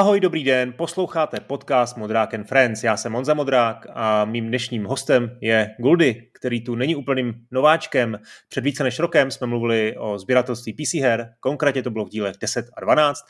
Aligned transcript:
Ahoj, 0.00 0.20
dobrý 0.20 0.44
den, 0.44 0.72
posloucháte 0.72 1.40
podcast 1.40 1.96
Modrák 1.96 2.34
and 2.34 2.44
Friends. 2.44 2.84
Já 2.84 2.96
jsem 2.96 3.12
Monza 3.12 3.34
Modrák 3.34 3.86
a 3.94 4.24
mým 4.24 4.48
dnešním 4.48 4.84
hostem 4.84 5.38
je 5.40 5.74
Guldy, 5.78 6.30
který 6.32 6.64
tu 6.64 6.74
není 6.74 6.96
úplným 6.96 7.34
nováčkem. 7.50 8.18
Před 8.48 8.64
více 8.64 8.84
než 8.84 8.98
rokem 8.98 9.30
jsme 9.30 9.46
mluvili 9.46 9.96
o 9.96 10.18
sběratelství 10.18 10.72
PC 10.72 10.94
her, 10.94 11.34
konkrétně 11.40 11.82
to 11.82 11.90
bylo 11.90 12.04
v 12.04 12.08
dílech 12.08 12.36
10 12.40 12.66
a 12.76 12.80
12. 12.80 13.20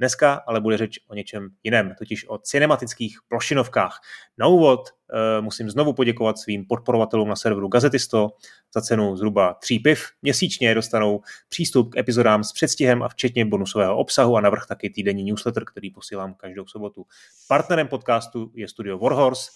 Dneska 0.00 0.34
ale 0.46 0.60
bude 0.60 0.76
řeč 0.76 0.98
o 1.08 1.14
něčem 1.14 1.48
jiném, 1.62 1.94
totiž 1.98 2.28
o 2.28 2.38
cinematických 2.38 3.18
plošinovkách. 3.28 4.00
Na 4.38 4.46
úvod 4.46 4.80
e, 4.88 5.40
musím 5.40 5.70
znovu 5.70 5.92
poděkovat 5.92 6.38
svým 6.38 6.66
podporovatelům 6.66 7.28
na 7.28 7.36
serveru 7.36 7.68
Gazetisto. 7.68 8.28
Za 8.74 8.80
cenu 8.80 9.16
zhruba 9.16 9.54
tří 9.54 9.78
piv 9.78 10.04
měsíčně 10.22 10.74
dostanou 10.74 11.20
přístup 11.48 11.92
k 11.92 11.96
epizodám 11.96 12.44
s 12.44 12.52
předstihem 12.52 13.02
a 13.02 13.08
včetně 13.08 13.44
bonusového 13.44 13.96
obsahu 13.96 14.36
a 14.36 14.40
navrh 14.40 14.66
taky 14.66 14.90
týdenní 14.90 15.24
newsletter, 15.24 15.64
který 15.64 15.90
posílám 15.90 16.34
každou 16.34 16.66
sobotu. 16.66 17.06
Partnerem 17.48 17.88
podcastu 17.88 18.50
je 18.54 18.68
studio 18.68 18.98
Warhorse, 18.98 19.50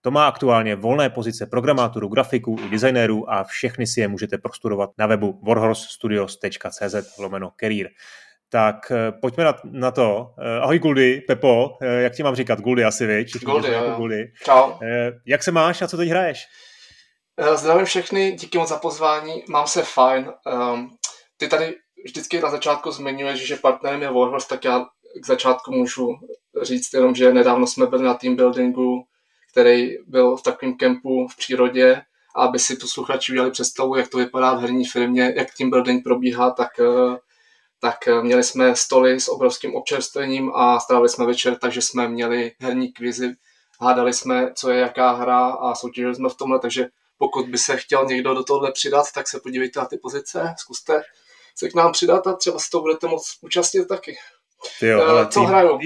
to 0.00 0.10
má 0.10 0.28
aktuálně 0.28 0.76
volné 0.76 1.10
pozice 1.10 1.46
programátorů, 1.46 2.08
grafiků 2.08 2.56
i 2.66 2.70
designérů 2.70 3.30
a 3.30 3.44
všechny 3.44 3.86
si 3.86 4.00
je 4.00 4.08
můžete 4.08 4.38
prostudovat 4.38 4.90
na 4.98 5.06
webu 5.06 5.40
warhorsestudios.cz 5.42 7.18
lomeno 7.18 7.52
career. 7.60 7.88
Tak 8.50 8.90
eh, 8.90 9.12
pojďme 9.12 9.44
na, 9.44 9.54
na 9.64 9.90
to. 9.90 10.34
Eh, 10.38 10.60
ahoj 10.60 10.78
Guldy, 10.78 11.20
Pepo, 11.26 11.78
eh, 11.82 12.02
jak 12.02 12.14
ti 12.14 12.22
mám 12.22 12.34
říkat? 12.34 12.60
Guldy 12.60 12.84
asi, 12.84 13.06
viď? 13.06 13.44
Guldy, 13.44 13.72
jo. 13.72 13.94
Guldy. 13.96 14.32
Čau. 14.44 14.72
Jak 15.26 15.42
se 15.42 15.52
máš 15.52 15.82
a 15.82 15.88
co 15.88 15.96
teď 15.96 16.08
hraješ? 16.08 16.46
Zdravím 17.54 17.84
všechny, 17.84 18.32
díky 18.32 18.58
moc 18.58 18.68
za 18.68 18.76
pozvání, 18.76 19.44
mám 19.48 19.66
se 19.66 19.82
fajn. 19.82 20.32
Um, 20.72 20.96
ty 21.36 21.48
tady 21.48 21.74
vždycky 22.04 22.40
na 22.40 22.50
začátku 22.50 22.90
zmiňuješ, 22.90 23.46
že 23.46 23.56
partnerem 23.56 24.02
je 24.02 24.10
Warhorse, 24.10 24.48
tak 24.48 24.64
já 24.64 24.86
k 25.22 25.26
začátku 25.26 25.72
můžu 25.72 26.08
říct 26.62 26.94
jenom, 26.94 27.14
že 27.14 27.32
nedávno 27.32 27.66
jsme 27.66 27.86
byli 27.86 28.02
na 28.02 28.14
team 28.14 28.36
buildingu, 28.36 29.04
který 29.52 29.96
byl 30.06 30.36
v 30.36 30.42
takovém 30.42 30.76
kempu 30.76 31.28
v 31.28 31.36
přírodě, 31.36 32.02
aby 32.36 32.58
si 32.58 32.76
posluchači 32.76 33.32
udělali 33.32 33.50
představu, 33.50 33.96
jak 33.96 34.08
to 34.08 34.18
vypadá 34.18 34.54
v 34.54 34.60
herní 34.60 34.84
firmě, 34.84 35.32
jak 35.36 35.48
team 35.58 35.70
building 35.70 36.04
probíhá, 36.04 36.50
tak 36.50 36.68
tak 37.80 38.08
eh, 38.08 38.22
měli 38.22 38.44
jsme 38.44 38.76
stoly 38.76 39.20
s 39.20 39.28
obrovským 39.28 39.74
občerstvením 39.74 40.52
a 40.54 40.80
strávili 40.80 41.08
jsme 41.08 41.26
večer, 41.26 41.58
takže 41.58 41.82
jsme 41.82 42.08
měli 42.08 42.52
herní 42.60 42.92
kvizy, 42.92 43.34
hádali 43.80 44.12
jsme, 44.12 44.52
co 44.54 44.70
je 44.70 44.80
jaká 44.80 45.12
hra 45.12 45.46
a 45.46 45.74
soutěžili 45.74 46.14
jsme 46.14 46.28
v 46.28 46.34
tomhle, 46.34 46.58
takže 46.58 46.86
pokud 47.18 47.48
by 47.48 47.58
se 47.58 47.76
chtěl 47.76 48.06
někdo 48.06 48.34
do 48.34 48.44
tohohle 48.44 48.72
přidat, 48.72 49.06
tak 49.14 49.28
se 49.28 49.40
podívejte 49.40 49.80
na 49.80 49.86
ty 49.86 49.98
pozice, 49.98 50.54
zkuste 50.58 51.02
se 51.58 51.68
k 51.68 51.74
nám 51.74 51.92
přidat 51.92 52.26
a 52.26 52.32
třeba 52.32 52.58
se 52.58 52.70
to 52.70 52.80
budete 52.80 53.06
moct 53.06 53.38
účastnit 53.40 53.88
taky. 53.88 54.16
Ty 54.80 54.86
jo, 54.86 55.00
uh, 55.00 55.28
co 55.28 55.40
tým, 55.40 55.48
hraju? 55.48 55.78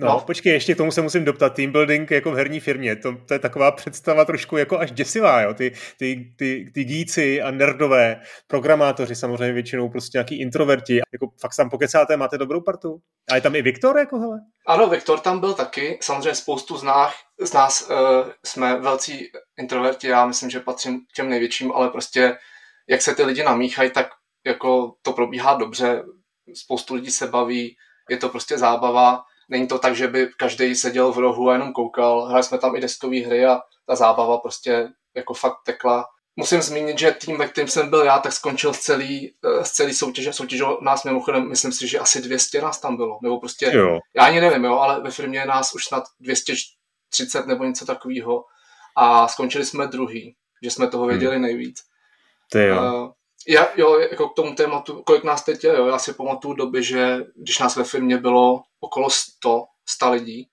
No, 0.00 0.08
no, 0.08 0.20
počkej, 0.20 0.52
ještě 0.52 0.74
k 0.74 0.76
tomu 0.76 0.90
se 0.90 1.02
musím 1.02 1.24
doptat. 1.24 1.54
Team 1.54 1.72
building 1.72 2.10
jako 2.10 2.30
v 2.30 2.34
herní 2.34 2.60
firmě, 2.60 2.96
to, 2.96 3.16
to 3.26 3.34
je 3.34 3.38
taková 3.38 3.70
představa 3.70 4.24
trošku 4.24 4.56
jako 4.56 4.78
až 4.78 4.92
děsivá, 4.92 5.40
jo. 5.40 5.54
Ty, 5.54 5.72
ty, 5.98 6.34
ty, 6.36 6.70
ty 6.74 6.84
díci 6.84 7.42
a 7.42 7.50
nerdové 7.50 8.20
programátoři, 8.46 9.14
samozřejmě 9.14 9.52
většinou 9.52 9.88
prostě 9.88 10.18
nějaký 10.18 10.40
introverti, 10.40 11.00
jako 11.12 11.28
fakt 11.40 11.56
tam 11.56 11.70
pokecáte, 11.70 12.16
máte 12.16 12.38
dobrou 12.38 12.60
partu. 12.60 12.98
A 13.30 13.34
je 13.34 13.40
tam 13.40 13.56
i 13.56 13.62
Viktor, 13.62 13.98
jako 13.98 14.18
hele? 14.18 14.40
Ano, 14.66 14.88
Viktor 14.88 15.20
tam 15.20 15.40
byl 15.40 15.54
taky, 15.54 15.98
samozřejmě 16.02 16.34
spoustu 16.34 16.76
z 16.76 16.82
nás, 16.82 17.14
z 17.40 17.52
nás 17.52 17.90
uh, 17.90 17.96
jsme 18.44 18.80
velcí 18.80 19.28
introverti, 19.58 20.08
já 20.08 20.26
myslím, 20.26 20.50
že 20.50 20.60
patřím 20.60 21.00
k 21.00 21.12
těm 21.16 21.28
největším, 21.28 21.72
ale 21.72 21.88
prostě 21.88 22.36
jak 22.88 23.02
se 23.02 23.14
ty 23.14 23.22
lidi 23.22 23.42
namíchají, 23.42 23.90
tak 23.90 24.08
jako 24.46 24.94
to 25.02 25.12
probíhá 25.12 25.54
dobře, 25.54 26.02
spoustu 26.54 26.94
lidí 26.94 27.10
se 27.10 27.26
baví, 27.26 27.76
je 28.10 28.16
to 28.16 28.28
prostě 28.28 28.58
zábava, 28.58 29.22
Není 29.48 29.68
to 29.68 29.78
tak, 29.78 29.96
že 29.96 30.08
by 30.08 30.30
každý 30.36 30.74
seděl 30.74 31.12
v 31.12 31.18
rohu 31.18 31.48
a 31.48 31.52
jenom 31.52 31.72
koukal. 31.72 32.24
Hráli 32.24 32.42
jsme 32.42 32.58
tam 32.58 32.76
i 32.76 32.80
deskové 32.80 33.20
hry 33.20 33.46
a 33.46 33.60
ta 33.86 33.96
zábava 33.96 34.38
prostě 34.38 34.88
jako 35.14 35.34
fakt 35.34 35.58
tekla. 35.64 36.04
Musím 36.36 36.62
zmínit, 36.62 36.98
že 36.98 37.10
tým, 37.10 37.38
ve 37.38 37.48
kterém 37.48 37.68
jsem 37.68 37.90
byl 37.90 38.04
já, 38.04 38.18
tak 38.18 38.32
skončil 38.32 38.72
z 38.72 38.78
celý, 38.78 39.34
eh, 39.44 39.64
z 39.64 39.70
celý 39.70 39.94
soutěže. 39.94 40.32
Soutěže 40.32 40.64
nás 40.80 41.04
mimochodem, 41.04 41.48
myslím 41.48 41.72
si, 41.72 41.88
že 41.88 41.98
asi 41.98 42.20
200 42.22 42.60
nás 42.60 42.80
tam 42.80 42.96
bylo. 42.96 43.18
Nebo 43.22 43.40
prostě, 43.40 43.70
jo. 43.74 43.98
já 44.14 44.24
ani 44.24 44.40
nevím, 44.40 44.64
jo, 44.64 44.78
ale 44.78 45.00
ve 45.00 45.10
firmě 45.10 45.44
nás 45.46 45.74
už 45.74 45.84
snad 45.84 46.04
230 46.20 47.46
nebo 47.46 47.64
něco 47.64 47.86
takového. 47.86 48.44
A 48.96 49.28
skončili 49.28 49.64
jsme 49.64 49.86
druhý, 49.86 50.36
že 50.62 50.70
jsme 50.70 50.88
toho 50.88 51.06
věděli 51.06 51.34
hmm. 51.34 51.42
nejvíc. 51.42 51.80
Ty 52.50 52.64
jo. 52.64 52.76
Uh, 52.76 53.10
já, 53.48 53.68
jo, 53.76 53.98
jako 53.98 54.28
k 54.28 54.34
tomu 54.34 54.54
tématu, 54.54 55.02
kolik 55.02 55.24
nás 55.24 55.44
teď 55.44 55.64
je, 55.64 55.70
jo, 55.70 55.86
já 55.86 55.98
si 55.98 56.12
pamatuju 56.12 56.54
doby, 56.54 56.82
že 56.82 57.18
když 57.36 57.58
nás 57.58 57.76
ve 57.76 57.84
firmě 57.84 58.18
bylo 58.18 58.62
okolo 58.80 59.10
100, 59.10 59.64
100 59.88 60.10
lidí 60.10 60.48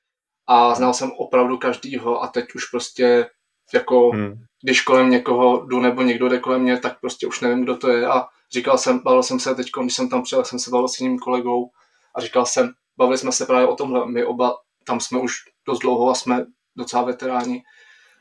a 0.48 0.76
znal 0.76 0.94
jsem 0.94 1.12
opravdu 1.12 1.58
každýho 1.58 2.24
a 2.24 2.28
teď 2.28 2.46
už 2.56 2.66
prostě 2.66 3.30
jako, 3.74 4.10
hmm. 4.10 4.34
když 4.64 4.82
kolem 4.82 5.10
někoho 5.10 5.66
jdu 5.66 5.80
nebo 5.80 6.02
někdo 6.02 6.30
jde 6.30 6.40
kolem 6.40 6.62
mě, 6.62 6.80
tak 6.80 7.00
prostě 7.00 7.28
už 7.28 7.42
nevím, 7.42 7.64
kdo 7.64 7.78
to 7.78 7.90
je. 7.90 8.08
A 8.08 8.28
říkal 8.52 8.78
jsem, 8.78 9.00
bavil 9.00 9.24
jsem 9.24 9.40
se 9.40 9.56
teď, 9.56 9.68
když 9.82 9.96
jsem 9.96 10.10
tam 10.10 10.24
přijel, 10.24 10.46
jsem 10.46 10.60
se 10.60 10.72
bavil 10.72 10.88
s 10.88 11.00
jiným 11.00 11.20
kolegou 11.20 11.70
a 12.16 12.22
říkal 12.22 12.46
jsem, 12.46 12.72
bavili 12.98 13.18
jsme 13.18 13.32
se 13.32 13.46
právě 13.46 13.68
o 13.68 13.76
tomhle, 13.76 14.12
my 14.12 14.26
oba 14.26 14.56
tam 14.84 15.00
jsme 15.00 15.20
už 15.20 15.34
dost 15.68 15.80
dlouho 15.80 16.10
a 16.10 16.16
jsme 16.16 16.46
docela 16.78 17.04
veteráni. 17.04 17.64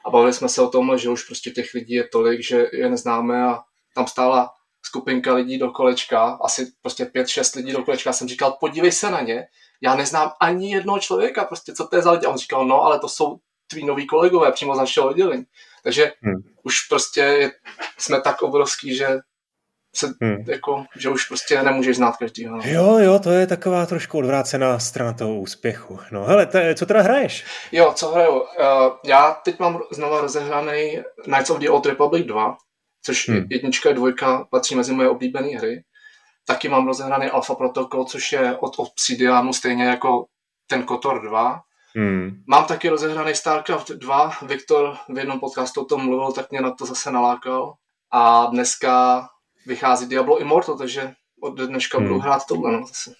A 0.06 0.10
bavili 0.10 0.32
jsme 0.32 0.48
se 0.48 0.62
o 0.62 0.68
tom, 0.68 0.98
že 0.98 1.10
už 1.10 1.24
prostě 1.24 1.50
těch 1.50 1.74
lidí 1.74 1.94
je 1.94 2.08
tolik, 2.08 2.42
že 2.42 2.66
je 2.72 2.90
neznáme 2.90 3.44
a 3.44 3.62
tam 3.94 4.06
stála 4.06 4.50
skupinka 4.82 5.34
lidí 5.34 5.58
do 5.58 5.70
kolečka, 5.70 6.38
asi 6.42 6.72
prostě 6.82 7.04
pět, 7.04 7.28
šest 7.28 7.54
lidí 7.54 7.72
do 7.72 7.84
kolečka. 7.84 8.08
Já 8.10 8.14
jsem 8.14 8.28
říkal, 8.28 8.56
podívej 8.60 8.92
se 8.92 9.10
na 9.10 9.20
ně, 9.20 9.46
já 9.82 9.94
neznám 9.94 10.32
ani 10.40 10.72
jednoho 10.72 10.98
člověka, 10.98 11.44
prostě 11.44 11.74
co 11.74 11.86
to 11.86 11.96
je 11.96 12.02
za 12.02 12.10
lidi. 12.10 12.26
A 12.26 12.30
on 12.30 12.38
říkal, 12.38 12.66
no, 12.66 12.82
ale 12.82 12.98
to 12.98 13.08
jsou 13.08 13.38
tví 13.66 13.86
noví 13.86 14.06
kolegové 14.06 14.52
přímo 14.52 14.74
z 14.74 14.78
našeho 14.78 15.08
oddělení. 15.08 15.44
Takže 15.82 16.12
hmm. 16.22 16.42
už 16.62 16.80
prostě 16.88 17.52
jsme 17.98 18.20
tak 18.20 18.42
obrovský, 18.42 18.96
že 18.96 19.18
se, 19.96 20.06
hmm. 20.20 20.44
jako, 20.48 20.84
že 20.96 21.08
už 21.08 21.24
prostě 21.24 21.62
nemůžeš 21.62 21.96
znát 21.96 22.16
každýho. 22.16 22.56
No. 22.56 22.62
Jo, 22.64 22.98
jo, 22.98 23.18
to 23.18 23.30
je 23.30 23.46
taková 23.46 23.86
trošku 23.86 24.18
odvrácená 24.18 24.78
strana 24.78 25.12
toho 25.12 25.34
úspěchu. 25.34 25.98
No 26.12 26.24
hele, 26.24 26.46
te, 26.46 26.74
co 26.74 26.86
teda 26.86 27.02
hraješ? 27.02 27.44
Jo, 27.72 27.92
co 27.96 28.08
hraju? 28.08 28.40
Uh, 28.40 28.46
já 29.04 29.30
teď 29.44 29.58
mám 29.58 29.80
znova 29.92 30.20
rozehraný 30.20 30.98
Knights 31.24 31.50
of 31.50 31.58
the 31.58 31.68
Old 31.68 31.86
Republic 31.86 32.26
2, 32.26 32.56
což 33.04 33.28
hmm. 33.28 33.46
jednička 33.50 33.90
a 33.90 33.92
dvojka 33.92 34.44
patří 34.50 34.74
mezi 34.74 34.94
moje 34.94 35.08
oblíbené 35.08 35.48
hry. 35.48 35.84
Taky 36.46 36.68
mám 36.68 36.86
rozehraný 36.86 37.26
Alpha 37.26 37.54
Protocol, 37.54 38.04
což 38.04 38.32
je 38.32 38.56
od 38.56 38.74
Obsidianu, 38.76 39.52
stejně 39.52 39.84
jako 39.84 40.26
ten 40.66 40.82
Kotor 40.82 41.28
2. 41.28 41.60
Hmm. 41.96 42.42
Mám 42.46 42.64
taky 42.64 42.88
rozehraný 42.88 43.34
StarCraft 43.34 43.90
2, 43.90 44.32
Viktor 44.42 44.96
v 45.08 45.18
jednom 45.18 45.40
podcastu 45.40 45.80
o 45.80 45.84
tom 45.84 46.04
mluvil, 46.04 46.32
tak 46.32 46.50
mě 46.50 46.60
na 46.60 46.70
to 46.70 46.86
zase 46.86 47.10
nalákal. 47.10 47.74
A 48.10 48.46
dneska 48.46 49.24
vychází 49.66 50.06
Diablo 50.06 50.38
Immortal, 50.38 50.78
takže 50.78 51.14
od 51.40 51.60
dneška 51.60 51.98
hmm. 51.98 52.06
budu 52.06 52.20
hrát 52.20 52.46
tohle 52.46 52.72
no, 52.72 52.86
zase. 52.86 53.14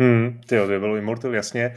Hmm, 0.00 0.40
ty 0.46 0.54
jo, 0.54 0.66
Diablo 0.66 0.96
Immortal, 0.96 1.34
jasně. 1.34 1.74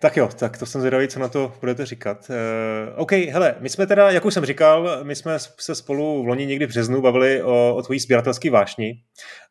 Tak 0.00 0.16
jo, 0.16 0.28
tak 0.38 0.58
to 0.58 0.66
jsem 0.66 0.80
zvědavý, 0.80 1.08
co 1.08 1.20
na 1.20 1.28
to 1.28 1.52
budete 1.60 1.86
říkat. 1.86 2.30
Uh, 2.30 3.02
OK, 3.02 3.12
hele, 3.12 3.54
my 3.60 3.68
jsme 3.68 3.86
teda, 3.86 4.10
jak 4.10 4.24
už 4.24 4.34
jsem 4.34 4.44
říkal, 4.44 5.00
my 5.02 5.16
jsme 5.16 5.38
se 5.58 5.74
spolu 5.74 6.22
v 6.22 6.26
loni 6.26 6.46
někdy 6.46 6.66
v 6.66 6.68
březnu 6.68 7.00
bavili 7.00 7.42
o, 7.42 7.74
o 7.76 7.82
tvojí 7.82 8.00
sběratelské 8.00 8.50
vášni 8.50 9.02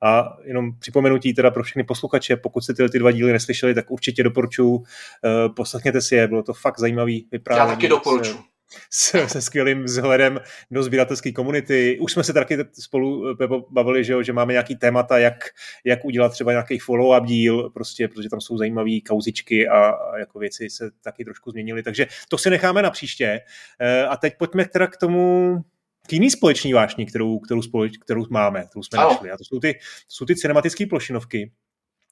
a 0.03 0.37
jenom 0.43 0.71
připomenutí 0.79 1.33
teda 1.33 1.51
pro 1.51 1.63
všechny 1.63 1.83
posluchače, 1.83 2.35
pokud 2.35 2.61
jste 2.61 2.73
tyhle 2.73 2.89
ty 2.89 2.99
dva 2.99 3.11
díly 3.11 3.33
neslyšeli, 3.33 3.73
tak 3.73 3.91
určitě 3.91 4.23
doporučuji, 4.23 4.75
uh, 4.75 4.83
poslechněte 5.55 6.01
si 6.01 6.15
je, 6.15 6.27
bylo 6.27 6.43
to 6.43 6.53
fakt 6.53 6.79
zajímavý 6.79 7.27
vyprávění. 7.31 7.69
Já 7.69 7.75
taky 7.75 7.87
doporučuji 7.87 8.48
s, 8.89 9.27
se 9.27 9.41
skvělým 9.41 9.83
vzhledem 9.83 10.39
do 10.71 10.83
sběratelské 10.83 11.31
komunity. 11.31 11.99
Už 12.01 12.13
jsme 12.13 12.23
se 12.23 12.33
taky 12.33 12.57
spolu 12.79 13.35
Pepo, 13.35 13.65
bavili, 13.69 14.03
že, 14.03 14.13
jo, 14.13 14.23
že 14.23 14.33
máme 14.33 14.53
nějaký 14.53 14.75
témata, 14.75 15.17
jak, 15.17 15.49
jak 15.85 16.05
udělat 16.05 16.29
třeba 16.29 16.51
nějaký 16.51 16.79
follow-up 16.79 17.25
díl, 17.25 17.69
prostě, 17.69 18.07
protože 18.07 18.29
tam 18.29 18.41
jsou 18.41 18.57
zajímavé 18.57 19.01
kauzičky 19.07 19.67
a, 19.67 19.89
a 19.89 20.17
jako 20.17 20.39
věci 20.39 20.69
se 20.69 20.91
taky 21.03 21.25
trošku 21.25 21.51
změnily. 21.51 21.83
Takže 21.83 22.07
to 22.29 22.37
si 22.37 22.49
necháme 22.49 22.81
na 22.81 22.91
příště. 22.91 23.39
E, 23.79 24.03
a 24.05 24.17
teď 24.17 24.33
pojďme 24.37 24.65
teda 24.65 24.87
k 24.87 24.97
tomu 24.97 25.55
k 26.07 26.13
jiný 26.13 26.31
společní 26.31 26.73
vášní, 26.73 27.05
kterou, 27.05 27.39
kterou, 27.39 27.61
společ, 27.61 27.97
kterou 27.97 28.25
máme, 28.29 28.65
kterou 28.69 28.83
jsme 28.83 29.05
oh. 29.05 29.11
našli. 29.11 29.31
A 29.31 29.37
to 29.37 29.43
jsou 29.43 29.59
ty, 29.59 29.73
to 29.73 29.79
jsou 30.07 30.25
ty 30.25 30.35
cinematické 30.35 30.85
plošinovky. 30.85 31.51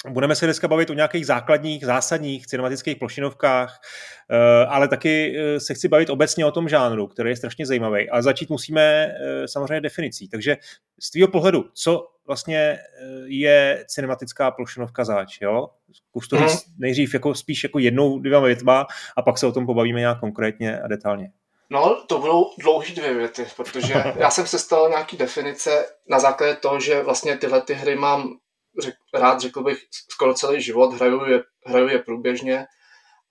Budeme 0.09 0.35
se 0.35 0.45
dneska 0.45 0.67
bavit 0.67 0.89
o 0.89 0.93
nějakých 0.93 1.25
základních, 1.25 1.85
zásadních 1.85 2.47
cinematických 2.47 2.97
plošinovkách, 2.97 3.81
eh, 4.29 4.65
ale 4.65 4.87
taky 4.87 5.37
eh, 5.37 5.59
se 5.59 5.73
chci 5.73 5.87
bavit 5.87 6.09
obecně 6.09 6.45
o 6.45 6.51
tom 6.51 6.69
žánru, 6.69 7.07
který 7.07 7.29
je 7.29 7.35
strašně 7.35 7.65
zajímavý. 7.65 8.09
A 8.09 8.21
začít 8.21 8.49
musíme 8.49 8.81
eh, 8.81 9.47
samozřejmě 9.47 9.81
definicí. 9.81 10.29
Takže 10.29 10.57
z 10.99 11.11
tvého 11.11 11.27
pohledu, 11.27 11.65
co 11.73 12.07
vlastně 12.27 12.79
je 13.25 13.85
cinematická 13.87 14.51
plošinovka 14.51 15.05
zač, 15.05 15.41
jo? 15.41 15.69
Zkus 15.93 16.27
to 16.27 16.37
říct 16.37 16.65
nejdřív 16.77 17.13
jako, 17.13 17.35
spíš 17.35 17.63
jako 17.63 17.79
jednou, 17.79 18.19
dvěma 18.19 18.45
větma 18.45 18.87
a 19.17 19.21
pak 19.21 19.37
se 19.37 19.47
o 19.47 19.51
tom 19.51 19.65
pobavíme 19.65 19.99
nějak 19.99 20.19
konkrétně 20.19 20.79
a 20.79 20.87
detailně. 20.87 21.31
No, 21.69 22.03
to 22.07 22.19
budou 22.19 22.45
dlouhý 22.59 22.95
dvě 22.95 23.13
věty, 23.13 23.45
protože 23.55 23.93
já 24.15 24.29
jsem 24.29 24.47
se 24.47 24.59
stal 24.59 24.89
nějaký 24.89 25.17
definice 25.17 25.85
na 26.09 26.19
základě 26.19 26.55
toho, 26.55 26.79
že 26.79 27.03
vlastně 27.03 27.37
tyhle 27.37 27.61
ty 27.61 27.73
hry 27.73 27.95
mám 27.95 28.37
řek, 28.79 28.95
rád, 29.13 29.41
řekl 29.41 29.63
bych, 29.63 29.77
skoro 30.11 30.33
celý 30.33 30.61
život, 30.61 30.93
hraju 30.93 31.25
je, 31.25 31.43
hraju 31.65 31.87
je 31.87 31.99
průběžně 31.99 32.65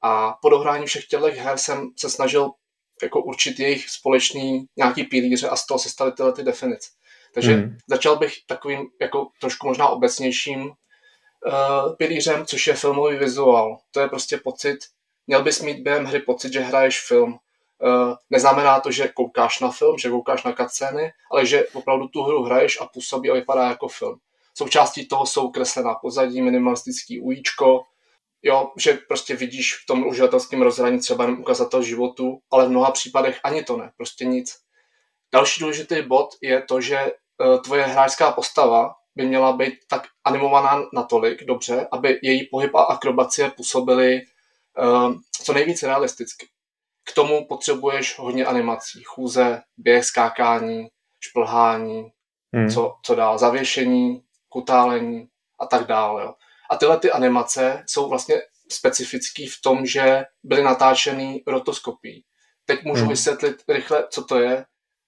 A 0.03 0.33
po 0.43 0.49
dohrání 0.49 0.87
všech 0.87 1.07
těchto 1.07 1.27
her 1.27 1.59
jsem 1.59 1.91
se 1.97 2.11
snažil 2.11 2.51
jako 3.03 3.23
určit 3.23 3.61
jejich 3.61 3.91
společný 3.91 4.67
nějaký 4.77 5.05
pilíře 5.05 5.49
a 5.49 5.57
z 5.57 5.67
toho 5.67 5.79
se 5.79 5.89
staly 5.89 6.13
tyhle 6.13 6.33
ty 6.33 6.43
definice. 6.43 6.91
Takže 7.35 7.57
mm. 7.57 7.77
začal 7.89 8.17
bych 8.17 8.35
takovým 8.47 8.87
jako 9.01 9.29
trošku 9.41 9.67
možná 9.67 9.89
obecnějším 9.89 10.61
uh, 10.61 11.97
pilířem, 11.97 12.47
což 12.47 12.67
je 12.67 12.75
filmový 12.75 13.17
vizuál. 13.17 13.79
To 13.91 14.01
je 14.01 14.09
prostě 14.09 14.37
pocit, 14.37 14.79
měl 15.27 15.43
bys 15.43 15.61
mít 15.61 15.83
během 15.83 16.05
hry 16.05 16.19
pocit, 16.21 16.53
že 16.53 16.61
hraješ 16.61 17.01
film. 17.01 17.39
Uh, 17.83 18.15
neznamená 18.31 18.81
to, 18.81 18.91
že 18.91 19.09
koukáš 19.09 19.61
na 19.61 19.71
film, 19.71 19.99
že 19.99 20.11
koukáš 20.11 20.43
na 20.45 20.53
cutscény, 20.53 21.13
ale 21.31 21.47
že 21.47 21.67
opravdu 21.73 22.09
tu 22.09 22.23
hru 22.23 22.43
hraješ 22.43 22.81
a 22.81 22.87
působí 22.87 23.31
a 23.31 23.35
vypadá 23.35 23.69
jako 23.69 23.89
film. 23.89 24.19
Součástí 24.59 25.09
toho 25.09 25.27
jsou 25.27 25.51
kreslená 25.51 25.95
pozadí, 25.95 26.43
minimalistický 26.43 27.21
ujíčko, 27.21 27.83
jo, 28.43 28.73
že 28.77 28.99
prostě 29.09 29.37
vidíš 29.37 29.75
v 29.75 29.87
tom 29.87 30.07
uživatelském 30.07 30.63
rozhraní 30.63 30.99
třeba 30.99 31.25
jenom 31.25 31.41
ukazatel 31.41 31.83
životu, 31.83 32.39
ale 32.51 32.67
v 32.67 32.71
mnoha 32.71 32.91
případech 32.91 33.41
ani 33.45 33.63
to 33.63 33.77
ne, 33.77 33.93
prostě 33.97 34.25
nic. 34.25 34.57
Další 35.35 35.61
důležitý 35.61 36.03
bod 36.03 36.29
je 36.43 36.63
to, 36.63 36.81
že 36.81 36.99
uh, 37.03 37.63
tvoje 37.63 37.83
hráčská 37.83 38.33
postava 38.33 38.95
by 39.17 39.27
měla 39.27 39.53
být 39.53 39.75
tak 39.89 40.07
animovaná 40.25 40.83
natolik 40.93 41.45
dobře, 41.45 41.89
aby 41.93 42.19
její 42.23 42.47
pohyb 42.47 42.75
a 42.75 42.83
akrobacie 42.83 43.51
působily 43.51 44.21
uh, 44.79 45.15
co 45.43 45.53
nejvíce 45.53 45.87
realisticky. 45.87 46.47
K 47.05 47.15
tomu 47.15 47.47
potřebuješ 47.47 48.19
hodně 48.19 48.47
animací. 48.47 49.03
Chůze, 49.05 49.63
běh, 49.77 50.05
skákání, 50.05 50.89
šplhání, 51.21 52.13
hmm. 52.55 52.71
co, 52.71 52.95
co 53.03 53.15
dál, 53.15 53.39
zavěšení, 53.39 54.23
kutálení 54.49 55.29
a 55.61 55.67
tak 55.67 55.87
dále. 55.87 56.23
Jo. 56.23 56.35
A 56.71 56.77
tyhle 56.77 56.99
ty 56.99 57.11
animace 57.11 57.85
jsou 57.87 58.09
vlastně 58.09 58.43
specifický 58.69 59.47
v 59.47 59.61
tom, 59.63 59.87
že 59.87 60.25
byly 60.43 60.63
natáčeny 60.63 61.43
rotoskopií. 61.47 62.25
Teď 62.65 62.85
můžu 62.85 63.01
hmm. 63.01 63.11
vysvětlit 63.11 63.57
rychle, 63.69 64.07
co 64.11 64.25
to 64.25 64.39
je. 64.39 64.65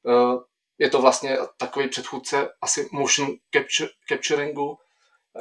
Eh, 0.08 0.38
je 0.78 0.90
to 0.90 1.02
vlastně 1.02 1.38
takový 1.56 1.88
předchůdce 1.88 2.48
asi 2.62 2.88
motion 2.92 3.28
capturingu. 4.08 4.78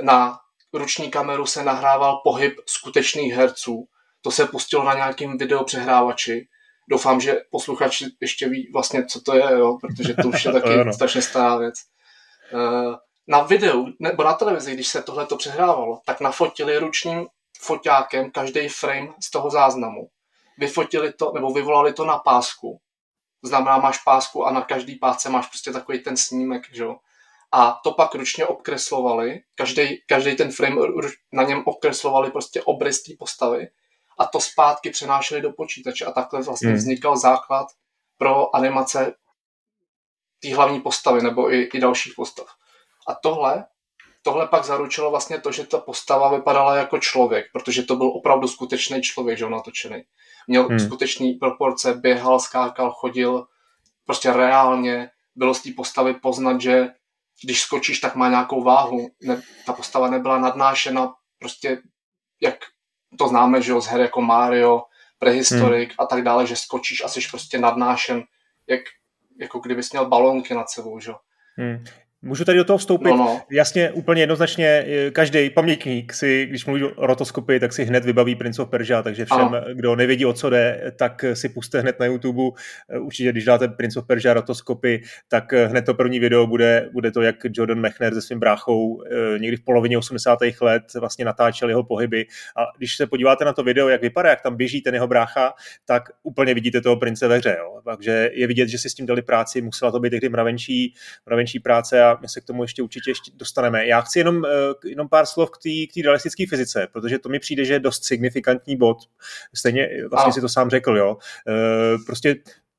Na 0.01 0.39
ruční 0.73 1.11
kameru 1.11 1.45
se 1.45 1.63
nahrával 1.63 2.21
pohyb 2.23 2.53
skutečných 2.65 3.33
herců. 3.33 3.88
To 4.21 4.31
se 4.31 4.45
pustilo 4.45 4.83
na 4.83 4.93
nějakým 4.93 5.38
videopřehrávači. 5.38 6.47
Doufám, 6.89 7.21
že 7.21 7.41
posluchači 7.51 8.05
ještě 8.21 8.50
ví 8.50 8.69
vlastně, 8.73 9.05
co 9.05 9.21
to 9.21 9.35
je, 9.35 9.51
jo? 9.51 9.77
protože 9.81 10.13
to 10.13 10.27
už 10.27 10.45
je 10.45 10.51
taky 10.61 10.93
strašně 10.93 11.21
stará 11.21 11.57
věc. 11.57 11.75
Na 13.27 13.41
videu 13.41 13.88
nebo 14.00 14.24
na 14.24 14.33
televizi, 14.33 14.74
když 14.74 14.88
se 14.88 15.03
tohle 15.03 15.25
to 15.25 15.38
přehrávalo, 15.38 16.01
tak 16.06 16.21
nafotili 16.21 16.77
ručním 16.77 17.27
foťákem 17.59 18.31
každý 18.31 18.69
frame 18.69 19.07
z 19.24 19.31
toho 19.31 19.50
záznamu. 19.50 20.09
Vyfotili 20.57 21.13
to, 21.13 21.31
nebo 21.35 21.53
vyvolali 21.53 21.94
to 21.94 22.06
na 22.06 22.18
pásku. 22.18 22.79
Znamená, 23.44 23.77
máš 23.77 23.97
pásku 23.97 24.45
a 24.45 24.51
na 24.51 24.62
každý 24.62 24.95
pásce 24.95 25.29
máš 25.29 25.47
prostě 25.47 25.71
takový 25.71 26.00
ten 26.00 26.18
snímek, 26.18 26.63
že 26.74 26.83
jo. 26.83 26.97
A 27.51 27.79
to 27.83 27.91
pak 27.91 28.15
ručně 28.15 28.45
obkreslovali, 28.45 29.41
každý, 29.56 30.01
každý 30.06 30.35
ten 30.35 30.51
frame 30.51 30.75
na 31.33 31.44
něm 31.44 31.63
obkreslovali 31.65 32.31
prostě 32.31 32.62
obrys 32.62 33.03
té 33.03 33.13
postavy 33.19 33.68
a 34.18 34.25
to 34.25 34.39
zpátky 34.39 34.89
přenášeli 34.89 35.41
do 35.41 35.51
počítače 35.51 36.06
a 36.06 36.12
takhle 36.12 36.41
vlastně 36.41 36.69
hmm. 36.69 36.77
vznikal 36.77 37.18
základ 37.18 37.68
pro 38.18 38.56
animace 38.56 39.13
té 40.39 40.56
hlavní 40.56 40.81
postavy 40.81 41.21
nebo 41.21 41.53
i, 41.53 41.62
i 41.74 41.79
dalších 41.79 42.13
postav. 42.15 42.47
A 43.07 43.15
tohle, 43.15 43.65
tohle 44.21 44.48
pak 44.48 44.63
zaručilo 44.63 45.12
vlastně 45.12 45.42
to, 45.42 45.51
že 45.51 45.68
ta 45.68 45.77
postava 45.77 46.36
vypadala 46.36 46.75
jako 46.75 46.98
člověk, 47.00 47.45
protože 47.54 47.83
to 47.83 47.95
byl 47.95 48.07
opravdu 48.07 48.48
skutečný 48.48 49.01
člověk, 49.01 49.38
že 49.38 49.45
on 49.45 49.51
natočený. 49.51 50.04
Měl 50.48 50.68
hmm. 50.68 50.80
skutečný 50.80 51.33
proporce, 51.33 51.94
běhal, 51.94 52.39
skákal, 52.39 52.92
chodil, 52.92 53.48
prostě 54.06 54.33
reálně 54.33 55.09
bylo 55.36 55.54
z 55.54 55.62
té 55.62 55.69
postavy 55.77 56.13
poznat, 56.13 56.62
že 56.62 56.88
když 57.44 57.62
skočíš, 57.62 58.00
tak 58.00 58.15
má 58.15 58.30
nějakou 58.30 58.63
váhu. 58.63 59.10
Ne, 59.21 59.42
ta 59.65 59.74
postava 59.74 60.10
nebyla 60.10 60.39
nadnášena 60.39 61.13
prostě, 61.39 61.81
jak 62.42 62.56
to 63.18 63.27
známe, 63.27 63.62
že 63.62 63.71
jo, 63.71 63.81
z 63.81 63.88
her 63.88 64.01
jako 64.01 64.21
Mario, 64.21 64.83
Prehistorik 65.19 65.89
hmm. 65.89 65.95
a 66.00 66.06
tak 66.06 66.24
dále, 66.24 66.48
že 66.48 66.56
skočíš 66.56 67.03
a 67.03 67.07
jsi 67.07 67.19
prostě 67.31 67.60
nadnášen, 67.60 68.24
jak, 68.68 68.81
jako 69.39 69.60
kdybys 69.60 69.92
měl 69.92 70.06
balónky 70.06 70.53
nad 70.53 70.69
sebou, 70.69 71.00
že 71.00 71.12
jo. 71.12 71.18
Hmm. 71.57 71.86
Můžu 72.21 72.45
tady 72.45 72.57
do 72.57 72.63
toho 72.63 72.77
vstoupit? 72.77 73.09
No, 73.09 73.17
no. 73.17 73.41
Jasně, 73.51 73.91
úplně 73.91 74.21
jednoznačně, 74.21 74.85
eh, 74.87 75.11
každý 75.11 75.49
pamětník 75.49 76.13
si, 76.13 76.45
když 76.45 76.65
mluví 76.65 76.83
o 76.83 77.07
rotoskopii, 77.07 77.59
tak 77.59 77.73
si 77.73 77.83
hned 77.85 78.05
vybaví 78.05 78.35
Prince 78.35 78.61
of 78.61 78.69
Persia, 78.69 79.03
takže 79.03 79.25
všem, 79.25 79.39
ano. 79.39 79.61
kdo 79.73 79.95
nevědí, 79.95 80.25
o 80.25 80.33
co 80.33 80.49
jde, 80.49 80.93
tak 80.95 81.25
si 81.33 81.49
puste 81.49 81.79
hned 81.79 81.99
na 81.99 82.05
YouTube. 82.05 82.43
Eh, 82.89 82.99
určitě, 82.99 83.31
když 83.31 83.45
dáte 83.45 83.67
Prince 83.67 83.99
of 83.99 84.07
Persia 84.07 84.33
rotoskopy, 84.33 85.01
tak 85.27 85.53
eh, 85.53 85.65
hned 85.65 85.85
to 85.85 85.93
první 85.93 86.19
video 86.19 86.47
bude, 86.47 86.89
bude 86.93 87.11
to, 87.11 87.21
jak 87.21 87.35
Jordan 87.53 87.79
Mechner 87.79 88.13
se 88.13 88.21
svým 88.21 88.39
bráchou 88.39 89.03
někdy 89.37 89.57
v 89.57 89.63
polovině 89.63 89.97
80. 89.97 90.39
let 90.61 90.83
vlastně 90.99 91.25
natáčel 91.25 91.69
jeho 91.69 91.83
pohyby. 91.83 92.25
A 92.57 92.61
když 92.77 92.95
se 92.95 93.07
podíváte 93.07 93.45
na 93.45 93.53
to 93.53 93.63
video, 93.63 93.89
jak 93.89 94.01
vypadá, 94.01 94.29
jak 94.29 94.41
tam 94.41 94.55
běží 94.55 94.81
ten 94.81 94.93
jeho 94.93 95.07
brácha, 95.07 95.53
tak 95.85 96.03
úplně 96.23 96.53
vidíte 96.53 96.81
toho 96.81 96.95
prince 96.95 97.27
ve 97.27 97.37
hře. 97.37 97.55
Jo. 97.59 97.81
Takže 97.85 98.29
je 98.33 98.47
vidět, 98.47 98.67
že 98.67 98.77
si 98.77 98.89
s 98.89 98.93
tím 98.93 99.05
dali 99.05 99.21
práci, 99.21 99.61
musela 99.61 99.91
to 99.91 99.99
být 99.99 100.09
tehdy 100.09 100.29
mravenčí, 100.29 100.93
mravenčí 101.25 101.59
práce 101.59 102.06
a 102.12 102.18
my 102.21 102.30
se 102.30 102.42
k 102.42 102.45
tomu 102.45 102.63
ještě 102.63 102.83
určitě 102.83 103.12
ještě 103.12 103.31
dostaneme. 103.36 103.88
Já 103.88 104.01
chci 104.01 104.19
jenom, 104.19 104.45
eh, 104.45 104.50
jenom 104.86 105.09
pár 105.09 105.25
slov 105.25 105.50
k 105.51 105.57
té 105.63 106.01
realistické 106.01 106.44
fyzice, 106.50 106.88
protože 106.94 107.19
to 107.19 107.30
mi 107.30 107.39
přijde, 107.39 107.65
že 107.65 107.74
je 107.74 107.80
dost 107.80 108.06
signifikantní 108.06 108.77
bod. 108.77 108.98
Stejně 109.56 109.89
vlastně 110.09 110.30
a. 110.30 110.31
si 110.31 110.42
to 110.42 110.50
sám 110.50 110.69
řekl, 110.69 110.98
jo. 110.98 111.18
Eh, 111.48 111.98
prostě 112.06 112.36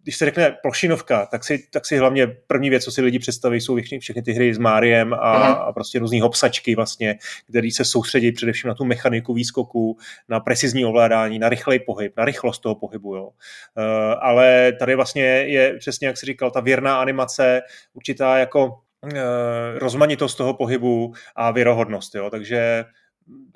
když 0.09 0.17
se 0.17 0.25
řekne 0.25 0.57
plošinovka, 0.63 1.27
tak 1.27 1.45
si, 1.45 1.67
tak 1.71 1.87
si 1.87 1.97
hlavně 1.97 2.27
první 2.27 2.71
věc, 2.71 2.85
co 2.85 2.91
si 2.93 3.03
lidi 3.03 3.19
představí, 3.19 3.61
jsou 3.61 3.77
všechny, 3.77 3.99
všechny 3.99 4.23
ty 4.23 4.33
hry 4.33 4.55
s 4.55 4.59
Máriem 4.59 5.15
a, 5.15 5.19
a 5.19 5.73
prostě 5.73 5.99
různý 5.99 6.21
hopsačky 6.21 6.75
vlastně, 6.75 7.19
který 7.51 7.71
se 7.71 7.85
soustředí 7.85 8.33
především 8.33 8.69
na 8.69 8.75
tu 8.75 8.85
mechaniku 8.85 9.35
výskoku, 9.35 9.99
na 10.29 10.41
precizní 10.41 10.85
ovládání, 10.85 11.39
na 11.39 11.49
rychlej 11.49 11.79
pohyb, 11.79 12.13
na 12.17 12.25
rychlost 12.25 12.59
toho 12.59 12.75
pohybu. 12.75 13.17
Jo. 13.17 13.25
Uh, 13.25 13.33
ale 14.21 14.73
tady 14.73 14.95
vlastně 14.95 15.25
je 15.25 15.77
přesně, 15.79 16.07
jak 16.07 16.19
si 16.19 16.27
říkal, 16.27 16.51
ta 16.51 16.61
věrná 16.61 17.01
animace, 17.01 17.61
určitá 17.95 18.39
jako 18.39 18.71
Eh, 18.71 18.88
rozmanitost 19.75 20.39
toho 20.39 20.55
pohybu 20.55 21.15
a 21.37 21.51
věrohodnost. 21.51 22.15
Jo? 22.15 22.31
Takže 22.31 22.85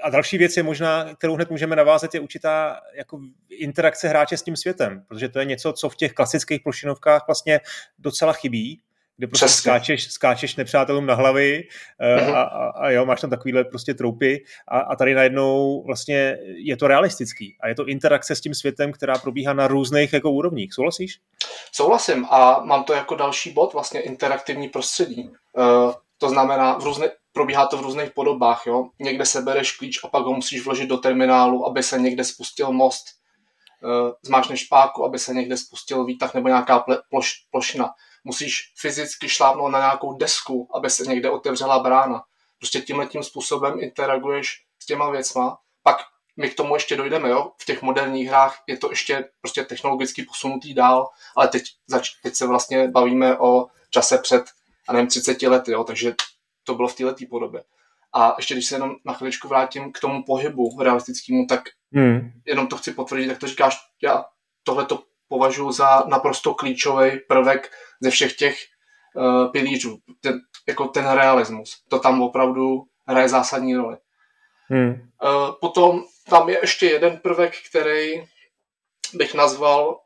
a 0.02 0.10
další 0.10 0.38
věc 0.38 0.56
je 0.56 0.62
možná, 0.62 1.14
kterou 1.14 1.34
hned 1.34 1.50
můžeme 1.50 1.76
navázat, 1.76 2.14
je 2.14 2.20
určitá 2.20 2.80
jako 2.94 3.20
interakce 3.50 4.08
hráče 4.08 4.36
s 4.36 4.42
tím 4.42 4.56
světem, 4.56 5.04
protože 5.08 5.28
to 5.28 5.38
je 5.38 5.44
něco, 5.44 5.72
co 5.72 5.88
v 5.88 5.96
těch 5.96 6.12
klasických 6.12 6.60
plošinovkách 6.62 7.22
vlastně 7.28 7.60
docela 7.98 8.32
chybí 8.32 8.82
kde 9.16 9.26
prostě 9.26 9.48
skáčeš, 9.48 10.12
skáčeš 10.12 10.56
nepřátelům 10.56 11.06
na 11.06 11.14
hlavy 11.14 11.68
uh-huh. 12.00 12.34
a, 12.34 12.42
a, 12.42 12.68
a 12.68 12.90
jo, 12.90 13.06
máš 13.06 13.20
tam 13.20 13.30
takovýhle 13.30 13.64
prostě 13.64 13.94
troupy 13.94 14.36
a, 14.68 14.78
a 14.78 14.96
tady 14.96 15.14
najednou 15.14 15.82
vlastně 15.86 16.36
je 16.44 16.76
to 16.76 16.88
realistický 16.88 17.56
a 17.60 17.68
je 17.68 17.74
to 17.74 17.86
interakce 17.86 18.34
s 18.34 18.40
tím 18.40 18.54
světem, 18.54 18.92
která 18.92 19.18
probíhá 19.18 19.52
na 19.52 19.66
různých 19.66 20.12
jako 20.12 20.30
úrovních. 20.30 20.74
Souhlasíš? 20.74 21.18
Souhlasím 21.72 22.26
a 22.30 22.64
mám 22.64 22.84
to 22.84 22.92
jako 22.92 23.14
další 23.14 23.52
bod, 23.52 23.72
vlastně 23.72 24.00
interaktivní 24.00 24.68
prostředí. 24.68 25.30
Uh, 25.58 25.92
to 26.18 26.28
znamená, 26.28 26.78
v 26.78 26.84
různe, 26.84 27.10
probíhá 27.32 27.66
to 27.66 27.76
v 27.76 27.80
různých 27.80 28.10
podobách. 28.10 28.62
Jo? 28.66 28.88
Někde 29.00 29.26
se 29.26 29.42
bereš 29.42 29.72
klíč 29.72 30.04
a 30.04 30.08
pak 30.08 30.24
ho 30.24 30.34
musíš 30.34 30.64
vložit 30.64 30.88
do 30.88 30.96
terminálu, 30.96 31.66
aby 31.66 31.82
se 31.82 31.98
někde 31.98 32.24
spustil 32.24 32.72
most. 32.72 33.04
Uh, 33.84 34.12
zmášneš 34.22 34.60
špáku, 34.60 35.04
aby 35.04 35.18
se 35.18 35.34
někde 35.34 35.56
spustil 35.56 36.04
výtah 36.04 36.34
nebo 36.34 36.48
nějaká 36.48 36.84
ploš, 37.10 37.32
plošina 37.50 37.94
musíš 38.24 38.72
fyzicky 38.76 39.28
šlápnout 39.28 39.72
na 39.72 39.78
nějakou 39.78 40.16
desku, 40.16 40.68
aby 40.74 40.90
se 40.90 41.04
někde 41.04 41.30
otevřela 41.30 41.78
brána. 41.78 42.22
Prostě 42.58 42.80
tímhle 42.80 43.06
tím 43.06 43.22
způsobem 43.22 43.80
interaguješ 43.80 44.64
s 44.78 44.86
těma 44.86 45.10
věcma. 45.10 45.58
Pak 45.82 45.96
my 46.36 46.50
k 46.50 46.56
tomu 46.56 46.74
ještě 46.74 46.96
dojdeme, 46.96 47.28
jo? 47.28 47.52
V 47.58 47.64
těch 47.64 47.82
moderních 47.82 48.28
hrách 48.28 48.62
je 48.66 48.76
to 48.76 48.90
ještě 48.90 49.28
prostě 49.40 49.64
technologicky 49.64 50.22
posunutý 50.22 50.74
dál, 50.74 51.08
ale 51.36 51.48
teď, 51.48 51.62
zač, 51.86 52.10
teď 52.22 52.34
se 52.34 52.46
vlastně 52.46 52.88
bavíme 52.88 53.38
o 53.38 53.66
čase 53.90 54.18
před, 54.18 54.44
a 54.88 54.92
nevím, 54.92 55.08
30 55.08 55.42
lety, 55.42 55.72
jo? 55.72 55.84
takže 55.84 56.14
to 56.64 56.74
bylo 56.74 56.88
v 56.88 56.94
této 56.94 57.26
podobě. 57.30 57.64
A 58.12 58.34
ještě 58.36 58.54
když 58.54 58.66
se 58.66 58.74
jenom 58.74 58.94
na 59.04 59.12
chviličku 59.12 59.48
vrátím 59.48 59.92
k 59.92 60.00
tomu 60.00 60.24
pohybu 60.24 60.78
realistickému, 60.82 61.46
tak 61.46 61.62
hmm. 61.94 62.32
jenom 62.46 62.66
to 62.66 62.76
chci 62.76 62.92
potvrdit, 62.92 63.28
tak 63.28 63.38
to 63.38 63.46
říkáš, 63.46 63.78
já 64.02 64.24
tohle 64.62 64.86
to 64.86 65.02
považuji 65.28 65.72
za 65.72 66.04
naprosto 66.06 66.54
klíčový 66.54 67.10
prvek 67.28 67.70
ze 68.00 68.10
všech 68.10 68.36
těch 68.36 68.56
uh, 69.14 69.52
pilířů. 69.52 69.98
Ten, 70.20 70.40
jako 70.68 70.88
ten 70.88 71.10
realismus. 71.10 71.82
To 71.88 71.98
tam 71.98 72.22
opravdu 72.22 72.82
hraje 73.08 73.28
zásadní 73.28 73.76
roli. 73.76 73.96
Hmm. 74.68 74.90
Uh, 74.90 75.54
potom 75.60 76.04
tam 76.30 76.48
je 76.48 76.58
ještě 76.62 76.86
jeden 76.86 77.16
prvek, 77.16 77.54
který 77.70 78.24
bych 79.14 79.34
nazval 79.34 80.00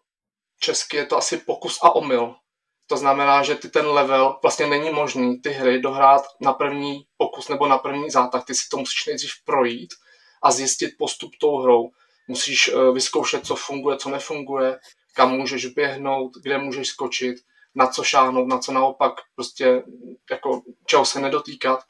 česky, 0.60 0.96
je 0.96 1.06
to 1.06 1.16
asi 1.16 1.36
pokus 1.36 1.78
a 1.82 1.90
omyl. 1.94 2.34
To 2.86 2.96
znamená, 2.96 3.42
že 3.42 3.54
ty 3.54 3.68
ten 3.68 3.86
level 3.86 4.38
vlastně 4.42 4.66
není 4.66 4.90
možný 4.90 5.40
ty 5.40 5.50
hry 5.50 5.80
dohrát 5.80 6.22
na 6.40 6.52
první 6.52 7.06
pokus 7.16 7.48
nebo 7.48 7.66
na 7.66 7.78
první 7.78 8.10
zátah. 8.10 8.44
Ty 8.44 8.54
si 8.54 8.68
to 8.68 8.76
musíš 8.76 9.06
nejdřív 9.06 9.32
projít 9.44 9.94
a 10.46 10.50
zjistit 10.50 10.98
postup 10.98 11.30
tou 11.40 11.58
hrou. 11.58 11.90
musíš 12.28 12.68
uh, 12.68 12.94
vyzkoušet, 12.94 13.46
co 13.46 13.56
funguje, 13.56 13.96
co 13.96 14.10
nefunguje, 14.10 14.78
kam 15.14 15.36
můžeš 15.36 15.66
běhnout, 15.66 16.32
kde 16.42 16.58
můžeš 16.58 16.88
skočit, 16.88 17.36
na 17.74 17.86
co 17.86 18.04
šáhnout, 18.04 18.48
na 18.48 18.58
co 18.58 18.72
naopak, 18.72 19.12
prostě 19.34 19.82
jako 20.30 20.62
čeho 20.86 21.04
se 21.04 21.20
nedotýkat. 21.20 21.84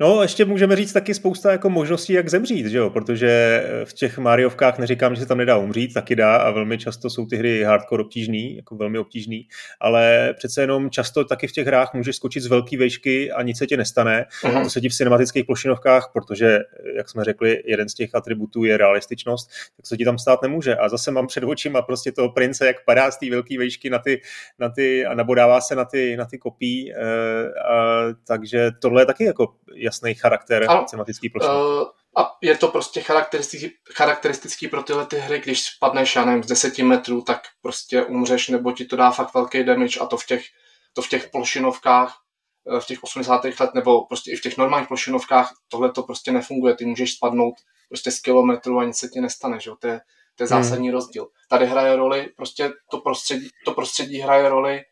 No, 0.00 0.22
ještě 0.22 0.44
můžeme 0.44 0.76
říct 0.76 0.92
taky 0.92 1.14
spousta 1.14 1.52
jako 1.52 1.70
možností, 1.70 2.12
jak 2.12 2.28
zemřít, 2.28 2.66
že 2.66 2.78
jo? 2.78 2.90
protože 2.90 3.62
v 3.84 3.92
těch 3.92 4.18
Mariovkách 4.18 4.78
neříkám, 4.78 5.14
že 5.14 5.20
se 5.20 5.26
tam 5.26 5.38
nedá 5.38 5.56
umřít, 5.56 5.94
taky 5.94 6.16
dá 6.16 6.36
a 6.36 6.50
velmi 6.50 6.78
často 6.78 7.10
jsou 7.10 7.26
ty 7.26 7.36
hry 7.36 7.62
hardcore 7.62 8.02
obtížný, 8.02 8.56
jako 8.56 8.76
velmi 8.76 8.98
obtížný, 8.98 9.48
ale 9.80 10.34
přece 10.36 10.60
jenom 10.60 10.90
často 10.90 11.24
taky 11.24 11.46
v 11.46 11.52
těch 11.52 11.66
hrách 11.66 11.94
můžeš 11.94 12.16
skočit 12.16 12.42
z 12.42 12.46
velké 12.46 12.78
vejšky 12.78 13.32
a 13.32 13.42
nic 13.42 13.58
se 13.58 13.66
ti 13.66 13.76
nestane. 13.76 14.26
Uh-huh. 14.42 14.62
To 14.62 14.70
se 14.70 14.80
ti 14.80 14.88
v 14.88 14.94
cinematických 14.94 15.44
plošinovkách, 15.44 16.10
protože, 16.12 16.58
jak 16.96 17.08
jsme 17.08 17.24
řekli, 17.24 17.62
jeden 17.66 17.88
z 17.88 17.94
těch 17.94 18.14
atributů 18.14 18.64
je 18.64 18.76
realističnost, 18.76 19.50
tak 19.76 19.86
se 19.86 19.96
ti 19.96 20.04
tam 20.04 20.18
stát 20.18 20.42
nemůže. 20.42 20.76
A 20.76 20.88
zase 20.88 21.10
mám 21.10 21.26
před 21.26 21.44
očima 21.44 21.82
prostě 21.82 22.12
toho 22.12 22.32
prince, 22.32 22.66
jak 22.66 22.84
padá 22.84 23.10
z 23.10 23.18
té 23.18 23.30
velké 23.30 23.58
vejšky 23.58 23.90
na 23.90 23.98
ty, 23.98 24.20
na 24.58 24.68
ty, 24.68 25.06
a 25.06 25.14
nabodává 25.14 25.60
se 25.60 25.74
na 25.76 25.84
ty, 25.84 26.16
na 26.16 26.24
ty 26.24 26.38
kopí, 26.38 26.92
e, 26.92 26.96
a, 27.60 28.04
takže 28.26 28.70
tohle 28.80 29.02
je 29.02 29.06
taky 29.06 29.24
jako 29.24 29.54
jasný 29.86 30.14
charakter 30.14 30.70
ano, 30.70 30.86
tematický 30.90 31.28
plošiny. 31.28 31.54
Uh, 31.54 31.84
a 32.16 32.36
je 32.42 32.58
to 32.58 32.68
prostě 32.68 33.00
charakteristický, 33.00 33.70
charakteristický 33.94 34.68
pro 34.68 34.82
tyhle 34.82 35.06
ty 35.06 35.16
hry, 35.16 35.38
když 35.38 35.62
spadneš, 35.62 36.16
já 36.16 36.24
nevím, 36.24 36.42
z 36.42 36.46
10 36.46 36.78
metrů, 36.78 37.22
tak 37.22 37.42
prostě 37.62 38.04
umřeš, 38.04 38.48
nebo 38.48 38.72
ti 38.72 38.84
to 38.84 38.96
dá 38.96 39.10
fakt 39.10 39.34
velký 39.34 39.64
damage 39.64 40.00
a 40.00 40.06
to 40.06 40.16
v 40.16 40.26
těch, 40.26 40.44
to 40.92 41.02
v 41.02 41.08
těch 41.08 41.30
plošinovkách 41.30 42.16
eh, 42.76 42.80
v 42.80 42.86
těch 42.86 43.02
80. 43.02 43.44
let, 43.44 43.74
nebo 43.74 44.06
prostě 44.06 44.30
i 44.30 44.36
v 44.36 44.40
těch 44.40 44.56
normálních 44.56 44.88
plošinovkách 44.88 45.54
tohle 45.68 45.92
to 45.92 46.02
prostě 46.02 46.32
nefunguje. 46.32 46.74
Ty 46.74 46.84
můžeš 46.84 47.12
spadnout 47.12 47.54
prostě 47.88 48.10
z 48.10 48.20
kilometru 48.20 48.78
a 48.78 48.84
nic 48.84 48.96
se 48.96 49.08
ti 49.08 49.20
nestane, 49.20 49.60
že 49.60 49.70
jo? 49.70 49.76
To 49.76 49.86
je, 49.86 50.00
to 50.36 50.42
je 50.42 50.46
zásadní 50.46 50.88
hmm. 50.88 50.94
rozdíl. 50.94 51.28
Tady 51.48 51.66
hraje 51.66 51.96
roli, 51.96 52.28
prostě 52.36 52.72
to 52.90 52.98
prostředí, 52.98 53.48
to 53.64 53.72
prostředí 53.72 54.20
hraje 54.20 54.48
roli 54.48 54.82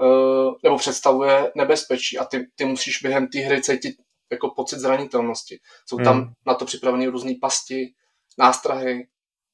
uh, 0.00 0.54
nebo 0.62 0.78
představuje 0.78 1.52
nebezpečí 1.54 2.18
a 2.18 2.24
ty, 2.24 2.46
ty 2.54 2.64
musíš 2.64 3.02
během 3.02 3.28
té 3.28 3.38
hry 3.38 3.62
cítit 3.62 3.96
jako 4.34 4.50
pocit 4.56 4.78
zranitelnosti. 4.78 5.60
Jsou 5.88 5.98
tam 5.98 6.20
hmm. 6.20 6.32
na 6.46 6.54
to 6.54 6.64
připravené 6.64 7.10
různé 7.10 7.32
pasti, 7.40 7.94
nástrahy 8.38 9.08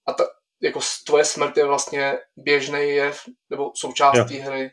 a 0.06 0.12
ta, 0.12 0.24
jako 0.62 0.80
tvoje 1.06 1.24
smrt 1.24 1.56
je 1.56 1.66
vlastně 1.66 2.18
běžný 2.36 2.80
jev 2.80 3.20
nebo 3.50 3.72
součást 3.74 4.28
té 4.28 4.34
hry. 4.34 4.70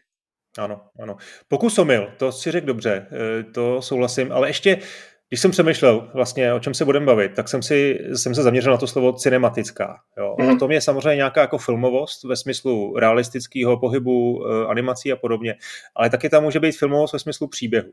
Ano, 0.58 0.82
ano. 1.02 1.18
Pokus 1.48 1.78
omyl, 1.78 2.14
to 2.18 2.32
si 2.32 2.52
řekl 2.52 2.68
dobře, 2.68 3.08
eh, 3.12 3.44
to 3.44 3.82
souhlasím, 3.82 4.32
ale 4.32 4.50
ještě 4.50 4.82
když 5.30 5.40
jsem 5.40 5.52
přemýšlel 5.52 6.12
vlastně, 6.14 6.54
o 6.54 6.60
čem 6.60 6.74
se 6.74 6.86
budeme 6.86 7.06
bavit, 7.06 7.34
tak 7.36 7.50
jsem, 7.50 7.64
si, 7.64 8.00
jsem 8.16 8.36
se 8.36 8.44
zaměřil 8.44 8.72
na 8.72 8.78
to 8.78 8.88
slovo 8.88 9.14
cinematická. 9.14 10.00
Jo. 10.18 10.36
Mm. 10.40 10.56
V 10.56 10.60
tom 10.60 10.72
je 10.72 10.82
samozřejmě 10.82 11.16
nějaká 11.16 11.42
jako 11.42 11.58
filmovost 11.58 12.24
ve 12.24 12.36
smyslu 12.36 12.96
realistického 13.00 13.80
pohybu, 13.80 14.46
eh, 14.46 14.66
animací 14.68 15.12
a 15.12 15.16
podobně, 15.16 15.56
ale 15.96 16.10
taky 16.10 16.30
tam 16.30 16.44
může 16.44 16.60
být 16.60 16.78
filmovost 16.78 17.14
ve 17.14 17.20
smyslu 17.20 17.48
příběhu. 17.48 17.92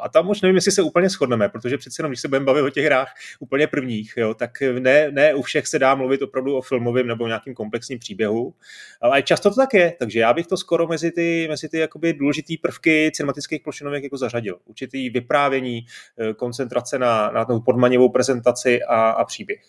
A 0.00 0.08
tam 0.08 0.28
už 0.28 0.40
nevím, 0.40 0.56
jestli 0.56 0.72
se 0.72 0.82
úplně 0.82 1.08
shodneme, 1.08 1.48
protože 1.48 1.78
přece 1.78 2.00
jenom, 2.00 2.10
když 2.10 2.20
se 2.20 2.28
budeme 2.28 2.46
bavit 2.46 2.62
o 2.62 2.70
těch 2.70 2.84
hrách 2.84 3.14
úplně 3.40 3.66
prvních, 3.66 4.14
jo, 4.16 4.34
tak 4.34 4.50
ne, 4.78 5.10
ne 5.10 5.34
u 5.34 5.42
všech 5.42 5.66
se 5.66 5.78
dá 5.78 5.94
mluvit 5.94 6.22
opravdu 6.22 6.56
o 6.56 6.62
filmovém 6.62 7.06
nebo 7.06 7.26
nějakým 7.26 7.54
komplexním 7.54 7.98
příběhu, 7.98 8.54
ale 9.00 9.22
často 9.22 9.50
to 9.50 9.56
tak 9.56 9.74
je, 9.74 9.96
takže 9.98 10.20
já 10.20 10.32
bych 10.32 10.46
to 10.46 10.56
skoro 10.56 10.86
mezi 10.86 11.10
ty, 11.10 11.46
mezi 11.48 11.68
ty 11.68 11.78
jakoby 11.78 12.12
důležitý 12.12 12.56
prvky 12.56 13.10
cinematických 13.14 13.62
plošinovek 13.62 14.02
jako 14.04 14.16
zařadil. 14.16 14.58
Určitý 14.64 15.10
vyprávění, 15.10 15.86
eh, 16.18 16.34
koncentrace 16.34 16.98
na, 16.98 17.30
na 17.30 17.44
tu 17.44 17.60
podmanivou 17.60 18.08
prezentaci 18.08 18.82
a, 18.82 19.10
a 19.10 19.24
příběh. 19.24 19.60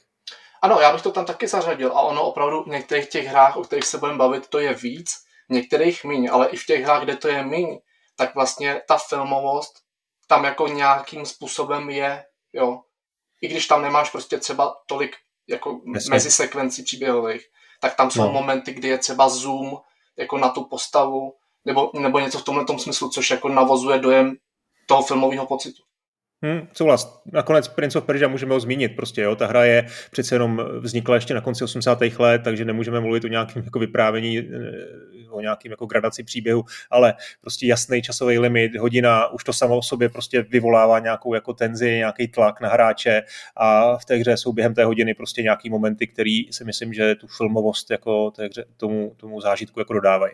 Ano, 0.62 0.80
já 0.82 0.94
bych 0.94 1.02
to 1.02 1.12
tam 1.12 1.26
taky 1.26 1.48
zařadil 1.48 1.92
a 1.92 2.02
ono 2.02 2.24
opravdu 2.24 2.64
v 2.64 2.68
některých 2.68 3.10
těch 3.10 3.28
hrách, 3.28 3.58
o 3.58 3.62
kterých 3.62 3.86
se 3.86 3.98
budeme 3.98 4.18
bavit, 4.18 4.48
to 4.48 4.60
je 4.60 4.74
víc, 4.74 5.12
některých 5.50 6.04
míň, 6.04 6.30
ale 6.32 6.48
i 6.48 6.58
v 6.58 6.66
těch 6.66 6.84
hrách, 6.84 7.04
kde 7.04 7.16
to 7.16 7.28
je 7.28 7.44
míň, 7.44 7.80
tak 8.16 8.36
vlastně 8.36 8.82
ta 8.88 8.98
filmovost 8.98 9.87
tam 10.28 10.44
jako 10.44 10.68
nějakým 10.68 11.26
způsobem 11.26 11.90
je, 11.90 12.26
jo. 12.54 12.82
I 13.42 13.48
když 13.48 13.68
tam 13.68 13.82
nemáš 13.82 14.10
prostě 14.10 14.38
třeba 14.38 14.76
tolik 14.88 15.16
jako 15.48 15.82
Jasně. 15.94 16.10
mezi 16.10 16.32
sekvencí 16.32 16.84
příběhových, 16.84 17.42
tak 17.82 17.96
tam 17.96 18.12
jsou 18.12 18.22
no. 18.22 18.32
momenty, 18.32 18.74
kdy 18.74 18.88
je 18.88 18.98
třeba 18.98 19.30
zoom 19.30 19.78
jako 20.18 20.38
na 20.38 20.50
tu 20.50 20.64
postavu, 20.64 21.34
nebo, 21.66 21.92
nebo 22.00 22.20
něco 22.20 22.40
v 22.40 22.44
tomhle 22.44 22.66
tom 22.66 22.80
smyslu, 22.80 23.10
což 23.10 23.30
jako 23.30 23.50
navozuje 23.50 24.00
dojem 24.00 24.36
toho 24.88 25.04
filmového 25.04 25.46
pocitu. 25.46 25.84
Hmm, 26.44 26.68
souhlas. 26.74 27.22
Nakonec 27.34 27.68
Prince 27.68 27.98
of 27.98 28.06
Persia 28.06 28.28
můžeme 28.28 28.54
ho 28.54 28.60
zmínit. 28.60 28.96
Prostě, 28.96 29.22
jo, 29.22 29.36
ta 29.36 29.48
hra 29.48 29.66
je 29.66 29.88
přece 30.12 30.36
jenom 30.36 30.62
vznikla 30.80 31.16
ještě 31.16 31.34
na 31.34 31.42
konci 31.42 31.64
80. 31.64 32.00
let, 32.20 32.42
takže 32.44 32.66
nemůžeme 32.66 33.00
mluvit 33.00 33.24
o 33.24 33.28
nějakém 33.28 33.64
jako 33.64 33.80
vyprávění, 33.80 34.38
eh, 34.38 34.44
o 35.38 35.41
nějakém 35.41 35.72
jako 35.72 35.86
gradaci 35.86 36.24
příběhu, 36.24 36.63
ale 36.91 37.13
prostě 37.41 37.67
jasný 37.67 38.01
časový 38.01 38.39
limit, 38.39 38.75
hodina, 38.75 39.27
už 39.27 39.44
to 39.44 39.53
samo 39.53 39.77
o 39.77 39.82
sobě 39.82 40.10
prostě 40.10 40.41
vyvolává 40.41 41.00
nějakou 41.00 41.34
jako 41.34 41.53
tenzi, 41.53 41.98
nějaký 41.98 42.27
tlak 42.27 42.62
na 42.62 42.70
hráče 42.70 43.24
a 43.56 43.98
v 43.98 44.06
té 44.06 44.15
hře 44.15 44.38
jsou 44.38 44.53
během 44.53 44.74
té 44.74 44.86
hodiny 44.86 45.13
prostě 45.13 45.44
nějaký 45.44 45.70
momenty, 45.70 46.08
který 46.08 46.53
si 46.53 46.63
myslím, 46.63 46.94
že 46.94 47.15
tu 47.15 47.27
filmovost 47.27 47.91
jako 47.91 48.32
té 48.32 48.46
hře, 48.46 48.65
tomu, 48.77 49.13
tomu 49.17 49.41
zážitku 49.41 49.79
jako 49.79 49.94
dodávají. 49.94 50.34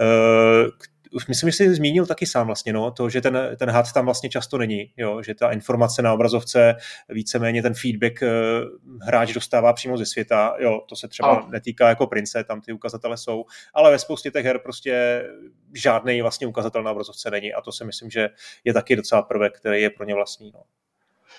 Uh, 0.00 0.70
už 1.12 1.26
myslím, 1.26 1.50
že 1.50 1.56
jsi 1.56 1.74
zmínil 1.74 2.06
taky 2.06 2.26
sám 2.26 2.46
vlastně, 2.46 2.72
no, 2.72 2.90
to, 2.90 3.08
že 3.08 3.20
ten, 3.20 3.56
ten 3.58 3.70
had 3.70 3.92
tam 3.92 4.04
vlastně 4.04 4.28
často 4.28 4.58
není, 4.58 4.92
jo, 4.96 5.22
že 5.22 5.34
ta 5.34 5.50
informace 5.50 6.02
na 6.02 6.12
obrazovce, 6.12 6.74
víceméně 7.08 7.62
ten 7.62 7.74
feedback 7.74 8.22
eh, 8.22 8.30
hráč 9.02 9.32
dostává 9.32 9.72
přímo 9.72 9.96
ze 9.96 10.06
světa, 10.06 10.54
jo, 10.58 10.80
to 10.88 10.96
se 10.96 11.08
třeba 11.08 11.28
a. 11.28 11.48
netýká 11.48 11.88
jako 11.88 12.06
prince, 12.06 12.44
tam 12.44 12.60
ty 12.60 12.72
ukazatele 12.72 13.16
jsou, 13.16 13.44
ale 13.74 13.90
ve 13.90 13.98
spoustě 13.98 14.30
těch 14.30 14.44
her 14.44 14.58
prostě 14.58 15.24
žádný 15.74 16.22
vlastně 16.22 16.46
ukazatel 16.46 16.82
na 16.82 16.90
obrazovce 16.90 17.30
není 17.30 17.54
a 17.54 17.60
to 17.60 17.72
si 17.72 17.84
myslím, 17.84 18.10
že 18.10 18.28
je 18.64 18.72
taky 18.72 18.96
docela 18.96 19.22
prvek, 19.22 19.58
který 19.58 19.82
je 19.82 19.90
pro 19.90 20.04
ně 20.04 20.14
vlastní, 20.14 20.52
no. 20.54 20.62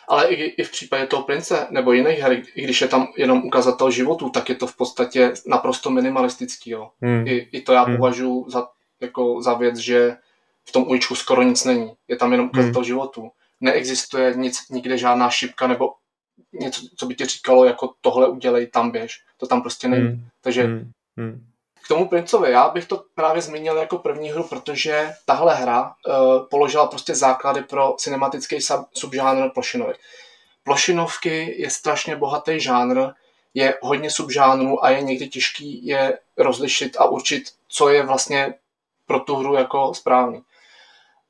Ale 0.07 0.27
i, 0.27 0.43
i 0.43 0.63
v 0.63 0.71
případě 0.71 1.05
toho 1.05 1.23
prince 1.23 1.67
nebo 1.69 1.93
jiných 1.93 2.19
her, 2.19 2.41
i 2.55 2.63
když 2.63 2.81
je 2.81 2.88
tam 2.88 3.07
jenom 3.17 3.45
ukazatel 3.45 3.91
životu, 3.91 4.29
tak 4.29 4.49
je 4.49 4.55
to 4.55 4.67
v 4.67 4.77
podstatě 4.77 5.33
naprosto 5.47 5.89
minimalistický. 5.89 6.69
Jo. 6.69 6.89
Hmm. 7.01 7.27
I, 7.27 7.47
I 7.51 7.61
to 7.61 7.73
já 7.73 7.83
hmm. 7.83 7.97
považuji 7.97 8.45
za 8.49 8.67
jako 9.01 9.41
za 9.41 9.53
věc, 9.53 9.77
že 9.77 10.18
v 10.65 10.72
tom 10.72 10.88
uličku 10.88 11.15
skoro 11.15 11.44
nic 11.44 11.63
není. 11.65 11.94
Je 12.08 12.15
tam 12.15 12.32
jenom 12.32 12.48
ukazatel 12.48 12.82
hmm. 12.82 12.84
životu. 12.84 13.32
Neexistuje 13.62 14.34
nic, 14.36 14.70
nikde 14.70 14.98
žádná 14.98 15.29
šipka 15.29 15.68
nebo 15.68 15.94
něco, 16.53 16.82
co 16.96 17.06
by 17.06 17.15
ti 17.15 17.25
říkalo, 17.25 17.65
jako 17.65 17.94
tohle 18.01 18.27
udělej, 18.27 18.68
tam 18.68 18.91
běž. 18.91 19.24
To 19.38 19.48
tam 19.48 19.62
prostě 19.62 19.88
není. 19.88 20.08
Hmm. 20.08 20.27
Takže 20.41 20.63
hmm. 20.63 20.91
Hmm. 21.18 21.46
k 21.86 21.88
tomu 21.88 22.08
Princovi, 22.08 22.51
já 22.51 22.70
bych 22.70 22.86
to 22.86 23.03
právě 23.15 23.41
zmínil 23.41 23.77
jako 23.77 23.98
první 23.98 24.29
hru, 24.29 24.44
protože 24.44 25.13
tahle 25.25 25.56
hra 25.56 25.84
uh, 26.08 26.48
položila 26.50 26.88
prostě 26.88 27.15
základy 27.15 27.62
pro 27.62 27.96
cinematický 27.98 28.62
sub, 28.62 28.79
subžánr 28.94 29.50
plošinovek. 29.50 29.98
Plošinovky 30.63 31.62
je 31.62 31.70
strašně 31.70 32.15
bohatý 32.15 32.60
žánr, 32.60 33.01
je 33.53 33.77
hodně 33.82 34.12
subžánrů 34.12 34.86
a 34.86 34.89
je 34.89 35.01
někdy 35.01 35.27
těžký 35.27 35.86
je 35.86 36.20
rozlišit 36.38 36.98
a 37.00 37.06
určit, 37.06 37.44
co 37.68 37.89
je 37.89 38.03
vlastně 38.03 38.53
pro 39.09 39.19
tu 39.19 39.35
hru 39.35 39.53
jako 39.53 39.93
správný. 39.93 40.37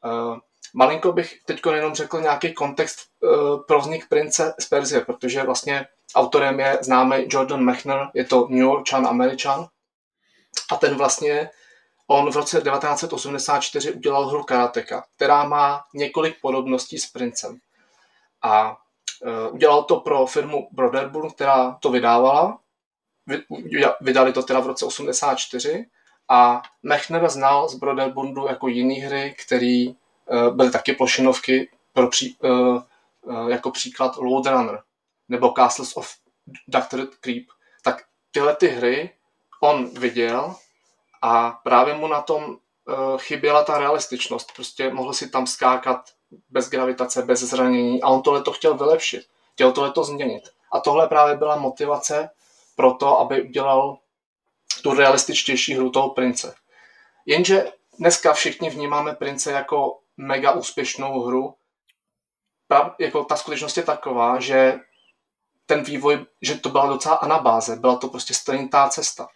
Uh, 0.05 0.37
malinko 0.73 1.11
bych 1.11 1.39
teď 1.45 1.61
jenom 1.73 1.95
řekl 1.95 2.21
nějaký 2.21 2.53
kontext 2.53 2.99
uh, 3.19 3.63
pro 3.63 3.79
vznik 3.79 4.09
Prince 4.09 4.53
z 4.59 4.65
Perzie, 4.65 5.01
protože 5.01 5.43
vlastně 5.43 5.87
autorem 6.15 6.59
je 6.59 6.77
známý 6.81 7.15
Jordan 7.29 7.63
Mechner, 7.63 8.09
je 8.13 8.25
to 8.25 8.47
New 8.49 8.59
Yorkčan, 8.59 9.07
Američan 9.07 9.67
a 10.71 10.75
ten 10.75 10.95
vlastně 10.95 11.49
On 12.07 12.31
v 12.31 12.35
roce 12.35 12.61
1984 12.61 13.91
udělal 13.91 14.27
hru 14.27 14.43
Karateka, 14.43 15.05
která 15.15 15.43
má 15.43 15.83
několik 15.93 16.41
podobností 16.41 16.99
s 16.99 17.11
Princem. 17.11 17.59
A 18.41 18.71
uh, 18.71 19.53
udělal 19.55 19.83
to 19.83 19.99
pro 19.99 20.25
firmu 20.25 20.67
Brotherburn, 20.71 21.29
která 21.29 21.77
to 21.81 21.89
vydávala. 21.91 22.59
Vy, 23.27 23.43
vydali 24.01 24.33
to 24.33 24.43
teda 24.43 24.59
v 24.59 24.67
roce 24.67 24.85
84 24.85 25.85
a 26.29 26.61
Mechner 26.83 27.29
znal 27.29 27.69
z 27.69 27.75
Broderbundu 27.75 28.47
jako 28.47 28.67
jiné 28.67 29.05
hry, 29.05 29.35
které 29.45 29.85
uh, 29.87 30.55
byly 30.55 30.71
taky 30.71 30.93
plošinovky, 30.93 31.69
pro 31.93 32.07
pří, 32.07 32.37
uh, 32.43 32.49
uh, 33.21 33.49
jako 33.49 33.71
příklad 33.71 34.17
Load 34.17 34.45
Runner 34.45 34.81
nebo 35.29 35.53
Castles 35.57 35.97
of 35.97 36.09
Dr. 36.67 37.07
Creep. 37.19 37.45
Tak 37.83 38.03
tyhle 38.31 38.55
ty 38.55 38.67
hry 38.67 39.09
on 39.61 39.89
viděl 39.89 40.55
a 41.21 41.51
právě 41.63 41.93
mu 41.93 42.07
na 42.07 42.21
tom 42.21 42.57
chyběla 43.17 43.63
ta 43.63 43.77
realističnost. 43.77 44.51
Prostě 44.55 44.93
mohl 44.93 45.13
si 45.13 45.29
tam 45.29 45.47
skákat 45.47 46.09
bez 46.49 46.69
gravitace, 46.69 47.21
bez 47.21 47.39
zranění 47.39 48.01
a 48.01 48.07
on 48.07 48.21
tohle 48.21 48.41
to 48.41 48.51
chtěl 48.51 48.77
vylepšit. 48.77 49.27
Chtěl 49.53 49.71
tohle 49.71 49.91
to 49.91 50.03
změnit. 50.03 50.49
A 50.71 50.79
tohle 50.79 51.07
právě 51.07 51.37
byla 51.37 51.55
motivace 51.55 52.29
pro 52.75 52.93
to, 52.93 53.19
aby 53.19 53.41
udělal 53.41 53.97
tu 54.81 54.93
realističtější 54.93 55.73
hru 55.73 55.89
toho 55.89 56.09
prince. 56.09 56.55
Jenže 57.25 57.71
dneska 57.99 58.33
všichni 58.33 58.69
vnímáme 58.69 59.15
prince 59.15 59.51
jako 59.51 59.99
mega 60.17 60.51
úspěšnou 60.51 61.21
hru. 61.21 61.55
Prav, 62.67 62.95
jako 62.99 63.23
ta 63.23 63.35
skutečnost 63.35 63.77
je 63.77 63.83
taková, 63.83 64.39
že 64.39 64.79
ten 65.65 65.83
vývoj, 65.83 66.25
že 66.41 66.55
to 66.55 66.69
byla 66.69 66.87
docela 66.87 67.15
anabáze, 67.15 67.75
byla 67.75 67.95
to 67.95 68.07
prostě 68.07 68.33
stejná 68.33 68.89
cesta. 68.89 69.27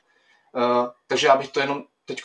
Uh, 0.56 0.88
takže 1.08 1.28
já 1.28 1.36
bych 1.36 1.52
to 1.52 1.60
jenom 1.60 1.84
teď, 2.06 2.22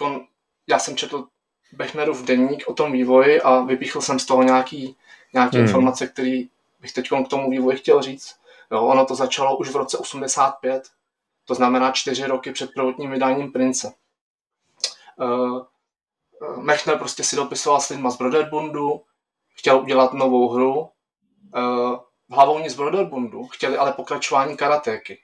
já 0.66 0.78
jsem 0.78 0.96
četl 0.96 1.26
Bechnerův 1.72 2.24
denník 2.24 2.64
o 2.66 2.74
tom 2.74 2.92
vývoji 2.92 3.40
a 3.40 3.60
vypíchl 3.60 4.00
jsem 4.00 4.18
z 4.18 4.26
toho 4.26 4.42
nějaký, 4.42 4.96
nějaké 5.32 5.56
hmm. 5.56 5.66
informace, 5.66 6.06
které 6.06 6.42
bych 6.80 6.92
teď 6.92 7.08
k 7.08 7.28
tomu 7.28 7.50
vývoji 7.50 7.76
chtěl 7.76 8.02
říct. 8.02 8.36
Jo, 8.70 8.82
ono 8.82 9.06
to 9.06 9.14
začalo 9.14 9.56
už 9.56 9.70
v 9.70 9.76
roce 9.76 9.98
85, 9.98 10.88
to 11.48 11.54
znamená 11.54 11.90
čtyři 11.90 12.26
roky 12.26 12.52
před 12.52 12.74
prvotním 12.74 13.10
vydáním 13.10 13.52
Prince. 13.52 13.92
Uh, 15.16 15.62
Mechner 16.56 16.98
prostě 16.98 17.24
si 17.24 17.36
dopisoval 17.36 17.80
s 17.80 17.88
lidma 17.88 18.10
z 18.10 18.16
Broderbundu, 18.16 19.02
chtěl 19.54 19.80
udělat 19.80 20.12
novou 20.12 20.48
hru. 20.48 20.80
Uh, 20.80 21.96
hlavou 22.30 22.68
z 22.68 22.74
Broderbundu 22.74 23.46
chtěli 23.46 23.76
ale 23.76 23.92
pokračování 23.92 24.56
karatéky. 24.56 25.18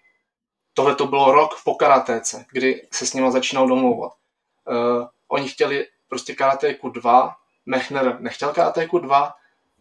Tohle 0.75 0.95
to 0.95 1.07
bylo 1.07 1.33
rok 1.33 1.51
po 1.65 1.75
karatéce, 1.75 2.47
kdy 2.53 2.89
se 2.93 3.07
s 3.07 3.15
nima 3.15 3.31
začínal 3.31 3.69
domlouvat. 3.69 4.13
Oni 5.29 5.49
chtěli 5.49 5.87
prostě 6.09 6.35
karatéku 6.35 6.89
2, 6.89 7.37
Mechner 7.67 8.21
nechtěl 8.21 8.53
karatéku 8.53 8.99
2, 8.99 9.35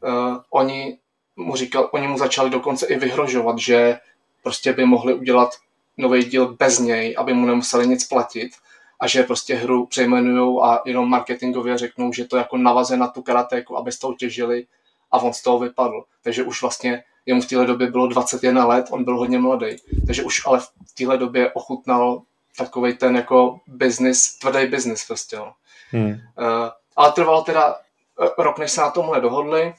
uh, 0.03 0.37
oni 0.49 0.99
mu 1.35 1.55
říkal, 1.55 1.89
oni 1.93 2.07
mu 2.07 2.17
začali 2.17 2.49
dokonce 2.49 2.87
i 2.87 2.99
vyhrožovat, 2.99 3.59
že 3.59 3.99
prostě 4.43 4.73
by 4.73 4.85
mohli 4.85 5.13
udělat 5.13 5.49
nový 5.97 6.23
díl 6.23 6.55
bez 6.55 6.79
něj, 6.79 7.15
aby 7.17 7.33
mu 7.33 7.45
nemuseli 7.45 7.87
nic 7.87 8.07
platit 8.07 8.51
a 8.99 9.07
že 9.07 9.23
prostě 9.23 9.55
hru 9.55 9.85
přejmenujou 9.85 10.63
a 10.63 10.81
jenom 10.85 11.09
marketingově 11.09 11.77
řeknou, 11.77 12.13
že 12.13 12.25
to 12.25 12.37
jako 12.37 12.57
navaze 12.57 12.97
na 12.97 13.07
tu 13.07 13.21
karatéku, 13.21 13.77
aby 13.77 13.91
z 13.91 13.99
toho 13.99 14.13
těžili 14.13 14.65
a 15.11 15.19
on 15.19 15.33
z 15.33 15.41
toho 15.41 15.59
vypadl. 15.59 16.03
Takže 16.23 16.43
už 16.43 16.61
vlastně 16.61 17.03
jemu 17.25 17.41
v 17.41 17.45
téhle 17.45 17.65
době 17.65 17.91
bylo 17.91 18.07
21 18.07 18.65
let, 18.65 18.85
on 18.89 19.03
byl 19.03 19.17
hodně 19.17 19.39
mladý. 19.39 19.75
Takže 20.07 20.23
už 20.23 20.45
ale 20.45 20.59
v 20.59 20.93
téhle 20.97 21.17
době 21.17 21.51
ochutnal 21.51 22.21
takový 22.57 22.97
ten 22.97 23.15
jako 23.15 23.59
business, 23.67 24.37
tvrdý 24.37 24.67
business 24.67 25.07
prostě. 25.07 25.37
No. 25.37 25.53
Hmm. 25.91 26.09
Uh, 26.09 26.15
ale 26.95 27.11
trvalo 27.11 27.41
teda 27.41 27.75
eh, 28.21 28.43
rok, 28.43 28.59
než 28.59 28.71
se 28.71 28.81
na 28.81 28.91
tomhle 28.91 29.21
dohodli, 29.21 29.73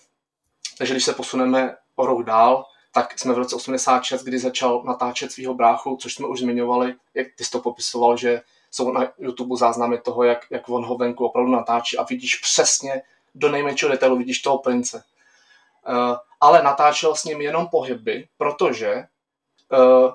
takže 0.79 0.95
když 0.95 1.05
se 1.05 1.13
posuneme 1.13 1.77
o 1.97 2.07
rok 2.07 2.25
dál, 2.25 2.65
tak 2.95 3.19
jsme 3.19 3.35
v 3.35 3.39
roce 3.39 3.57
86, 3.57 4.23
kdy 4.23 4.39
začal 4.39 4.83
natáčet 4.83 5.33
svého 5.33 5.55
bráchu, 5.55 5.97
což 5.97 6.15
jsme 6.15 6.27
už 6.29 6.41
zmiňovali, 6.41 6.95
jak 7.15 7.27
ty 7.37 7.45
jsi 7.45 7.51
to 7.51 7.61
popisoval, 7.61 8.17
že 8.17 8.43
jsou 8.71 8.93
na 8.93 9.13
YouTube 9.19 9.57
záznamy 9.57 9.99
toho, 9.99 10.23
jak, 10.23 10.47
jak 10.51 10.69
on 10.69 10.85
ho 10.85 10.97
venku 10.97 11.27
opravdu 11.27 11.53
natáčí 11.53 11.99
a 11.99 12.03
vidíš 12.03 12.37
přesně 12.37 13.03
do 13.35 13.51
nejmenšího 13.51 13.91
detailu, 13.91 14.17
vidíš 14.17 14.43
toho 14.43 14.59
prince. 14.59 15.05
Uh, 15.89 16.17
ale 16.41 16.63
natáčel 16.63 17.15
s 17.15 17.25
ním 17.25 17.41
jenom 17.41 17.69
pohyby, 17.69 18.29
protože 18.39 18.95
uh, 18.95 20.13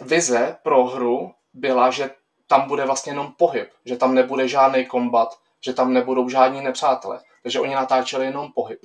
vize 0.00 0.56
pro 0.62 0.84
hru 0.84 1.34
byla, 1.54 1.90
že 1.90 2.10
tam 2.46 2.68
bude 2.68 2.84
vlastně 2.84 3.12
jenom 3.12 3.32
pohyb, 3.32 3.70
že 3.84 3.96
tam 3.96 4.14
nebude 4.14 4.48
žádný 4.48 4.86
kombat, 4.86 5.38
že 5.60 5.72
tam 5.72 5.92
nebudou 5.92 6.28
žádní 6.28 6.60
nepřátelé. 6.60 7.20
Takže 7.42 7.60
oni 7.60 7.74
natáčeli 7.74 8.26
jenom 8.26 8.52
pohyb. 8.52 8.80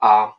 A 0.00 0.34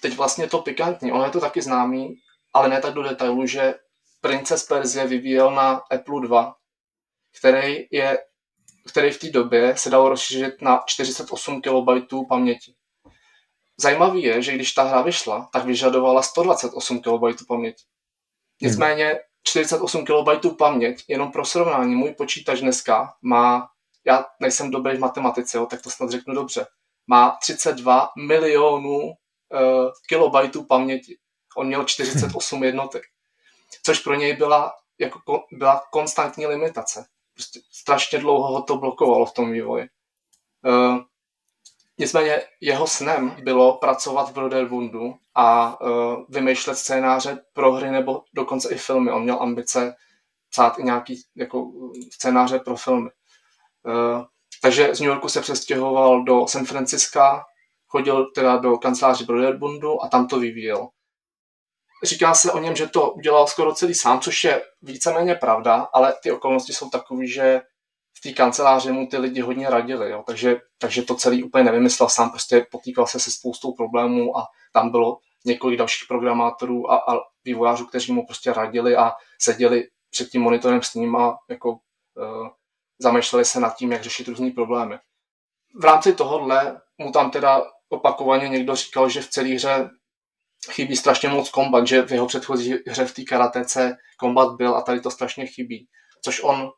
teď 0.00 0.16
vlastně 0.16 0.48
to 0.48 0.58
pikantní, 0.58 1.12
ono 1.12 1.24
je 1.24 1.30
to 1.30 1.40
taky 1.40 1.62
známý, 1.62 2.14
ale 2.54 2.68
ne 2.68 2.80
tak 2.80 2.94
do 2.94 3.02
detailu, 3.02 3.46
že 3.46 3.74
Princes 4.20 4.66
Perzie 4.66 5.06
vyvíjel 5.06 5.50
na 5.50 5.70
Apple 5.90 6.20
2, 6.20 6.54
který, 7.38 7.86
je, 7.90 8.18
který 8.88 9.10
v 9.10 9.18
té 9.18 9.30
době 9.30 9.76
se 9.76 9.90
dal 9.90 10.08
rozšířit 10.08 10.62
na 10.62 10.82
48 10.86 11.62
KB 11.62 12.28
paměti. 12.28 12.74
Zajímavý 13.80 14.22
je, 14.22 14.42
že 14.42 14.52
když 14.52 14.72
ta 14.72 14.82
hra 14.82 15.02
vyšla, 15.02 15.48
tak 15.52 15.64
vyžadovala 15.64 16.22
128 16.22 17.00
KB 17.00 17.46
paměti. 17.48 17.84
Nicméně 18.62 19.18
48 19.42 20.04
KB 20.04 20.56
paměť, 20.58 21.04
jenom 21.08 21.32
pro 21.32 21.44
srovnání, 21.44 21.94
můj 21.94 22.14
počítač 22.14 22.60
dneska 22.60 23.14
má, 23.22 23.68
já 24.06 24.24
nejsem 24.40 24.70
dobrý 24.70 24.96
v 24.96 25.00
matematice, 25.00 25.58
jo, 25.58 25.66
tak 25.66 25.82
to 25.82 25.90
snad 25.90 26.10
řeknu 26.10 26.34
dobře, 26.34 26.66
má 27.06 27.36
32 27.42 28.08
milionů 28.18 29.12
kilobajtů 30.08 30.64
paměti. 30.64 31.18
On 31.56 31.66
měl 31.66 31.84
48 31.84 32.64
jednotek. 32.64 33.02
Což 33.82 34.00
pro 34.00 34.14
něj 34.14 34.36
byla, 34.36 34.74
jako, 34.98 35.20
byla 35.52 35.82
konstantní 35.90 36.46
limitace. 36.46 37.06
Prostě 37.34 37.60
strašně 37.72 38.18
dlouho 38.18 38.52
ho 38.52 38.62
to 38.62 38.76
blokovalo 38.76 39.26
v 39.26 39.32
tom 39.32 39.52
vývoji. 39.52 39.88
Uh, 40.66 40.98
nicméně 41.98 42.42
jeho 42.60 42.86
snem 42.86 43.36
bylo 43.42 43.76
pracovat 43.76 44.30
v 44.30 44.32
Broderbundu 44.32 45.14
a 45.34 45.80
uh, 45.80 46.24
vymýšlet 46.28 46.74
scénáře 46.74 47.44
pro 47.52 47.72
hry 47.72 47.90
nebo 47.90 48.22
dokonce 48.34 48.74
i 48.74 48.78
filmy. 48.78 49.12
On 49.12 49.22
měl 49.22 49.42
ambice 49.42 49.96
psát 50.50 50.78
i 50.78 50.82
nějaký 50.82 51.22
jako, 51.36 51.70
scénáře 52.12 52.58
pro 52.58 52.76
filmy. 52.76 53.10
Uh, 53.82 54.24
takže 54.62 54.94
z 54.94 55.00
New 55.00 55.08
Yorku 55.08 55.28
se 55.28 55.40
přestěhoval 55.40 56.24
do 56.24 56.46
San 56.48 56.64
Franciska, 56.64 57.44
chodil 57.88 58.30
teda 58.34 58.56
do 58.56 58.76
kanceláře 58.78 59.24
Broderbundu 59.24 60.04
a 60.04 60.08
tam 60.08 60.26
to 60.26 60.38
vyvíjel. 60.38 60.88
Říká 62.04 62.34
se 62.34 62.52
o 62.52 62.58
něm, 62.58 62.76
že 62.76 62.86
to 62.86 63.10
udělal 63.10 63.46
skoro 63.46 63.74
celý 63.74 63.94
sám, 63.94 64.20
což 64.20 64.44
je 64.44 64.62
víceméně 64.82 65.34
pravda, 65.34 65.88
ale 65.92 66.14
ty 66.22 66.32
okolnosti 66.32 66.72
jsou 66.72 66.90
takové, 66.90 67.26
že 67.26 67.60
v 68.18 68.20
té 68.20 68.32
kanceláři 68.32 68.92
mu 68.92 69.06
ty 69.06 69.18
lidi 69.18 69.40
hodně 69.40 69.70
radili, 69.70 70.10
jo. 70.10 70.24
Takže, 70.26 70.60
takže 70.78 71.02
to 71.02 71.14
celý 71.14 71.44
úplně 71.44 71.64
nevymyslel 71.64 72.08
sám, 72.08 72.30
prostě 72.30 72.66
potýkal 72.70 73.06
se 73.06 73.20
se 73.20 73.30
spoustou 73.30 73.72
problémů 73.72 74.38
a 74.38 74.44
tam 74.72 74.90
bylo 74.90 75.18
několik 75.44 75.78
dalších 75.78 76.08
programátorů 76.08 76.90
a, 76.90 76.96
a 76.96 77.18
vývojářů, 77.44 77.86
kteří 77.86 78.12
mu 78.12 78.26
prostě 78.26 78.52
radili 78.52 78.96
a 78.96 79.12
seděli 79.40 79.88
před 80.10 80.28
tím 80.28 80.42
monitorem 80.42 80.82
s 80.82 80.94
ním 80.94 81.16
a 81.16 81.38
jako 81.50 81.70
uh, 81.70 82.48
zamýšleli 82.98 83.44
se 83.44 83.60
nad 83.60 83.76
tím, 83.76 83.92
jak 83.92 84.02
řešit 84.02 84.28
různé 84.28 84.50
problémy. 84.50 84.98
V 85.80 85.84
rámci 85.84 86.14
tohohle 86.14 86.80
mu 86.98 87.12
tam 87.12 87.30
teda 87.30 87.64
opakovaně 87.88 88.48
někdo 88.48 88.74
říkal, 88.74 89.08
že 89.08 89.20
v 89.20 89.28
celé 89.28 89.48
hře 89.48 89.90
chybí 90.70 90.96
strašně 90.96 91.28
moc 91.28 91.50
kombat, 91.50 91.86
že 91.86 92.02
v 92.02 92.12
jeho 92.12 92.26
předchozí 92.26 92.74
hře 92.86 93.04
v 93.04 93.14
té 93.14 93.22
karatece 93.22 93.96
kombat 94.18 94.56
byl 94.56 94.76
a 94.76 94.82
tady 94.82 95.00
to 95.00 95.10
strašně 95.10 95.46
chybí. 95.46 95.88
Což 96.24 96.42
on, 96.42 96.70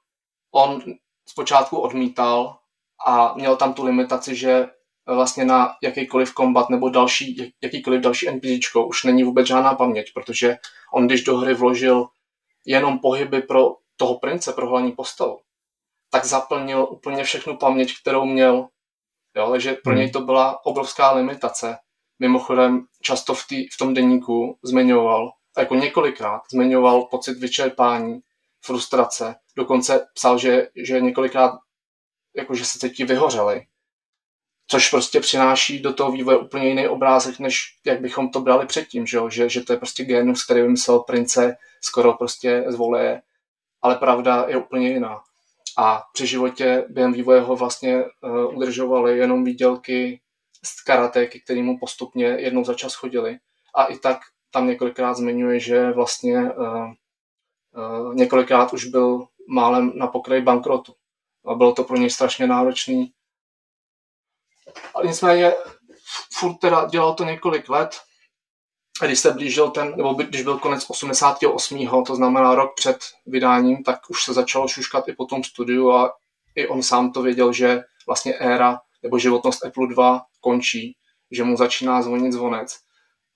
on 0.50 0.82
zpočátku 1.28 1.78
odmítal 1.78 2.58
a 3.06 3.34
měl 3.34 3.56
tam 3.56 3.74
tu 3.74 3.84
limitaci, 3.84 4.34
že 4.34 4.68
vlastně 5.06 5.44
na 5.44 5.76
jakýkoliv 5.82 6.34
kombat 6.34 6.70
nebo 6.70 6.88
další, 6.88 7.54
jakýkoliv 7.62 8.00
další 8.00 8.30
NPC 8.30 8.76
už 8.88 9.04
není 9.04 9.24
vůbec 9.24 9.46
žádná 9.46 9.74
paměť, 9.74 10.12
protože 10.14 10.56
on 10.92 11.06
když 11.06 11.24
do 11.24 11.36
hry 11.36 11.54
vložil 11.54 12.08
jenom 12.66 12.98
pohyby 12.98 13.42
pro 13.42 13.76
toho 13.96 14.18
prince, 14.18 14.52
pro 14.52 14.68
hlavní 14.68 14.92
postavu, 14.92 15.40
tak 16.10 16.24
zaplnil 16.24 16.86
úplně 16.90 17.24
všechnu 17.24 17.56
paměť, 17.56 17.94
kterou 18.00 18.24
měl. 18.24 18.68
Jo, 19.36 19.50
takže 19.50 19.72
pro 19.84 19.92
něj 19.94 20.04
hmm. 20.04 20.12
to 20.12 20.20
byla 20.20 20.64
obrovská 20.66 21.12
limitace. 21.12 21.78
Mimochodem 22.18 22.86
často 23.02 23.34
v, 23.34 23.46
tý, 23.46 23.68
v 23.68 23.76
tom 23.78 23.94
denníku 23.94 24.58
zmiňoval, 24.62 25.32
jako 25.58 25.74
několikrát 25.74 26.42
zmiňoval 26.52 27.02
pocit 27.02 27.38
vyčerpání, 27.38 28.20
frustrace. 28.60 29.34
Dokonce 29.56 30.06
psal, 30.14 30.38
že, 30.38 30.68
že 30.76 31.00
několikrát 31.00 31.58
jako, 32.36 32.54
že 32.54 32.64
se 32.64 32.78
cítí 32.78 33.04
vyhořeli. 33.04 33.66
Což 34.66 34.90
prostě 34.90 35.20
přináší 35.20 35.78
do 35.78 35.94
toho 35.94 36.12
vývoje 36.12 36.38
úplně 36.38 36.68
jiný 36.68 36.88
obrázek, 36.88 37.38
než 37.38 37.78
jak 37.86 38.00
bychom 38.00 38.30
to 38.30 38.40
brali 38.40 38.66
předtím, 38.66 39.06
že, 39.06 39.18
že, 39.28 39.48
že 39.48 39.60
to 39.60 39.72
je 39.72 39.76
prostě 39.76 40.04
genus, 40.04 40.44
který 40.44 40.62
vymyslel 40.62 40.98
prince 41.00 41.56
skoro 41.80 42.12
prostě 42.12 42.64
z 42.66 42.74
voleje, 42.74 43.22
ale 43.82 43.94
pravda 43.94 44.44
je 44.48 44.56
úplně 44.56 44.88
jiná. 44.88 45.20
A 45.78 46.02
při 46.12 46.26
životě 46.26 46.84
během 46.88 47.12
vývoje 47.12 47.40
ho 47.40 47.56
vlastně 47.56 48.04
uh, 48.04 48.56
udržovaly 48.56 49.18
jenom 49.18 49.44
výdělky 49.44 50.20
z 50.64 50.82
karatéky, 50.82 51.40
který 51.40 51.62
mu 51.62 51.78
postupně 51.78 52.26
jednou 52.26 52.64
za 52.64 52.74
čas 52.74 52.94
chodili. 52.94 53.38
A 53.74 53.84
i 53.84 53.98
tak 53.98 54.18
tam 54.50 54.66
několikrát 54.66 55.14
zmiňuje, 55.14 55.60
že 55.60 55.90
vlastně 55.92 56.52
uh, 56.52 56.90
uh, 57.76 58.14
několikrát 58.14 58.72
už 58.72 58.84
byl 58.84 59.26
málem 59.48 59.92
na 59.94 60.06
pokraji 60.06 60.42
bankrotu. 60.42 60.94
A 61.46 61.54
bylo 61.54 61.72
to 61.72 61.84
pro 61.84 61.96
něj 61.96 62.10
strašně 62.10 62.46
náročný. 62.46 63.12
Ale 64.94 65.06
nicméně 65.06 65.52
furt 66.38 66.58
teda 66.58 66.86
dělal 66.86 67.14
to 67.14 67.24
několik 67.24 67.68
let, 67.68 68.00
když 69.06 69.18
se 69.18 69.30
blížil 69.30 69.70
ten, 69.70 69.94
nebo 69.96 70.14
když 70.14 70.42
byl 70.42 70.58
konec 70.58 70.84
88. 70.88 72.04
to 72.06 72.16
znamená 72.16 72.54
rok 72.54 72.72
před 72.76 72.98
vydáním, 73.26 73.84
tak 73.84 74.00
už 74.10 74.24
se 74.24 74.32
začalo 74.32 74.68
šuškat 74.68 75.08
i 75.08 75.12
po 75.12 75.24
tom 75.24 75.44
studiu 75.44 75.90
a 75.90 76.12
i 76.54 76.68
on 76.68 76.82
sám 76.82 77.12
to 77.12 77.22
věděl, 77.22 77.52
že 77.52 77.82
vlastně 78.06 78.34
éra 78.34 78.80
nebo 79.02 79.18
životnost 79.18 79.64
Apple 79.64 79.86
2 79.86 80.22
končí, 80.40 80.96
že 81.30 81.44
mu 81.44 81.56
začíná 81.56 82.02
zvonit 82.02 82.32
zvonec. 82.32 82.78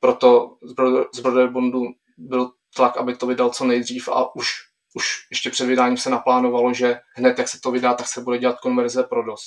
Proto 0.01 0.57
z, 0.62 0.72
Brother, 0.72 1.05
z 1.14 1.20
Brotherbondu 1.20 1.83
byl 2.18 2.51
tlak, 2.77 2.96
aby 2.96 3.16
to 3.16 3.27
vydal 3.27 3.51
co 3.51 3.64
nejdřív 3.64 4.09
a 4.09 4.35
už, 4.35 4.48
už 4.94 5.27
ještě 5.31 5.51
před 5.51 5.66
vydáním 5.66 5.96
se 5.96 6.11
naplánovalo, 6.11 6.75
že 6.75 7.01
hned 7.14 7.38
jak 7.38 7.48
se 7.48 7.61
to 7.61 7.70
vydá, 7.70 7.94
tak 7.94 8.09
se 8.09 8.20
bude 8.20 8.38
dělat 8.38 8.61
konverze 8.61 9.03
pro 9.03 9.22
DOS. 9.22 9.42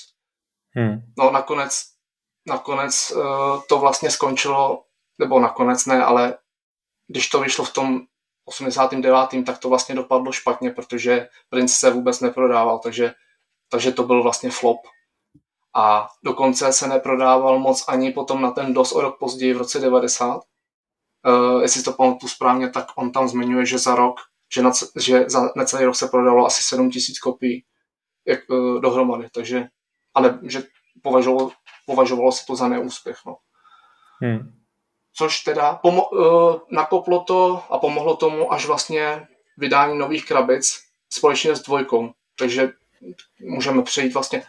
Hmm. 0.75 0.97
No 1.17 1.31
nakonec, 1.31 1.83
nakonec 2.47 3.13
uh, 3.15 3.61
to 3.69 3.79
vlastně 3.79 4.11
skončilo 4.11 4.84
nebo 5.17 5.39
nakonec 5.39 5.85
ne, 5.85 6.03
ale 6.03 6.37
když 7.07 7.29
to 7.29 7.39
vyšlo 7.39 7.65
v 7.65 7.73
tom 7.73 8.01
89. 8.45 9.45
tak 9.45 9.57
to 9.57 9.69
vlastně 9.69 9.95
dopadlo 9.95 10.31
špatně, 10.31 10.71
protože 10.71 11.27
Prince 11.49 11.75
se 11.75 11.91
vůbec 11.91 12.19
neprodával, 12.19 12.79
takže, 12.79 13.13
takže 13.69 13.91
to 13.91 14.03
byl 14.03 14.23
vlastně 14.23 14.51
flop. 14.51 14.77
A 15.75 16.07
dokonce 16.23 16.73
se 16.73 16.87
neprodával 16.87 17.59
moc 17.59 17.85
ani 17.87 18.11
potom 18.11 18.41
na 18.41 18.51
ten 18.51 18.73
DOS 18.73 18.91
o 18.91 19.01
rok 19.01 19.19
později 19.19 19.53
v 19.53 19.57
roce 19.57 19.79
90. 19.79 20.35
Uh, 20.35 20.41
eh, 21.59 21.61
jestli 21.61 21.83
to 21.83 21.93
pamatuju 21.93 22.29
správně, 22.29 22.69
tak 22.69 22.85
on 22.95 23.11
tam 23.11 23.27
zmiňuje, 23.27 23.65
že 23.65 23.77
za 23.77 23.95
rok, 23.95 24.15
že, 24.53 24.61
na, 24.61 24.71
že 24.99 25.29
za 25.29 25.49
necelý 25.55 25.85
rok 25.85 25.95
se 25.95 26.07
prodalo 26.07 26.45
asi 26.45 26.63
7 26.63 26.91
tisíc 26.91 27.19
kopií 27.19 27.65
jak, 28.27 28.39
uh, 28.49 28.81
dohromady, 28.81 29.29
takže 29.33 29.67
a 30.15 30.21
ne, 30.21 30.39
že 30.43 30.63
považovalo, 31.01 31.51
považovalo 31.85 32.31
se 32.31 32.45
to 32.45 32.55
za 32.55 32.67
neúspěch. 32.67 33.17
No. 33.25 33.37
Hmm. 34.21 34.64
Což 35.17 35.39
teda 35.39 35.79
pomo- 35.83 36.09
uh, 36.11 36.59
nakoplo 36.69 37.19
to 37.19 37.63
a 37.69 37.77
pomohlo 37.77 38.15
tomu 38.15 38.53
až 38.53 38.65
vlastně 38.65 39.27
vydání 39.57 39.97
nových 39.97 40.25
krabic 40.25 40.83
společně 41.09 41.55
s 41.55 41.61
dvojkou. 41.61 42.11
Takže 42.37 42.69
můžeme 43.39 43.81
přejít 43.81 44.13
vlastně 44.13 44.43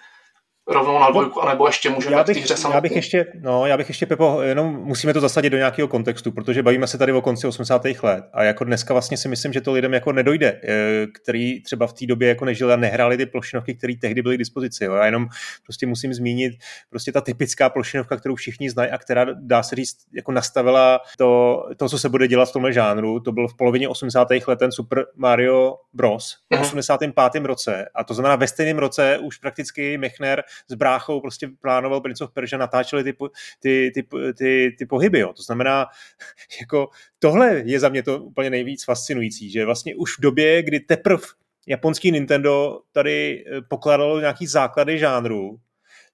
rovnou 0.68 0.98
na 0.98 1.10
dvojku, 1.10 1.42
anebo 1.42 1.66
ještě 1.66 1.90
můžeme 1.90 2.16
já 2.16 2.24
bych, 2.24 2.36
hře 2.36 2.54
Já 2.72 2.80
bych 2.80 2.96
ještě, 2.96 3.26
no, 3.40 3.66
já 3.66 3.76
bych 3.76 3.88
ještě, 3.88 4.06
Pepo, 4.06 4.42
jenom 4.42 4.74
musíme 4.74 5.12
to 5.12 5.20
zasadit 5.20 5.50
do 5.50 5.56
nějakého 5.56 5.88
kontextu, 5.88 6.32
protože 6.32 6.62
bavíme 6.62 6.86
se 6.86 6.98
tady 6.98 7.12
o 7.12 7.20
konci 7.20 7.46
80. 7.46 7.82
let 8.02 8.24
a 8.32 8.42
jako 8.42 8.64
dneska 8.64 8.94
vlastně 8.94 9.16
si 9.16 9.28
myslím, 9.28 9.52
že 9.52 9.60
to 9.60 9.72
lidem 9.72 9.94
jako 9.94 10.12
nedojde, 10.12 10.60
eh, 10.64 11.06
který 11.06 11.62
třeba 11.62 11.86
v 11.86 11.92
té 11.92 12.06
době 12.06 12.28
jako 12.28 12.44
nežili 12.44 12.72
a 12.72 12.76
nehráli 12.76 13.16
ty 13.16 13.26
plošinovky, 13.26 13.74
které 13.74 13.94
tehdy 14.00 14.22
byly 14.22 14.34
k 14.34 14.38
dispozici. 14.38 14.84
Jo. 14.84 14.94
Já 14.94 15.06
jenom 15.06 15.28
prostě 15.62 15.86
musím 15.86 16.14
zmínit 16.14 16.52
prostě 16.90 17.12
ta 17.12 17.20
typická 17.20 17.68
plošinovka, 17.68 18.16
kterou 18.16 18.34
všichni 18.34 18.70
znají 18.70 18.90
a 18.90 18.98
která, 18.98 19.26
dá 19.34 19.62
se 19.62 19.76
říct, 19.76 19.96
jako 20.14 20.32
nastavila 20.32 21.00
to, 21.18 21.62
to 21.76 21.88
co 21.88 21.98
se 21.98 22.08
bude 22.08 22.28
dělat 22.28 22.48
v 22.48 22.52
tomhle 22.52 22.72
žánru. 22.72 23.20
To 23.20 23.32
byl 23.32 23.48
v 23.48 23.56
polovině 23.56 23.88
80. 23.88 24.28
let 24.46 24.58
ten 24.58 24.72
Super 24.72 25.04
Mario 25.16 25.76
Bros. 25.92 26.36
v 26.56 26.60
85. 26.60 27.44
roce 27.44 27.88
a 27.94 28.04
to 28.04 28.14
znamená 28.14 28.36
ve 28.36 28.48
stejném 28.48 28.78
roce 28.78 29.18
už 29.18 29.38
prakticky 29.38 29.98
Mechner 29.98 30.42
s 30.68 30.74
bráchou 30.74 31.20
prostě 31.20 31.48
plánoval 31.60 32.00
Prince 32.00 32.24
of 32.24 32.32
Persia, 32.32 32.58
natáčeli 32.58 33.04
ty, 33.04 33.14
ty, 33.60 33.90
ty, 33.94 34.06
ty, 34.38 34.76
ty 34.78 34.86
pohyby. 34.86 35.18
Jo. 35.18 35.32
To 35.32 35.42
znamená, 35.42 35.86
jako 36.60 36.88
tohle 37.18 37.62
je 37.64 37.80
za 37.80 37.88
mě 37.88 38.02
to 38.02 38.18
úplně 38.18 38.50
nejvíc 38.50 38.84
fascinující, 38.84 39.50
že 39.50 39.64
vlastně 39.64 39.94
už 39.94 40.18
v 40.18 40.20
době, 40.20 40.62
kdy 40.62 40.80
teprv 40.80 41.22
japonský 41.66 42.12
Nintendo 42.12 42.80
tady 42.92 43.44
eh, 43.46 43.62
pokládalo 43.62 44.20
nějaký 44.20 44.46
základy 44.46 44.98
žánru, 44.98 45.60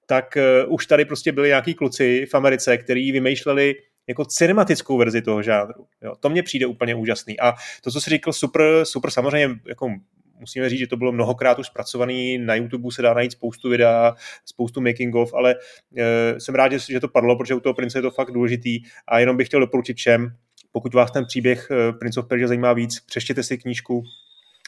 tak 0.06 0.36
uh, 0.66 0.74
už 0.74 0.86
tady 0.86 1.04
prostě 1.04 1.32
byli 1.32 1.48
nějaký 1.48 1.74
kluci 1.74 2.26
v 2.30 2.34
Americe, 2.34 2.78
který 2.78 3.12
vymýšleli 3.12 3.74
jako 4.06 4.24
cinematickou 4.24 4.98
verzi 4.98 5.22
toho 5.22 5.42
žánru. 5.42 5.86
Jo, 6.02 6.14
to 6.20 6.28
mně 6.28 6.42
přijde 6.42 6.66
úplně 6.66 6.94
úžasný. 6.94 7.40
A 7.40 7.52
to, 7.82 7.90
co 7.90 8.00
jsi 8.00 8.10
říkal, 8.10 8.32
super, 8.32 8.84
super 8.84 9.10
samozřejmě 9.10 9.56
jako 9.68 9.94
musíme 10.42 10.68
říct, 10.68 10.78
že 10.78 10.86
to 10.86 10.96
bylo 10.96 11.12
mnohokrát 11.12 11.58
už 11.58 11.66
zpracovaný, 11.66 12.38
na 12.38 12.54
YouTube 12.54 12.88
se 12.92 13.02
dá 13.02 13.14
najít 13.14 13.32
spoustu 13.32 13.68
videa, 13.68 14.14
spoustu 14.44 14.80
making 14.80 15.14
of, 15.14 15.34
ale 15.34 15.54
e, 15.96 16.40
jsem 16.40 16.54
rád, 16.54 16.72
že, 16.72 17.00
to 17.00 17.08
padlo, 17.08 17.36
protože 17.36 17.54
u 17.54 17.60
toho 17.60 17.74
Prince 17.74 17.98
je 17.98 18.02
to 18.02 18.10
fakt 18.10 18.30
důležitý. 18.30 18.80
A 19.08 19.18
jenom 19.18 19.36
bych 19.36 19.46
chtěl 19.46 19.60
doporučit 19.60 19.96
všem, 19.96 20.32
pokud 20.72 20.94
vás 20.94 21.10
ten 21.10 21.24
příběh 21.24 21.68
eh, 21.70 21.92
Prince 21.92 22.20
of 22.20 22.26
Persia 22.28 22.48
zajímá 22.48 22.72
víc, 22.72 23.00
přečtěte 23.00 23.42
si 23.42 23.58
knížku 23.58 24.02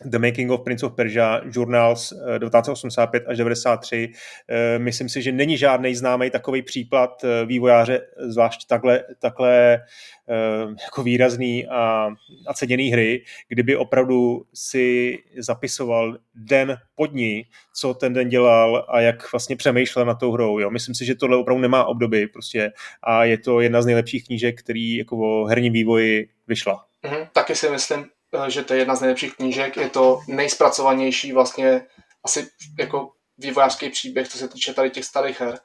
The 0.03 0.19
Making 0.19 0.51
of 0.51 0.61
Prince 0.65 0.87
of 0.87 0.93
Persia, 0.93 1.41
Journals 1.51 2.13
1985 2.39 3.25
až 3.27 3.37
93. 3.37 4.13
Eh, 4.49 4.79
myslím 4.79 5.09
si, 5.09 5.23
že 5.23 5.33
není 5.33 5.57
žádný 5.57 5.95
známý 5.95 6.31
takový 6.31 6.63
příklad 6.63 7.25
eh, 7.25 7.47
vývojáře, 7.47 8.01
zvlášť 8.19 8.67
takhle, 8.67 9.05
takhle 9.19 9.75
eh, 9.75 10.75
jako 10.85 11.03
výrazný 11.03 11.67
a, 11.67 12.09
a 12.47 12.55
ceněný 12.55 12.91
hry, 12.91 13.25
kdyby 13.49 13.77
opravdu 13.77 14.43
si 14.55 15.19
zapisoval 15.39 16.19
den 16.35 16.77
po 16.95 17.07
dní, 17.07 17.43
co 17.75 17.95
ten 17.95 18.13
den 18.13 18.29
dělal 18.29 18.87
a 18.89 19.01
jak 19.01 19.33
vlastně 19.33 19.57
přemýšlel 19.57 20.05
na 20.05 20.15
tou 20.15 20.33
hrou. 20.33 20.59
Jo. 20.59 20.71
Myslím 20.71 20.95
si, 20.95 21.05
že 21.05 21.15
tohle 21.15 21.37
opravdu 21.37 21.63
nemá 21.63 21.85
obdoby 21.85 22.27
prostě 22.27 22.73
a 23.03 23.25
je 23.25 23.39
to 23.39 23.61
jedna 23.61 23.83
z 23.83 23.87
nejlepších 23.87 24.27
knížek, 24.27 24.59
který 24.61 24.97
jako 24.97 25.17
o 25.19 25.45
herním 25.45 25.73
vývoji 25.73 26.29
vyšla. 26.49 26.85
Mm, 27.05 27.27
taky 27.33 27.55
si 27.55 27.71
myslím, 27.71 28.05
Eh, 28.05 28.14
že 28.49 28.65
to 28.65 28.75
je 28.75 28.81
jedna 28.81 28.97
z 28.97 29.01
nejlepších 29.01 29.37
knížek, 29.37 29.77
je 29.77 29.91
to 29.91 30.21
nejspracovanější 30.29 31.33
vlastně 31.33 31.87
asi 32.25 32.51
jako 32.79 33.13
vývojářský 33.39 33.91
příběh, 33.91 34.29
co 34.29 34.39
se 34.39 34.49
týče 34.49 34.75
tady 34.75 34.91
těch 34.91 35.05
starých 35.05 35.41
her. 35.41 35.61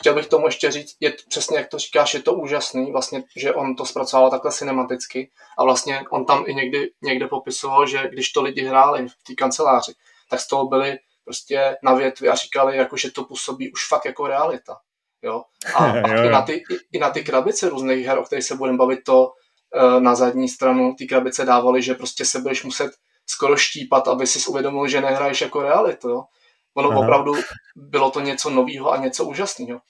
Chtěl 0.00 0.14
bych 0.14 0.26
tomu 0.26 0.46
ještě 0.46 0.70
říct, 0.70 0.96
je 1.00 1.14
přesně 1.28 1.58
jak 1.58 1.68
to 1.68 1.78
říkáš, 1.78 2.14
je 2.14 2.22
to 2.22 2.34
úžasný, 2.34 2.92
vlastně, 2.92 3.24
že 3.36 3.54
on 3.54 3.76
to 3.76 3.84
zpracoval 3.84 4.30
takhle 4.30 4.52
cinematicky 4.52 5.30
a 5.58 5.64
vlastně 5.64 6.00
on 6.10 6.24
tam 6.24 6.44
i 6.46 6.54
někdy, 6.54 6.90
někde 7.02 7.26
popisoval, 7.26 7.86
že 7.86 8.08
když 8.12 8.32
to 8.32 8.42
lidi 8.42 8.64
hráli 8.64 9.08
v 9.08 9.22
té 9.26 9.34
kanceláři, 9.34 9.92
tak 10.30 10.40
z 10.40 10.48
toho 10.48 10.66
byli 10.68 10.98
prostě 11.24 11.76
na 11.82 11.94
větvi 11.94 12.28
a 12.28 12.34
říkali, 12.34 12.76
jako, 12.76 12.96
že 12.96 13.10
to 13.10 13.24
působí 13.24 13.72
už 13.72 13.88
fakt 13.88 14.04
jako 14.04 14.26
realita. 14.26 14.76
Jo? 15.22 15.42
A, 15.74 15.84
a 15.84 16.24
i, 16.24 16.30
na 16.30 16.42
ty, 16.42 16.52
i, 16.52 16.78
i 16.92 16.98
na 16.98 17.10
ty 17.10 17.24
krabice 17.24 17.68
různých 17.68 18.06
her, 18.06 18.18
o 18.18 18.22
kterých 18.22 18.44
se 18.44 18.56
budeme 18.56 18.78
bavit, 18.78 19.04
to, 19.04 19.32
Eh, 19.32 19.47
na 19.98 20.14
zadní 20.14 20.48
stranu 20.48 20.94
té 20.98 21.04
krabice 21.04 21.44
dávali, 21.44 21.82
že 21.82 21.94
prostě 21.94 22.24
se 22.24 22.40
budeš 22.40 22.64
muset 22.64 22.92
skoro 23.26 23.56
štípat, 23.56 24.08
aby 24.08 24.26
si 24.26 24.48
uvědomil, 24.48 24.88
že 24.88 25.00
nehraješ 25.00 25.40
jako 25.40 25.62
realitu. 25.62 26.08
Jo? 26.08 26.24
Ono 26.74 26.90
Aha. 26.90 26.98
opravdu 26.98 27.34
bylo 27.76 28.10
to 28.10 28.20
něco 28.20 28.50
nového 28.50 28.92
a 28.92 28.96
něco 28.96 29.24
úžasného. 29.24 29.80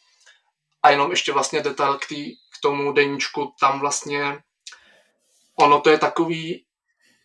A 0.82 0.90
jenom 0.90 1.10
ještě 1.10 1.32
vlastně 1.32 1.62
detail 1.62 1.94
k, 1.94 2.06
tý, 2.06 2.34
k 2.34 2.60
tomu 2.62 2.92
deníčku, 2.92 3.52
tam 3.60 3.80
vlastně 3.80 4.38
ono 5.56 5.80
to 5.80 5.90
je 5.90 5.98
takový 5.98 6.64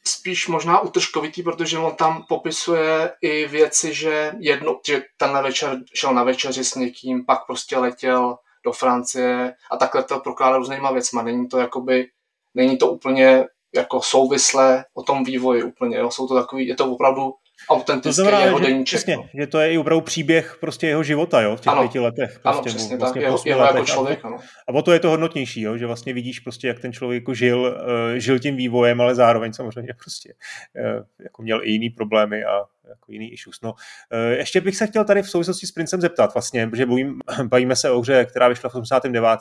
spíš 0.06 0.48
možná 0.48 0.80
utržkovitý, 0.80 1.44
protože 1.44 1.78
on 1.78 1.96
tam 1.96 2.26
popisuje 2.30 3.12
i 3.22 3.48
věci, 3.48 3.94
že 3.94 4.34
jedno, 4.40 4.80
že 4.88 5.04
tenhle 5.18 5.44
večer 5.44 5.80
šel 5.94 6.14
na 6.14 6.24
večeři 6.24 6.64
s 6.64 6.76
někým, 6.76 7.26
pak 7.26 7.46
prostě 7.46 7.78
letěl 7.78 8.38
do 8.66 8.72
Francie 8.72 9.56
a 9.72 9.78
takhle 9.78 10.04
to 10.04 10.20
prokládá 10.20 10.58
různýma 10.58 10.92
věcma. 10.92 11.22
Není 11.22 11.48
to 11.48 11.60
jakoby 11.60 12.10
není 12.56 12.78
to 12.78 12.92
úplně 12.92 13.46
jako 13.76 14.02
souvislé 14.02 14.86
o 14.94 15.04
tom 15.04 15.24
vývoji 15.24 15.64
úplně, 15.64 15.98
jo. 15.98 16.12
Jsou 16.12 16.28
to 16.28 16.36
takový, 16.36 16.68
je 16.68 16.76
to 16.76 16.92
opravdu 16.92 17.34
autentický 17.70 18.10
to 18.10 18.14
znamená, 18.14 18.40
jeho 18.40 18.60
že, 18.60 18.66
deníček. 18.66 18.98
Přesně, 18.98 19.16
no. 19.16 19.26
že 19.40 19.48
to 19.48 19.60
je 19.60 19.74
i 19.74 19.78
opravdu 19.78 20.02
příběh 20.02 20.58
prostě 20.60 20.88
jeho 20.88 21.04
života, 21.04 21.42
jo, 21.42 21.56
v 21.56 21.62
těch 21.62 21.74
ano, 21.74 21.82
pěti 21.82 22.00
letech. 22.00 22.30
Prostě, 22.30 22.50
ano, 22.50 22.62
přesně 22.62 22.98
vlastně 22.98 23.22
tak, 23.22 23.26
jeho, 23.26 23.40
jeho 23.46 23.66
jako 23.66 23.86
člověk, 23.86 24.26
ano. 24.26 24.38
A 24.68 24.74
o 24.74 24.82
to 24.82 24.92
je 24.92 25.00
to 25.00 25.10
hodnotnější, 25.10 25.62
jo, 25.62 25.78
že 25.78 25.86
vlastně 25.86 26.14
vidíš 26.14 26.40
prostě, 26.40 26.68
jak 26.68 26.80
ten 26.80 26.94
člověk 26.94 27.22
jako 27.22 27.34
žil, 27.34 27.60
uh, 27.60 28.18
žil 28.18 28.40
tím 28.40 28.56
vývojem, 28.56 29.02
ale 29.02 29.16
zároveň 29.16 29.54
samozřejmě 29.54 29.94
prostě 30.04 30.34
uh, 30.80 31.04
jako 31.24 31.42
měl 31.42 31.62
i 31.64 31.72
jiný 31.72 31.90
problémy 31.90 32.44
a 32.44 32.60
jako 32.90 33.12
jiný 33.12 33.34
issues. 33.34 33.62
No, 33.62 33.74
eh, 34.12 34.36
ještě 34.36 34.62
bych 34.62 34.76
se 34.76 34.88
chtěl 34.88 35.06
tady 35.06 35.22
v 35.22 35.30
souvislosti 35.30 35.68
s 35.68 35.72
Princem 35.72 36.02
zeptat 36.02 36.34
vlastně, 36.34 36.68
protože 36.68 36.86
bojím, 36.86 37.20
bavíme 37.44 37.76
se 37.76 37.90
o 37.90 38.02
hře, 38.02 38.26
která 38.26 38.48
vyšla 38.48 38.70
v 38.70 38.76
89. 38.76 39.40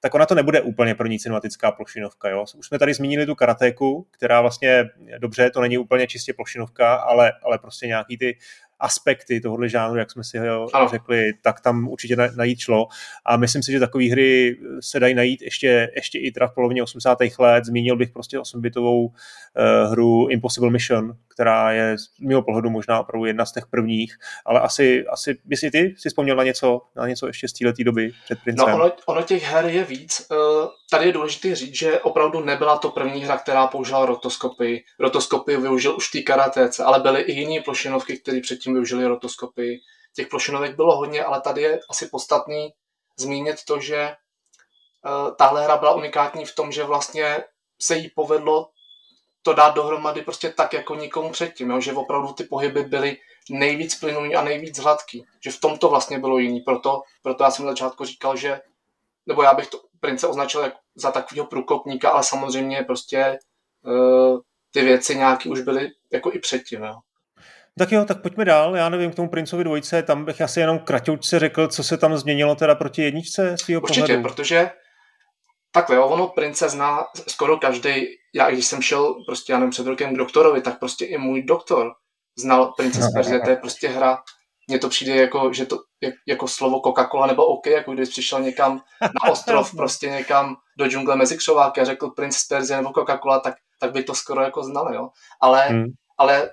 tak 0.00 0.14
ona 0.14 0.26
to 0.26 0.34
nebude 0.34 0.60
úplně 0.60 0.94
pro 0.94 1.06
ní 1.06 1.18
cinematická 1.18 1.72
plošinovka. 1.72 2.28
Jo? 2.28 2.44
Už 2.56 2.66
jsme 2.66 2.78
tady 2.78 2.94
zmínili 2.94 3.26
tu 3.26 3.34
karatéku, 3.34 4.06
která 4.10 4.40
vlastně, 4.40 4.84
dobře, 5.18 5.50
to 5.50 5.60
není 5.60 5.78
úplně 5.78 6.06
čistě 6.06 6.32
plošinovka, 6.32 6.94
ale, 6.94 7.32
ale 7.42 7.58
prostě 7.58 7.86
nějaký 7.86 8.18
ty 8.18 8.38
aspekty 8.80 9.40
tohohle 9.40 9.68
žánru, 9.68 9.98
jak 9.98 10.10
jsme 10.10 10.24
si 10.24 10.38
ho 10.38 10.76
ano. 10.76 10.88
řekli, 10.88 11.32
tak 11.42 11.60
tam 11.60 11.88
určitě 11.88 12.16
najít 12.36 12.58
šlo. 12.58 12.88
A 13.26 13.36
myslím 13.36 13.62
si, 13.62 13.72
že 13.72 13.80
takové 13.80 14.04
hry 14.04 14.58
se 14.80 15.00
dají 15.00 15.14
najít 15.14 15.42
ještě, 15.42 15.90
ještě 15.96 16.18
i 16.18 16.30
teda 16.30 16.46
v 16.46 16.54
polovině 16.54 16.82
80. 16.82 17.18
let. 17.38 17.64
Zmínil 17.64 17.96
bych 17.96 18.10
prostě 18.10 18.38
8-bitovou 18.38 19.04
uh, 19.04 19.12
hru 19.90 20.28
Impossible 20.30 20.70
Mission, 20.70 21.16
která 21.28 21.72
je 21.72 21.98
z 21.98 22.20
mého 22.20 22.42
pohledu 22.42 22.70
možná 22.70 23.00
opravdu 23.00 23.24
jedna 23.24 23.46
z 23.46 23.52
těch 23.52 23.66
prvních, 23.66 24.18
ale 24.46 24.60
asi, 24.60 25.06
asi 25.06 25.38
bys 25.44 25.62
i 25.62 25.70
ty 25.70 25.94
si 25.98 26.08
vzpomněl 26.08 26.36
na 26.36 26.44
něco, 26.44 26.80
na 26.96 27.08
něco 27.08 27.26
ještě 27.26 27.48
z 27.48 27.52
této 27.52 27.84
doby 27.84 28.12
před 28.24 28.38
Princem. 28.44 28.68
No 28.68 28.74
ono, 28.74 28.92
ono 29.06 29.22
těch 29.22 29.42
her 29.42 29.66
je 29.66 29.84
víc. 29.84 30.26
Uh, 30.30 30.68
tady 30.90 31.06
je 31.06 31.12
důležité 31.12 31.54
říct, 31.54 31.74
že 31.74 32.00
opravdu 32.00 32.40
nebyla 32.40 32.78
to 32.78 32.90
první 32.90 33.24
hra, 33.24 33.38
která 33.38 33.66
použila 33.66 34.06
rotoskopy. 34.06 34.84
Rotoskopy 34.98 35.56
využil 35.56 35.96
už 35.96 36.10
té 36.10 36.22
karatéce, 36.22 36.84
ale 36.84 37.00
byly 37.00 37.20
i 37.20 37.32
jiné 37.32 37.62
plošinovky, 37.62 38.18
které 38.18 38.40
předtím 38.40 38.72
využili 38.72 39.06
rotoskopy. 39.06 39.80
Těch 40.14 40.28
plošinovek 40.28 40.76
bylo 40.76 40.96
hodně, 40.96 41.24
ale 41.24 41.40
tady 41.40 41.62
je 41.62 41.80
asi 41.90 42.06
podstatný 42.06 42.72
zmínit 43.16 43.64
to, 43.64 43.80
že 43.80 44.16
uh, 45.04 45.34
tahle 45.36 45.64
hra 45.64 45.76
byla 45.76 45.94
unikátní 45.94 46.44
v 46.44 46.54
tom, 46.54 46.72
že 46.72 46.84
vlastně 46.84 47.44
se 47.80 47.96
jí 47.96 48.10
povedlo 48.14 48.70
to 49.42 49.54
dát 49.54 49.74
dohromady 49.74 50.22
prostě 50.22 50.50
tak 50.50 50.72
jako 50.72 50.94
nikomu 50.94 51.30
předtím, 51.30 51.70
jo? 51.70 51.80
že 51.80 51.92
opravdu 51.92 52.32
ty 52.32 52.44
pohyby 52.44 52.82
byly 52.82 53.16
nejvíc 53.50 53.94
plynulý 53.94 54.34
a 54.34 54.44
nejvíc 54.44 54.78
hladký. 54.78 55.24
Že 55.40 55.50
v 55.50 55.60
tom 55.60 55.78
to 55.78 55.88
vlastně 55.88 56.18
bylo 56.18 56.38
jiný. 56.38 56.60
Proto, 56.60 57.02
proto 57.22 57.44
já 57.44 57.50
jsem 57.50 57.64
na 57.64 57.72
začátku 57.72 58.04
říkal, 58.04 58.36
že 58.36 58.60
nebo 59.26 59.42
já 59.42 59.54
bych 59.54 59.66
to 59.66 59.80
Prince 60.00 60.26
označil 60.26 60.60
jako 60.60 60.76
za 60.94 61.10
takového 61.10 61.46
průkopníka, 61.46 62.10
ale 62.10 62.22
samozřejmě 62.22 62.82
prostě 62.82 63.38
uh, 63.86 64.38
ty 64.72 64.82
věci 64.82 65.16
nějaký 65.16 65.48
už 65.48 65.60
byly 65.60 65.88
jako 66.12 66.32
i 66.32 66.38
předtím. 66.38 66.82
Jo. 66.82 66.94
Tak 67.78 67.92
jo, 67.92 68.04
tak 68.04 68.22
pojďme 68.22 68.44
dál. 68.44 68.76
Já 68.76 68.88
nevím, 68.88 69.10
k 69.10 69.14
tomu 69.14 69.28
Princovi 69.28 69.64
dvojce, 69.64 70.02
tam 70.02 70.24
bych 70.24 70.40
asi 70.40 70.60
jenom 70.60 70.78
kratoučce 70.78 71.38
řekl, 71.38 71.68
co 71.68 71.82
se 71.82 71.96
tam 71.96 72.16
změnilo 72.16 72.54
teda 72.54 72.74
proti 72.74 73.02
jedničce 73.02 73.50
Určitě, 73.50 74.00
pohledu. 74.00 74.22
protože 74.22 74.70
Takhle, 75.72 75.96
jo, 75.96 76.06
ono 76.06 76.26
prince 76.26 76.68
zná 76.68 77.04
skoro 77.28 77.58
každý. 77.58 78.06
Já 78.34 78.50
když 78.50 78.66
jsem 78.66 78.82
šel 78.82 79.14
prostě, 79.26 79.52
já 79.52 79.58
nevím, 79.58 79.70
před 79.70 79.86
rokem 79.86 80.14
k 80.14 80.18
doktorovi, 80.18 80.62
tak 80.62 80.78
prostě 80.78 81.04
i 81.04 81.18
můj 81.18 81.42
doktor 81.42 81.94
znal 82.38 82.72
Prince 82.76 83.02
z 83.02 83.12
Perzie, 83.12 83.40
to 83.40 83.50
je 83.50 83.56
prostě 83.56 83.88
hra, 83.88 84.18
mně 84.68 84.78
to 84.78 84.88
přijde 84.88 85.16
jako, 85.16 85.52
že 85.52 85.66
to, 85.66 85.78
jako 86.26 86.48
slovo 86.48 86.80
Coca-Cola 86.80 87.26
nebo 87.26 87.46
OK, 87.46 87.66
jako 87.66 87.92
když 87.92 88.08
přišel 88.08 88.40
někam 88.40 88.82
na 89.00 89.30
ostrov, 89.30 89.74
prostě 89.76 90.10
někam 90.10 90.56
do 90.78 90.88
džungle 90.88 91.16
mezi 91.16 91.36
křováky 91.36 91.80
a 91.80 91.84
řekl 91.84 92.10
Prince 92.10 92.38
z 92.38 92.46
Perzie 92.46 92.76
nebo 92.76 92.90
Coca-Cola, 92.90 93.40
tak, 93.40 93.54
tak 93.80 93.92
by 93.92 94.02
to 94.02 94.14
skoro 94.14 94.42
jako 94.42 94.64
znali, 94.64 94.96
jo. 94.96 95.08
Ale, 95.40 95.66
hmm. 95.66 95.86
ale 96.18 96.50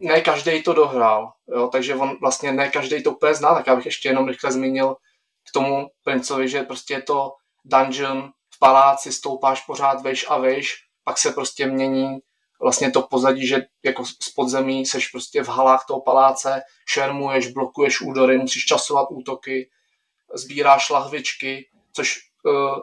ne 0.00 0.20
každý 0.20 0.62
to 0.62 0.72
dohrál, 0.72 1.32
jo, 1.48 1.68
takže 1.68 1.94
on 1.94 2.16
vlastně 2.20 2.52
ne 2.52 2.70
každý 2.70 3.02
to 3.02 3.10
úplně 3.10 3.34
zná, 3.34 3.54
tak 3.54 3.66
já 3.66 3.76
bych 3.76 3.86
ještě 3.86 4.08
jenom 4.08 4.28
rychle 4.28 4.52
zmínil 4.52 4.94
k 5.48 5.52
tomu 5.52 5.86
princovi, 6.04 6.48
že 6.48 6.62
prostě 6.62 6.94
je 6.94 7.02
to 7.02 7.32
dungeon 7.64 8.30
v 8.54 8.58
paláci, 8.58 9.12
stoupáš 9.12 9.64
pořád 9.64 10.02
vejš 10.02 10.26
a 10.28 10.38
vejš, 10.38 10.74
pak 11.04 11.18
se 11.18 11.32
prostě 11.32 11.66
mění 11.66 12.18
vlastně 12.60 12.90
to 12.90 13.02
pozadí, 13.02 13.46
že 13.46 13.66
jako 13.84 14.04
z 14.04 14.28
podzemí 14.36 14.86
seš 14.86 15.08
prostě 15.08 15.42
v 15.42 15.48
halách 15.48 15.84
toho 15.88 16.00
paláce, 16.00 16.62
šermuješ, 16.88 17.52
blokuješ 17.52 18.00
údory, 18.00 18.38
musíš 18.38 18.64
časovat 18.64 19.08
útoky, 19.10 19.70
sbíráš 20.34 20.90
lahvičky, 20.90 21.68
což 21.92 22.18
uh, 22.44 22.78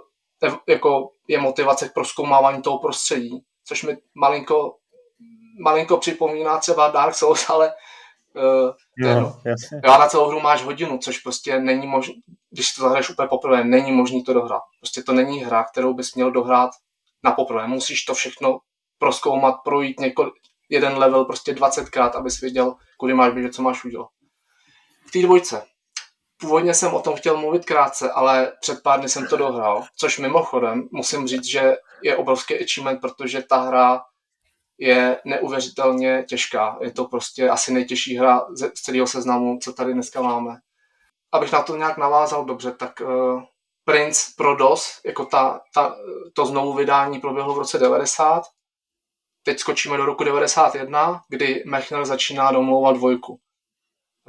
jako 0.68 1.12
je 1.28 1.40
motivace 1.40 1.90
k 1.90 1.94
proskoumávání 1.94 2.62
toho 2.62 2.80
prostředí, 2.80 3.44
což 3.66 3.84
mi 3.84 3.98
malinko, 4.16 4.78
malinko 5.60 5.98
připomíná 5.98 6.58
třeba 6.58 6.88
Dark 6.88 7.16
Souls, 7.16 7.50
ale 7.50 7.74
uh, 8.36 8.72
no, 8.98 9.42
já 9.84 9.98
na 9.98 10.08
celou 10.08 10.28
hru 10.28 10.40
máš 10.40 10.64
hodinu, 10.64 10.98
což 10.98 11.18
prostě 11.18 11.60
není 11.60 11.88
možné, 11.88 12.14
když 12.50 12.74
to 12.74 12.82
zahraješ 12.82 13.10
úplně 13.10 13.28
poprvé, 13.28 13.64
není 13.64 13.92
možné 13.92 14.24
to 14.24 14.34
dohrát. 14.34 14.62
Prostě 14.80 15.04
to 15.04 15.14
není 15.14 15.44
hra, 15.44 15.64
kterou 15.64 15.94
bys 15.94 16.16
měl 16.16 16.32
dohrát 16.32 16.72
na 17.24 17.32
poprvé. 17.32 17.68
Musíš 17.68 18.04
to 18.04 18.14
všechno 18.14 18.60
proskoumat, 19.04 19.56
projít 19.64 20.00
několik, 20.00 20.34
jeden 20.70 20.98
level 20.98 21.26
prostě 21.26 21.54
20krát, 21.54 22.12
abys 22.16 22.42
věděl, 22.42 22.76
kudy 22.98 23.14
máš 23.14 23.34
běžet, 23.34 23.54
co 23.54 23.62
máš 23.62 23.86
udělat. 23.86 24.08
V 25.08 25.12
té 25.12 25.22
dvojce. 25.22 25.66
Původně 26.38 26.74
jsem 26.74 26.94
o 26.94 27.02
tom 27.02 27.16
chtěl 27.16 27.38
mluvit 27.38 27.66
krátce, 27.66 28.12
ale 28.12 28.52
před 28.62 28.84
pár 28.84 29.00
dny 29.00 29.10
jsem 29.10 29.28
to 29.28 29.38
dohrál, 29.38 29.84
což 29.98 30.20
mimochodem 30.20 30.88
musím 30.92 31.28
říct, 31.28 31.46
že 31.46 31.76
je 32.04 32.18
obrovský 32.18 32.54
achievement, 32.54 33.02
protože 33.02 33.42
ta 33.42 33.58
hra 33.58 34.02
je 34.78 35.22
neuvěřitelně 35.26 36.26
těžká. 36.30 36.78
Je 36.82 36.92
to 36.92 37.06
prostě 37.06 37.50
asi 37.50 37.74
nejtěžší 37.74 38.18
hra 38.18 38.46
z 38.56 38.72
celého 38.74 39.08
seznamu, 39.08 39.60
co 39.64 39.74
tady 39.74 39.94
dneska 39.94 40.22
máme. 40.22 40.58
Abych 41.32 41.52
na 41.52 41.62
to 41.62 41.76
nějak 41.76 41.98
navázal 41.98 42.46
dobře, 42.46 42.72
tak 42.72 43.02
uh, 43.02 43.44
Prince 43.86 44.22
pro 44.38 44.56
DOS, 44.56 45.02
jako 45.06 45.26
ta, 45.26 45.62
ta, 45.74 45.96
to 46.34 46.46
znovu 46.46 46.74
vydání 46.74 47.20
proběhlo 47.20 47.54
v 47.54 47.58
roce 47.58 47.78
90 47.78 48.44
teď 49.44 49.60
skočíme 49.60 49.98
do 49.98 50.06
roku 50.06 50.24
91, 50.24 51.22
kdy 51.30 51.64
Mechner 51.66 52.06
začíná 52.06 52.52
domlouvat 52.52 52.96
dvojku. 52.96 53.40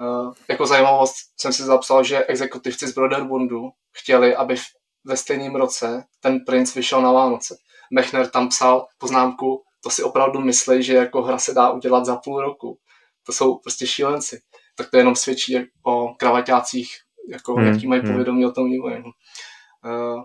Uh, 0.00 0.33
jako 0.48 0.66
zajímavost 0.66 1.14
jsem 1.40 1.53
si 1.53 1.62
zapsal, 1.62 2.05
že 2.05 2.24
exekutivci 2.24 2.88
z 2.88 2.94
Broderbundu 2.94 3.70
chtěli, 3.92 4.37
aby 4.37 4.57
ve 5.05 5.16
stejném 5.16 5.55
roce 5.55 6.05
ten 6.20 6.40
princ 6.40 6.74
vyšel 6.74 7.03
na 7.03 7.12
Vánoce. 7.12 7.57
Mechner 7.92 8.31
tam 8.31 8.48
psal 8.48 8.87
poznámku, 8.98 9.62
to 9.83 9.90
si 9.90 10.03
opravdu 10.03 10.40
myslí, 10.40 10.83
že 10.83 10.94
jako 10.94 11.22
hra 11.22 11.38
se 11.38 11.55
dá 11.55 11.70
udělat 11.70 12.05
za 12.05 12.16
půl 12.16 12.40
roku. 12.40 12.79
To 13.27 13.33
jsou 13.33 13.59
prostě 13.59 13.87
šílenci. 13.87 14.40
Tak 14.77 14.90
to 14.90 14.96
jenom 14.96 15.16
svědčí 15.16 15.57
o 15.87 16.14
kravaťácích, 16.14 16.96
jako 17.31 17.55
hmm, 17.55 17.66
jaký 17.66 17.87
mají 17.87 18.00
hmm. 18.03 18.11
povědomí 18.11 18.46
o 18.46 18.53
tom 18.53 18.70
vývoji. 18.70 19.03
Uh, 19.03 20.22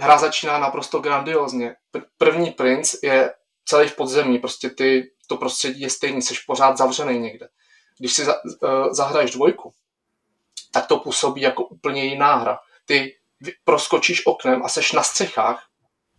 hra 0.00 0.18
začíná 0.18 0.58
naprosto 0.58 1.00
grandiozně. 1.00 1.76
První 2.18 2.50
princ 2.50 2.94
je 3.02 3.34
celý 3.64 3.88
v 3.88 3.96
podzemí, 3.96 4.38
prostě 4.38 4.70
ty, 4.70 5.10
to 5.26 5.36
prostředí 5.36 5.80
je 5.80 5.90
stejný, 5.90 6.22
jsi 6.22 6.34
pořád 6.46 6.76
zavřený 6.76 7.18
někde. 7.18 7.48
Když 7.98 8.12
si 8.12 8.24
za, 8.24 8.34
uh, 8.44 8.92
zahraješ 8.92 9.30
dvojku, 9.30 9.72
tak 10.72 10.86
to 10.86 10.96
působí 10.96 11.40
jako 11.40 11.64
úplně 11.64 12.04
jiná 12.04 12.34
hra. 12.34 12.58
Ty 12.84 13.16
proskočíš 13.64 14.26
oknem 14.26 14.62
a 14.64 14.68
seš 14.68 14.92
na 14.92 15.02
střechách, 15.02 15.66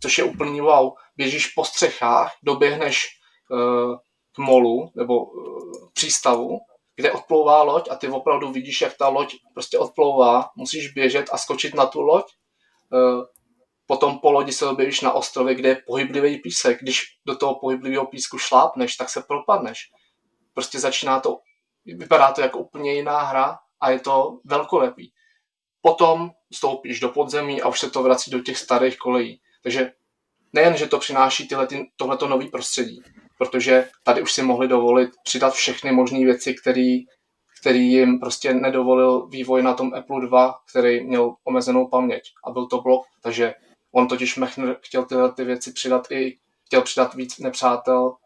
což 0.00 0.18
je 0.18 0.24
úplný 0.24 0.60
wow. 0.60 0.92
Běžíš 1.16 1.46
po 1.46 1.64
střechách, 1.64 2.32
doběhneš 2.42 3.08
uh, 3.50 3.96
k 4.32 4.38
molu 4.38 4.92
nebo 4.94 5.24
uh, 5.24 5.88
přístavu, 5.92 6.60
kde 6.96 7.12
odplouvá 7.12 7.62
loď 7.62 7.88
a 7.90 7.96
ty 7.96 8.08
opravdu 8.08 8.52
vidíš, 8.52 8.80
jak 8.80 8.96
ta 8.96 9.08
loď 9.08 9.34
prostě 9.54 9.78
odplouvá. 9.78 10.50
Musíš 10.56 10.92
běžet 10.92 11.26
a 11.32 11.38
skočit 11.38 11.74
na 11.74 11.86
tu 11.86 12.00
loď, 12.00 12.24
Potom 13.86 14.18
po 14.18 14.32
lodi 14.32 14.52
se 14.52 14.66
objevíš 14.66 15.00
na 15.00 15.12
ostrově, 15.12 15.54
kde 15.54 15.68
je 15.68 15.82
pohyblivý 15.86 16.38
písek. 16.38 16.80
Když 16.80 17.02
do 17.26 17.36
toho 17.36 17.54
pohyblivého 17.54 18.06
písku 18.06 18.38
šlápneš, 18.38 18.96
tak 18.96 19.10
se 19.10 19.22
propadneš. 19.28 19.90
Prostě 20.54 20.80
začíná 20.80 21.20
to, 21.20 21.38
vypadá 21.84 22.32
to 22.32 22.40
jako 22.40 22.58
úplně 22.58 22.94
jiná 22.94 23.22
hra 23.22 23.58
a 23.80 23.90
je 23.90 24.00
to 24.00 24.38
velkolepý. 24.44 25.12
Potom 25.80 26.30
stoupíš 26.52 27.00
do 27.00 27.08
podzemí 27.08 27.62
a 27.62 27.68
už 27.68 27.80
se 27.80 27.90
to 27.90 28.02
vrací 28.02 28.30
do 28.30 28.40
těch 28.40 28.58
starých 28.58 28.98
kolejí. 28.98 29.40
Takže 29.62 29.92
nejen, 30.52 30.76
že 30.76 30.86
to 30.86 30.98
přináší 30.98 31.48
tyhle, 31.48 31.66
ty, 31.66 31.90
tohleto 31.96 32.28
nový 32.28 32.48
prostředí, 32.48 33.02
protože 33.38 33.88
tady 34.04 34.22
už 34.22 34.32
si 34.32 34.42
mohli 34.42 34.68
dovolit 34.68 35.10
přidat 35.24 35.54
všechny 35.54 35.92
možné 35.92 36.18
věci, 36.18 36.54
které 36.54 36.98
který 37.62 37.92
jim 37.92 38.20
prostě 38.20 38.54
nedovolil 38.54 39.26
vývoj 39.26 39.62
na 39.62 39.74
tom 39.74 39.94
Apple 39.94 40.26
2, 40.26 40.54
který 40.70 41.06
měl 41.06 41.34
omezenou 41.44 41.88
paměť 41.88 42.22
a 42.44 42.50
byl 42.50 42.66
to 42.66 42.80
blok, 42.80 43.06
takže 43.22 43.54
On 43.92 44.08
totiž 44.08 44.36
Mechner 44.36 44.76
chtěl 44.82 45.04
tyhle 45.04 45.32
ty 45.32 45.44
věci 45.44 45.72
přidat 45.72 46.10
i, 46.10 46.38
chtěl 46.66 46.82
přidat 46.82 47.14
víc 47.14 47.38
nepřátel 47.38 48.16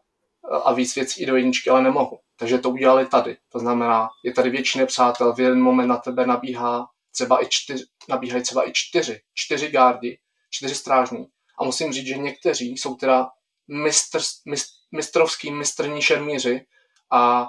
a 0.63 0.73
víc 0.73 0.95
věcí 0.95 1.23
i 1.23 1.25
do 1.25 1.35
jedničky, 1.35 1.69
ale 1.69 1.81
nemohu. 1.81 2.19
Takže 2.35 2.57
to 2.57 2.69
udělali 2.69 3.05
tady. 3.05 3.37
To 3.49 3.59
znamená, 3.59 4.09
je 4.23 4.33
tady 4.33 4.49
větší 4.49 4.79
nepřátel, 4.79 5.33
v 5.33 5.39
jeden 5.39 5.61
moment 5.61 5.87
na 5.87 5.97
tebe 5.97 6.25
nabíhá 6.25 6.87
třeba 7.11 7.43
i 7.43 7.47
čtyři, 7.49 7.85
nabíhají 8.09 8.43
třeba 8.43 8.69
i 8.69 8.71
čtyři, 8.73 9.21
čtyři 9.33 9.67
gardi, 9.67 10.19
čtyři 10.49 10.75
strážní. 10.75 11.27
A 11.59 11.63
musím 11.63 11.93
říct, 11.93 12.07
že 12.07 12.17
někteří 12.17 12.77
jsou 12.77 12.95
teda 12.95 13.29
mistr, 13.67 14.19
mistr, 14.45 14.77
mistrovský 14.91 15.51
mistrní 15.51 16.01
šermíři 16.01 16.65
a 17.11 17.47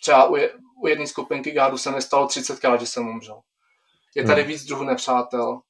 třeba 0.00 0.24
u, 0.24 0.36
je, 0.36 0.52
u 0.82 0.86
jedné 0.86 1.06
skupinky 1.06 1.50
gárdů 1.50 1.78
se 1.78 1.90
mi 1.90 2.02
stalo 2.02 2.26
30krát, 2.26 2.78
že 2.78 2.86
jsem 2.86 3.08
umřel. 3.08 3.40
Je 4.14 4.24
tady 4.24 4.42
hmm. 4.42 4.48
víc 4.48 4.64
druhů 4.64 4.84
nepřátel, 4.84 5.60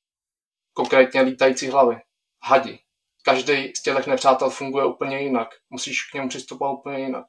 konkrétně 0.72 1.20
lítající 1.20 1.68
hlavy, 1.68 1.96
hadi. 2.42 2.78
Každý 3.24 3.72
z 3.76 3.82
těch 3.82 4.06
nepřátel 4.06 4.50
funguje 4.50 4.86
úplně 4.86 5.20
jinak. 5.20 5.48
Musíš 5.70 6.10
k 6.10 6.14
němu 6.14 6.28
přistupovat 6.28 6.78
úplně 6.78 6.98
jinak. 6.98 7.24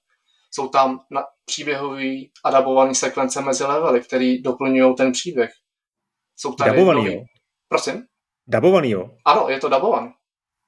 Jsou 0.51 0.67
tam 0.67 0.99
na 1.11 1.23
příběhový 1.45 2.31
adabovaný 2.43 2.95
sekvence 2.95 3.41
mezi 3.41 3.63
levely, 3.63 4.01
který 4.01 4.41
doplňují 4.41 4.95
ten 4.95 5.11
příběh. 5.11 5.51
Jsou 6.35 6.53
tady 6.53 6.71
dabovaný, 6.71 7.03
nový... 7.03 7.15
jo? 7.15 7.23
Prosím? 7.67 8.05
Dabovaný, 8.47 8.89
jo? 8.89 9.09
Ano, 9.25 9.49
je 9.49 9.59
to 9.59 9.69
dabovaný. 9.69 10.13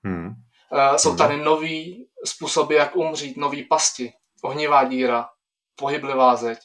Hmm. 0.05 0.27
Uh, 0.71 0.95
jsou 0.95 1.09
hmm. 1.09 1.17
tady 1.17 1.37
nový 1.37 2.07
způsoby, 2.25 2.75
jak 2.75 2.95
umřít, 2.95 3.37
nový 3.37 3.63
pasti, 3.63 4.13
ohnivá 4.43 4.83
díra, 4.83 5.29
pohyblivá 5.75 6.35
zeď, 6.35 6.57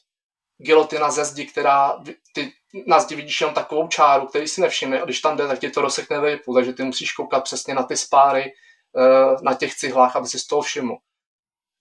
gilotina 0.62 1.11
ze 1.11 1.25
zdi, 1.25 1.46
která 1.46 2.03
ty 2.35 2.53
na 2.87 3.01
zdi 3.01 3.16
vidíš 3.16 3.40
jenom 3.40 3.55
takovou 3.55 3.88
čáru, 3.88 4.27
který 4.27 4.49
si 4.49 4.61
nevšimne 4.61 5.01
a 5.01 5.05
když 5.05 5.20
tam 5.20 5.37
jde, 5.37 5.49
tak 5.49 5.59
ti 5.59 5.70
to 5.70 5.81
rozsekne 5.81 6.20
vejpu, 6.20 6.55
takže 6.55 6.73
ty 6.73 6.85
musíš 6.85 7.12
koukat 7.12 7.44
přesně 7.44 7.75
na 7.75 7.83
ty 7.83 7.96
spáry, 7.96 8.53
eh, 8.96 9.37
na 9.42 9.55
těch 9.55 9.75
cihlách, 9.75 10.16
aby 10.16 10.27
si 10.27 10.38
z 10.38 10.46
toho 10.46 10.62
všiml. 10.62 10.96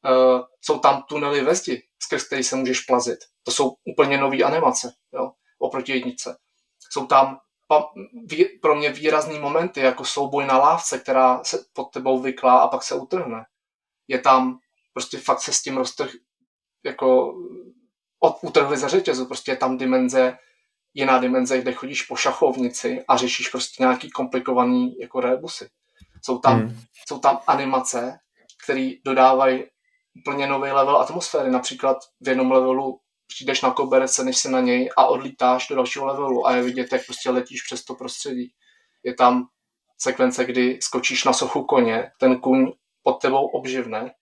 Eh, 0.06 0.44
jsou 0.62 0.80
tam 0.80 1.04
tunely 1.04 1.42
ve 1.42 1.56
zdi, 1.56 1.84
skrz 2.00 2.24
který 2.24 2.44
se 2.44 2.56
můžeš 2.56 2.82
plazit. 2.82 3.20
To 3.44 3.52
jsou 3.52 3.76
úplně 3.86 4.18
nové 4.18 4.44
animace, 4.44 4.94
jo, 5.14 5.32
oproti 5.60 5.92
jednice. 5.92 6.38
Jsou 6.92 7.06
tam 7.06 7.40
pro 8.62 8.76
mě 8.76 8.90
výrazný 8.90 9.40
momenty, 9.40 9.80
jako 9.80 10.06
souboj 10.06 10.46
na 10.46 10.58
lávce, 10.58 11.00
která 11.00 11.44
se 11.44 11.66
pod 11.74 11.84
tebou 11.84 12.20
vyklá 12.20 12.60
a 12.60 12.68
pak 12.68 12.84
se 12.84 12.96
utrhne. 12.96 13.46
Je 14.08 14.20
tam 14.20 14.60
prostě 14.94 15.18
fakt 15.18 15.42
se 15.42 15.54
s 15.54 15.62
tím 15.62 15.78
roztrh, 15.78 16.12
jako 16.84 17.36
od, 18.20 18.38
utrhli 18.42 18.78
za 18.78 18.88
řetězu, 18.88 19.26
prostě 19.26 19.52
je 19.52 19.58
tam 19.58 19.78
dimenze 19.78 20.38
jiná 20.94 21.20
dimenze, 21.20 21.62
kde 21.62 21.74
chodíš 21.74 22.02
po 22.02 22.16
šachovnici 22.16 23.04
a 23.08 23.18
řešíš 23.18 23.50
prostě 23.50 23.84
nějaký 23.84 24.10
komplikovaný 24.10 25.00
jako 25.00 25.20
rebusy. 25.20 25.70
Jsou 26.26 26.40
tam, 26.40 26.60
hmm. 26.60 26.82
jsou 27.08 27.20
tam 27.20 27.40
animace, 27.48 28.20
které 28.64 28.92
dodávají 29.06 29.64
úplně 30.22 30.48
nový 30.48 30.72
level 30.72 30.98
atmosféry. 30.98 31.52
Například 31.52 31.98
v 32.22 32.28
jednom 32.28 32.52
levelu 32.52 33.00
přijdeš 33.28 33.62
na 33.62 33.72
koberec, 33.72 34.18
než 34.18 34.38
se 34.38 34.50
na 34.50 34.60
něj 34.60 34.90
a 34.98 35.06
odlítáš 35.06 35.68
do 35.68 35.76
dalšího 35.76 36.06
levelu 36.06 36.48
a 36.48 36.56
je 36.56 36.62
vidět, 36.62 36.92
jak 36.92 37.06
prostě 37.06 37.30
letíš 37.30 37.62
přes 37.62 37.86
to 37.86 37.96
prostředí. 37.96 38.54
Je 39.04 39.14
tam 39.14 39.48
sekvence, 39.98 40.46
kdy 40.46 40.80
skočíš 40.82 41.24
na 41.24 41.34
sochu 41.34 41.64
koně, 41.64 42.12
ten 42.20 42.40
kuň 42.40 42.72
pod 43.04 43.22
tebou 43.22 43.48
obživne 43.48 44.14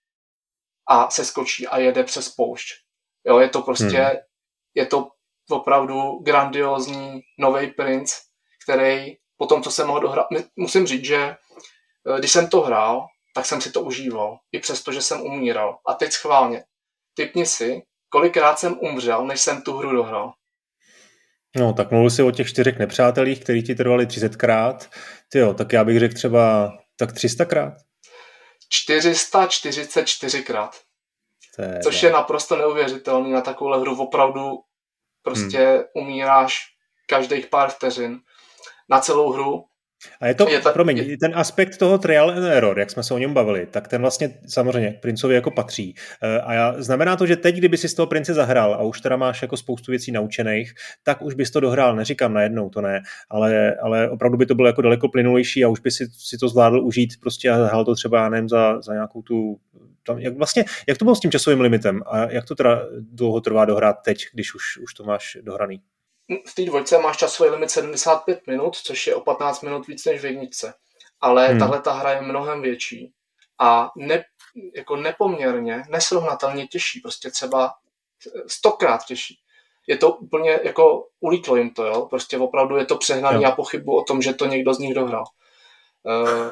a 0.88 1.10
se 1.10 1.26
skočí 1.26 1.68
a 1.68 1.78
jede 1.78 2.04
přes 2.04 2.30
poušť. 2.30 2.87
Jo, 3.28 3.40
je 3.40 3.50
to 3.50 3.62
prostě, 3.62 3.98
hmm. 3.98 4.18
je 4.76 4.86
to 4.86 5.08
opravdu 5.50 6.20
grandiozní 6.20 7.22
nový 7.40 7.68
princ, 7.68 8.14
který 8.64 9.16
po 9.38 9.46
tom, 9.46 9.64
co 9.64 9.72
se 9.72 9.86
mohl 9.86 10.00
dohrát, 10.00 10.28
musím 10.56 10.88
říct, 10.88 11.06
že 11.06 11.18
eh, 11.18 12.20
když 12.20 12.32
jsem 12.32 12.48
to 12.48 12.62
hrál, 12.62 13.06
tak 13.36 13.46
jsem 13.46 13.62
si 13.62 13.72
to 13.72 13.82
užíval, 13.82 14.38
i 14.52 14.60
přesto, 14.60 14.92
že 14.92 15.02
jsem 15.02 15.22
umíral. 15.22 15.78
A 15.88 15.94
teď 15.94 16.12
schválně, 16.12 16.64
typni 17.14 17.46
si, 17.46 17.82
kolikrát 18.10 18.60
jsem 18.60 18.80
umřel, 18.80 19.26
než 19.26 19.42
jsem 19.42 19.62
tu 19.62 19.78
hru 19.78 19.92
dohrál. 19.92 20.34
No, 21.56 21.74
tak 21.74 21.92
mluvil 21.92 22.10
jsi 22.10 22.24
o 22.24 22.32
těch 22.32 22.50
čtyřech 22.50 22.80
nepřátelích, 22.80 23.44
který 23.44 23.64
ti 23.64 23.76
trvali 23.76 24.06
30krát. 24.06 24.78
Ty 25.30 25.40
jo, 25.40 25.54
tak 25.54 25.74
já 25.74 25.84
bych 25.84 26.00
řekl 26.00 26.16
třeba 26.16 26.72
tak 26.96 27.14
300krát. 27.14 27.76
444krát. 28.88 30.70
Což 31.84 32.04
je 32.04 32.12
naprosto 32.12 32.56
neuvěřitelný 32.56 33.32
na 33.32 33.42
takovou 33.42 33.80
hru. 33.80 34.02
Opravdu 34.02 34.60
prostě 35.22 35.60
hmm. 35.60 35.84
umíráš 35.94 36.60
každých 37.08 37.48
pár 37.48 37.70
vteřin 37.70 38.20
na 38.90 39.00
celou 39.00 39.32
hru 39.32 39.64
a 40.22 40.28
je 40.28 40.36
to, 40.36 40.50
je 40.50 40.62
ta, 40.62 40.72
promiň, 40.72 40.98
je... 40.98 41.18
ten 41.18 41.32
aspekt 41.36 41.78
toho 41.78 41.98
trial 41.98 42.30
and 42.30 42.44
error, 42.44 42.80
jak 42.80 42.92
jsme 42.92 43.04
se 43.04 43.14
o 43.14 43.18
něm 43.18 43.34
bavili, 43.34 43.68
tak 43.72 43.88
ten 43.88 44.02
vlastně 44.02 44.40
samozřejmě 44.48 45.00
princovi 45.02 45.36
jako 45.36 45.52
patří. 45.52 45.96
Eh, 46.24 46.42
a 46.42 46.54
já, 46.54 46.76
znamená 46.78 47.16
to, 47.16 47.26
že 47.26 47.36
teď, 47.36 47.56
kdyby 47.56 47.78
si 47.78 47.90
z 47.90 47.94
toho 47.94 48.08
prince 48.08 48.34
zahrál 48.34 48.74
a 48.74 48.82
už 48.82 49.02
teda 49.02 49.18
máš 49.18 49.42
jako 49.42 49.58
spoustu 49.58 49.92
věcí 49.92 50.12
naučených, 50.12 50.74
tak 51.04 51.22
už 51.22 51.34
bys 51.34 51.52
to 51.52 51.60
dohrál, 51.60 51.96
neříkám 51.96 52.34
najednou, 52.34 52.70
to 52.70 52.82
ne, 52.82 53.02
ale, 53.30 53.76
ale 53.76 54.10
opravdu 54.10 54.38
by 54.38 54.46
to 54.46 54.56
bylo 54.56 54.68
jako 54.68 54.82
daleko 54.82 55.10
plynulejší 55.10 55.64
a 55.64 55.68
už 55.68 55.80
by 55.80 55.92
si, 55.92 56.08
si 56.12 56.38
to 56.38 56.50
zvládl 56.50 56.86
užít 56.86 57.10
prostě 57.22 57.50
a 57.50 57.58
zahrál 57.58 57.86
to 57.86 57.96
třeba, 57.96 58.30
nevím, 58.30 58.50
za, 58.50 58.82
za 58.82 58.94
nějakou 58.94 59.22
tu 59.22 59.58
tam, 60.08 60.20
jak 60.20 60.38
vlastně, 60.38 60.66
jak 60.88 60.98
to 60.98 61.06
bylo 61.06 61.16
s 61.16 61.20
tím 61.20 61.32
časovým 61.32 61.62
limitem 61.62 62.02
a 62.06 62.18
jak 62.18 62.46
to 62.46 62.56
teda 62.56 62.82
dlouho 63.00 63.42
trvá 63.42 63.66
dohrát 63.66 63.98
teď, 64.06 64.26
když 64.34 64.56
už, 64.56 64.78
už 64.78 64.94
to 64.94 65.04
máš 65.04 65.38
dohraný? 65.42 65.82
v 66.48 66.56
té 66.56 66.66
dvojce 66.66 66.98
máš 66.98 67.18
časový 67.18 67.50
limit 67.50 67.72
75 67.72 68.48
minut, 68.48 68.76
což 68.76 69.08
je 69.08 69.16
o 69.16 69.22
15 69.22 69.62
minut 69.62 69.88
víc 69.88 70.06
než 70.06 70.22
v 70.22 70.26
jedničce. 70.26 70.74
Ale 71.22 71.48
hmm. 71.48 71.60
tahle 71.60 71.82
ta 71.82 71.94
hra 71.94 72.12
je 72.12 72.22
mnohem 72.22 72.62
větší 72.62 73.14
a 73.60 73.92
ne, 73.98 74.26
jako 74.76 74.96
nepoměrně, 74.96 75.84
nesrovnatelně 75.90 76.68
těžší, 76.68 77.00
prostě 77.00 77.32
třeba 77.32 77.74
stokrát 78.48 79.06
těžší. 79.06 79.40
Je 79.88 79.98
to 79.98 80.12
úplně 80.12 80.60
jako 80.64 81.08
ulítlo 81.20 81.56
jim 81.56 81.70
to, 81.70 81.86
jo? 81.86 82.02
prostě 82.10 82.38
opravdu 82.38 82.78
je 82.78 82.86
to 82.86 82.98
přehnaný 82.98 83.46
a 83.46 83.52
pochybu 83.52 83.98
o 83.98 84.04
tom, 84.04 84.22
že 84.22 84.34
to 84.34 84.46
někdo 84.46 84.74
z 84.74 84.80
nich 84.80 84.94
dohrál. 84.94 85.24
Uh, 86.04 86.52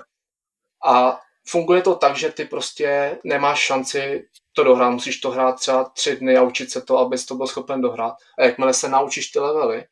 a 0.85 1.19
funguje 1.47 1.81
to 1.81 1.95
tak, 1.95 2.15
že 2.15 2.31
ty 2.31 2.45
prostě 2.45 3.17
nemáš 3.23 3.59
šanci 3.59 4.25
to 4.53 4.63
dohrát, 4.63 4.89
musíš 4.89 5.17
to 5.17 5.31
hrát 5.31 5.59
třeba 5.59 5.83
tři 5.83 6.15
dny 6.15 6.37
a 6.37 6.41
učit 6.41 6.71
se 6.71 6.81
to, 6.81 6.97
abys 6.97 7.25
to 7.25 7.35
byl 7.35 7.47
schopen 7.47 7.81
dohrát. 7.81 8.13
A 8.39 8.43
jakmile 8.43 8.73
se 8.73 8.89
naučíš 8.89 9.27
ty 9.27 9.39
levely, 9.39 9.83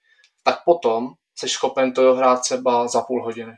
tak 0.43 0.63
potom 0.65 1.09
jsi 1.35 1.49
schopen 1.49 1.93
to 1.93 2.03
dohrát 2.03 2.41
třeba 2.41 2.87
za 2.87 3.01
půl 3.01 3.23
hodiny. 3.23 3.53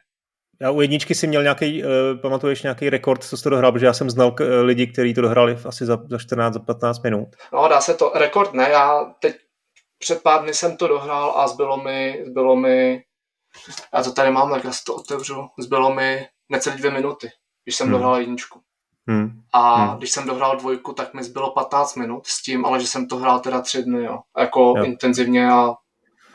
Já 0.62 0.72
u 0.72 0.82
jedničky 0.82 1.16
si 1.16 1.28
měl 1.28 1.44
nějaký, 1.44 1.84
uh, 1.84 1.90
pamatuješ 2.22 2.64
nějaký 2.64 2.90
rekord, 2.90 3.24
co 3.24 3.38
jsi 3.38 3.44
to 3.44 3.50
dohrál, 3.50 3.72
protože 3.72 3.86
já 3.86 3.94
jsem 3.94 4.10
znal 4.10 4.28
uh, 4.28 4.48
lidi, 4.62 4.88
kteří 4.88 5.14
to 5.14 5.22
dohrali 5.22 5.58
asi 5.66 5.86
za, 5.86 5.98
za 6.10 6.18
14, 6.18 6.54
za 6.54 6.60
15 6.60 7.04
minut. 7.04 7.28
No, 7.54 7.68
dá 7.68 7.82
se 7.82 7.94
to, 7.94 8.12
rekord 8.16 8.54
ne, 8.54 8.70
já 8.70 9.14
teď 9.20 9.36
před 9.98 10.24
pár 10.24 10.44
dny 10.44 10.54
jsem 10.54 10.78
to 10.78 10.88
dohrál 10.88 11.34
a 11.36 11.48
zbylo 11.48 11.78
mi, 11.78 12.24
zbylo 12.28 12.56
mi, 12.56 13.04
já 13.94 14.04
to 14.04 14.12
tady 14.12 14.32
mám, 14.32 14.50
tak 14.50 14.64
já 14.64 14.72
si 14.72 14.84
to 14.84 14.96
otevřu, 14.96 15.48
zbylo 15.60 15.94
mi 15.94 16.28
necelé 16.50 16.78
dvě 16.78 16.92
minuty, 16.92 17.30
když 17.66 17.76
jsem 17.76 17.88
hmm. 17.88 17.94
dohrál 17.94 18.20
jedničku. 18.20 18.62
Hmm. 19.08 19.42
A 19.54 19.76
hmm. 19.76 19.98
když 19.98 20.12
jsem 20.12 20.28
dohrál 20.28 20.58
dvojku, 20.58 20.94
tak 20.94 21.14
mi 21.14 21.24
zbylo 21.24 21.52
15 21.52 21.96
minut 21.96 22.28
s 22.28 22.42
tím, 22.42 22.66
ale 22.66 22.80
že 22.80 22.88
jsem 22.88 23.08
to 23.08 23.18
hrál 23.18 23.40
teda 23.40 23.62
tři 23.62 23.84
dny, 23.84 24.04
jo. 24.04 24.20
Jako 24.40 24.74
jo. 24.78 24.84
intenzivně 24.84 25.52
a, 25.52 25.74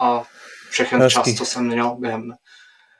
a 0.00 0.22
všechen 0.70 1.02
Hezky. 1.02 1.14
čas, 1.14 1.38
co 1.38 1.44
jsem 1.44 1.66
měl 1.66 1.96
během 1.96 2.22
dne. 2.22 2.36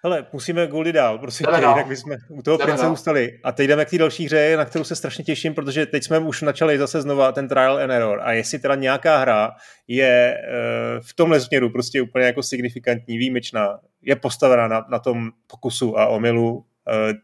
Hele, 0.04 0.26
musíme 0.32 0.66
goly 0.66 0.92
dál, 0.92 1.18
prosím 1.18 1.46
tě, 1.46 1.56
jinak 1.56 1.86
bychom 1.86 2.12
u 2.28 2.42
toho 2.42 2.58
prince 2.58 2.88
ustali. 2.88 3.38
A 3.44 3.52
teď 3.52 3.68
jdeme 3.68 3.84
k 3.84 3.90
té 3.90 3.98
další 3.98 4.24
hře, 4.24 4.56
na 4.56 4.64
kterou 4.64 4.84
se 4.84 4.96
strašně 4.96 5.24
těším, 5.24 5.54
protože 5.54 5.86
teď 5.86 6.04
jsme 6.04 6.18
už 6.18 6.42
načali 6.42 6.78
zase 6.78 7.02
znova 7.02 7.32
ten 7.32 7.48
trial 7.48 7.78
and 7.78 7.90
error. 7.90 8.20
A 8.24 8.32
jestli 8.32 8.58
teda 8.58 8.74
nějaká 8.74 9.18
hra 9.18 9.50
je 9.88 10.36
uh, 10.36 11.06
v 11.06 11.14
tomhle 11.14 11.40
směru 11.40 11.70
prostě 11.70 12.02
úplně 12.02 12.24
jako 12.24 12.42
signifikantní, 12.42 13.18
výjimečná, 13.18 13.78
je 14.02 14.16
postavená 14.16 14.68
na, 14.68 14.84
na 14.90 14.98
tom 14.98 15.30
pokusu 15.46 15.98
a 15.98 16.06
omylu, 16.06 16.64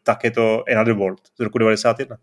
tak 0.03 0.25
je 0.25 0.31
to 0.31 0.65
Another 0.73 0.95
World 0.95 1.21
z 1.39 1.41
roku 1.41 1.59
91. 1.59 2.17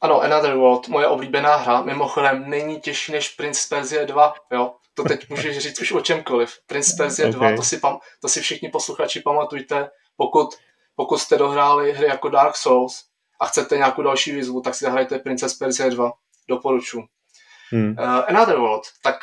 Ano, 0.00 0.20
Another 0.20 0.54
World, 0.54 0.88
moje 0.88 1.06
oblíbená 1.06 1.56
hra, 1.56 1.82
mimochodem 1.82 2.50
není 2.50 2.80
těžší 2.80 3.12
než 3.12 3.28
Prince 3.28 3.68
Persia 3.68 4.04
2, 4.04 4.34
jo. 4.52 4.74
To 4.94 5.02
teď 5.02 5.28
můžeš 5.30 5.58
říct 5.58 5.80
už 5.80 5.92
o 5.92 6.00
čemkoliv. 6.00 6.58
Prince 6.66 6.96
Persia 6.96 7.28
okay. 7.28 7.38
2, 7.38 7.56
to 7.56 7.62
si, 7.62 7.78
pam, 7.78 7.98
to 8.20 8.28
si 8.28 8.40
všichni 8.40 8.68
posluchači 8.68 9.20
pamatujte, 9.20 9.90
pokud, 10.16 10.48
pokud 10.96 11.18
jste 11.18 11.38
dohráli 11.38 11.92
hry 11.92 12.06
jako 12.06 12.28
Dark 12.28 12.56
Souls 12.56 13.04
a 13.40 13.46
chcete 13.46 13.76
nějakou 13.76 14.02
další 14.02 14.32
výzvu, 14.32 14.60
tak 14.60 14.74
si 14.74 14.84
zahrajte 14.84 15.18
Princess 15.18 15.54
Persia 15.54 15.88
2. 15.88 16.12
Doporučuji. 16.48 17.04
Hmm. 17.70 17.96
Uh, 17.98 18.22
Another 18.28 18.56
World, 18.56 18.82
tak 19.02 19.16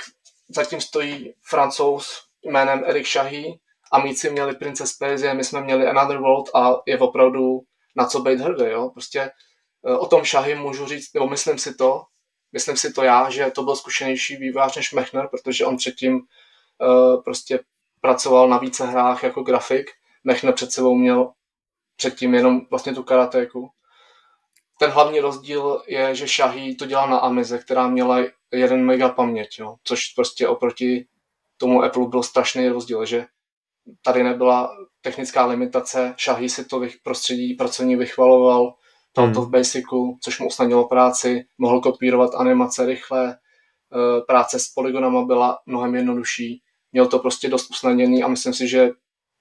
zatím 0.49 0.81
stojí 0.81 1.33
francouz 1.41 2.23
jménem 2.43 2.83
Eric 2.85 3.07
Shahi 3.07 3.59
a 3.91 3.99
míci 3.99 4.29
měli 4.29 4.55
Princess 4.55 4.97
Persia, 4.97 5.33
my 5.33 5.43
jsme 5.43 5.61
měli 5.61 5.87
Another 5.87 6.17
World 6.17 6.49
a 6.55 6.73
je 6.85 6.99
opravdu 6.99 7.59
na 7.95 8.05
co 8.05 8.19
být 8.19 8.39
hrdý, 8.39 8.65
jo. 8.65 8.89
Prostě 8.89 9.31
Eh, 9.87 9.97
o 9.97 10.07
tom 10.07 10.23
šahy 10.23 10.55
můžu 10.55 10.85
říct, 10.85 11.13
nebo 11.13 11.27
myslím 11.27 11.57
si 11.57 11.75
to, 11.75 12.03
myslím 12.51 12.77
si 12.77 12.93
to 12.93 13.03
já, 13.03 13.29
že 13.29 13.51
to 13.51 13.63
byl 13.63 13.75
zkušenější 13.75 14.35
vývář 14.35 14.75
než 14.75 14.93
Mechner, 14.93 15.27
protože 15.27 15.65
on 15.65 15.77
předtím 15.77 16.15
uh, 16.15 17.23
prostě 17.23 17.59
pracoval 18.01 18.49
na 18.49 18.57
více 18.57 18.85
hrách 18.85 19.23
jako 19.23 19.43
grafik. 19.43 19.91
Mechner 20.23 20.53
před 20.53 20.71
sebou 20.71 20.95
měl 20.95 21.31
předtím 21.95 22.33
jenom 22.33 22.61
vlastně 22.69 22.93
tu 22.93 23.03
karatéku. 23.03 23.69
Ten 24.79 24.91
hlavní 24.91 25.19
rozdíl 25.19 25.83
je, 25.87 26.15
že 26.15 26.27
Shahi 26.27 26.75
to 26.75 26.85
dělal 26.85 27.09
na 27.09 27.17
Amize, 27.17 27.57
která 27.57 27.87
měla 27.87 28.19
jeden 28.51 28.85
mega 28.85 29.09
paměť, 29.09 29.59
jo, 29.59 29.75
což 29.83 30.07
prostě 30.13 30.47
oproti 30.47 31.07
tomu 31.57 31.83
Apple 31.83 32.07
byl 32.07 32.23
strašný 32.23 32.69
rozdíl, 32.69 33.05
že 33.05 33.25
tady 34.01 34.23
nebyla 34.23 34.71
technická 35.01 35.45
limitace, 35.45 36.15
Shahi 36.19 36.49
si 36.49 36.65
to 36.65 36.81
prostředí 37.03 37.53
pracovní 37.53 37.95
vychvaloval, 37.95 38.73
hmm. 39.17 39.33
to 39.33 39.41
v 39.41 39.49
Basicu, 39.49 40.17
což 40.21 40.39
mu 40.39 40.47
usnadnilo 40.47 40.87
práci, 40.87 41.45
mohl 41.57 41.81
kopírovat 41.81 42.35
animace 42.35 42.85
rychle, 42.85 43.35
eh, 43.35 44.21
práce 44.27 44.59
s 44.59 44.67
polygonama 44.67 45.25
byla 45.25 45.59
mnohem 45.65 45.95
jednodušší, 45.95 46.61
měl 46.91 47.07
to 47.07 47.19
prostě 47.19 47.49
dost 47.49 47.69
usnadněný 47.71 48.23
a 48.23 48.27
myslím 48.27 48.53
si, 48.53 48.67
že 48.67 48.89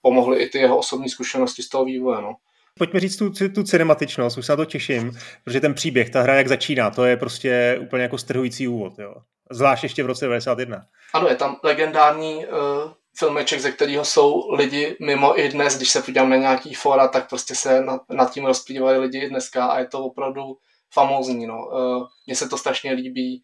pomohly 0.02 0.42
i 0.42 0.48
ty 0.48 0.58
jeho 0.58 0.78
osobní 0.78 1.08
zkušenosti 1.08 1.62
z 1.62 1.68
toho 1.68 1.84
vývoje. 1.84 2.22
No. 2.22 2.34
Pojďme 2.78 3.00
říct 3.00 3.16
tu, 3.16 3.30
tu 3.54 3.62
cinematičnost, 3.62 4.38
už 4.38 4.46
se 4.46 4.52
na 4.52 4.56
to 4.56 4.64
těším, 4.64 5.12
protože 5.44 5.60
ten 5.60 5.74
příběh, 5.74 6.10
ta 6.10 6.22
hra, 6.22 6.34
jak 6.34 6.48
začíná, 6.48 6.90
to 6.90 7.04
je 7.04 7.16
prostě 7.16 7.78
úplně 7.82 8.02
jako 8.02 8.18
strhující 8.18 8.68
úvod. 8.68 8.98
Jo. 8.98 9.14
Zvlášť 9.50 9.82
ještě 9.82 10.02
v 10.02 10.06
roce 10.06 10.24
91. 10.24 10.82
Ano, 11.14 11.28
je 11.28 11.36
tam 11.36 11.56
legendární 11.62 12.46
uh, 12.46 12.92
filmeček, 13.16 13.60
ze 13.60 13.72
kterého 13.72 14.04
jsou 14.04 14.50
lidi 14.50 14.96
mimo 15.00 15.40
i 15.40 15.48
dnes, 15.48 15.76
když 15.76 15.90
se 15.90 16.02
podívám 16.02 16.30
na 16.30 16.36
nějaký 16.36 16.74
fora, 16.74 17.08
tak 17.08 17.28
prostě 17.28 17.54
se 17.54 17.80
nad, 17.80 18.02
nad 18.10 18.32
tím 18.32 18.46
rozplývají 18.46 18.98
lidi 18.98 19.18
i 19.18 19.28
dneska 19.28 19.66
a 19.66 19.78
je 19.78 19.86
to 19.86 20.04
opravdu 20.04 20.56
famózní. 20.92 21.46
No. 21.46 21.66
Uh, 21.66 22.06
Mně 22.26 22.36
se 22.36 22.48
to 22.48 22.58
strašně 22.58 22.92
líbí. 22.92 23.42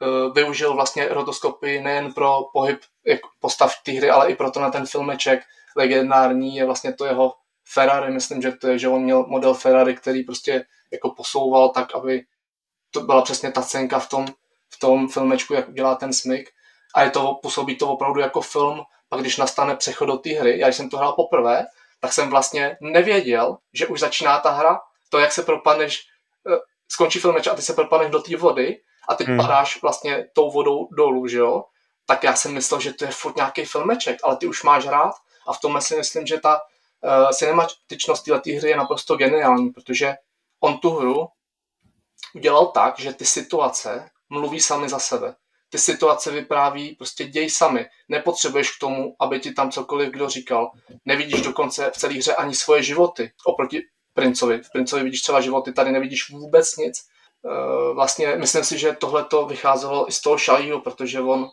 Uh, 0.00 0.34
využil 0.34 0.74
vlastně 0.74 1.08
rotoskopy 1.08 1.80
nejen 1.80 2.12
pro 2.12 2.40
pohyb 2.52 2.80
postav 3.40 3.74
té 3.84 3.92
hry, 3.92 4.10
ale 4.10 4.30
i 4.30 4.36
proto 4.36 4.60
na 4.60 4.70
ten 4.70 4.86
filmeček 4.86 5.42
legendární 5.76 6.56
je 6.56 6.64
vlastně 6.64 6.92
to 6.92 7.04
jeho 7.04 7.34
Ferrari, 7.64 8.12
myslím, 8.12 8.42
že 8.42 8.52
to 8.52 8.68
je, 8.68 8.78
že 8.78 8.88
on 8.88 9.02
měl 9.02 9.26
model 9.26 9.54
Ferrari, 9.54 9.96
který 9.96 10.22
prostě 10.22 10.64
jako 10.92 11.10
posouval 11.10 11.68
tak, 11.68 11.94
aby 11.94 12.24
to 12.90 13.00
byla 13.00 13.22
přesně 13.22 13.52
ta 13.52 13.62
scénka 13.62 13.98
v 13.98 14.08
tom, 14.08 14.26
v 14.68 14.78
tom 14.78 15.08
filmečku, 15.08 15.54
jak 15.54 15.68
udělá 15.68 15.94
ten 15.94 16.12
smyk. 16.12 16.50
A 16.94 17.02
je 17.02 17.10
to, 17.10 17.38
působí 17.42 17.76
to 17.76 17.88
opravdu 17.88 18.20
jako 18.20 18.40
film, 18.40 18.82
pak 19.12 19.20
když 19.20 19.36
nastane 19.36 19.76
přechod 19.76 20.06
do 20.06 20.16
té 20.16 20.30
hry, 20.30 20.58
já 20.58 20.68
jsem 20.68 20.88
to 20.88 20.96
hrál 20.96 21.12
poprvé, 21.12 21.66
tak 22.00 22.12
jsem 22.12 22.30
vlastně 22.30 22.76
nevěděl, 22.80 23.58
že 23.72 23.86
už 23.86 24.00
začíná 24.00 24.40
ta 24.40 24.50
hra, 24.50 24.80
to, 25.08 25.18
jak 25.18 25.32
se 25.32 25.42
propadneš, 25.42 26.06
eh, 26.52 26.58
skončí 26.88 27.18
filmeč 27.18 27.46
a 27.46 27.54
ty 27.54 27.62
se 27.62 27.72
propadneš 27.72 28.10
do 28.10 28.22
té 28.22 28.36
vody 28.36 28.80
a 29.08 29.14
teď 29.14 29.26
hmm. 29.26 29.36
padáš 29.36 29.82
vlastně 29.82 30.28
tou 30.32 30.50
vodou 30.50 30.88
dolů, 30.96 31.26
že 31.26 31.38
jo? 31.38 31.64
Tak 32.06 32.24
já 32.24 32.36
jsem 32.36 32.54
myslel, 32.54 32.80
že 32.80 32.92
to 32.92 33.04
je 33.04 33.10
furt 33.10 33.36
nějaký 33.36 33.64
filmeček, 33.64 34.18
ale 34.22 34.36
ty 34.36 34.46
už 34.46 34.62
máš 34.62 34.86
rád 34.86 35.14
a 35.46 35.52
v 35.52 35.60
tomhle 35.60 35.80
si 35.80 35.96
myslím, 35.96 36.26
že 36.26 36.40
ta 36.40 36.60
uh, 36.60 37.30
cinematičnost 37.30 38.24
této 38.24 38.50
hry 38.58 38.70
je 38.70 38.76
naprosto 38.76 39.16
geniální, 39.16 39.70
protože 39.70 40.14
on 40.60 40.78
tu 40.78 40.90
hru 40.90 41.28
udělal 42.34 42.66
tak, 42.66 42.98
že 42.98 43.12
ty 43.12 43.24
situace 43.24 44.10
mluví 44.30 44.60
sami 44.60 44.88
za 44.88 44.98
sebe 44.98 45.34
ty 45.72 45.78
situace 45.78 46.30
vypráví 46.30 46.94
prostě 46.94 47.24
děj 47.24 47.50
sami. 47.50 47.86
Nepotřebuješ 48.08 48.70
k 48.70 48.80
tomu, 48.80 49.16
aby 49.20 49.40
ti 49.40 49.52
tam 49.52 49.70
cokoliv 49.70 50.10
kdo 50.10 50.28
říkal. 50.28 50.70
Nevidíš 51.04 51.42
dokonce 51.42 51.90
v 51.94 51.98
celé 51.98 52.14
hře 52.14 52.34
ani 52.34 52.54
svoje 52.54 52.82
životy 52.82 53.32
oproti 53.46 53.82
Princovi. 54.14 54.62
V 54.62 54.72
Princovi 54.72 55.02
vidíš 55.02 55.22
třeba 55.22 55.40
životy, 55.40 55.72
tady 55.72 55.92
nevidíš 55.92 56.30
vůbec 56.30 56.76
nic. 56.76 56.98
Eh, 56.98 57.94
vlastně 57.94 58.36
myslím 58.36 58.64
si, 58.64 58.78
že 58.78 58.92
tohle 58.92 59.24
to 59.24 59.46
vycházelo 59.46 60.08
i 60.08 60.12
z 60.12 60.20
toho 60.20 60.38
Šalího, 60.38 60.80
protože 60.80 61.20
on, 61.20 61.48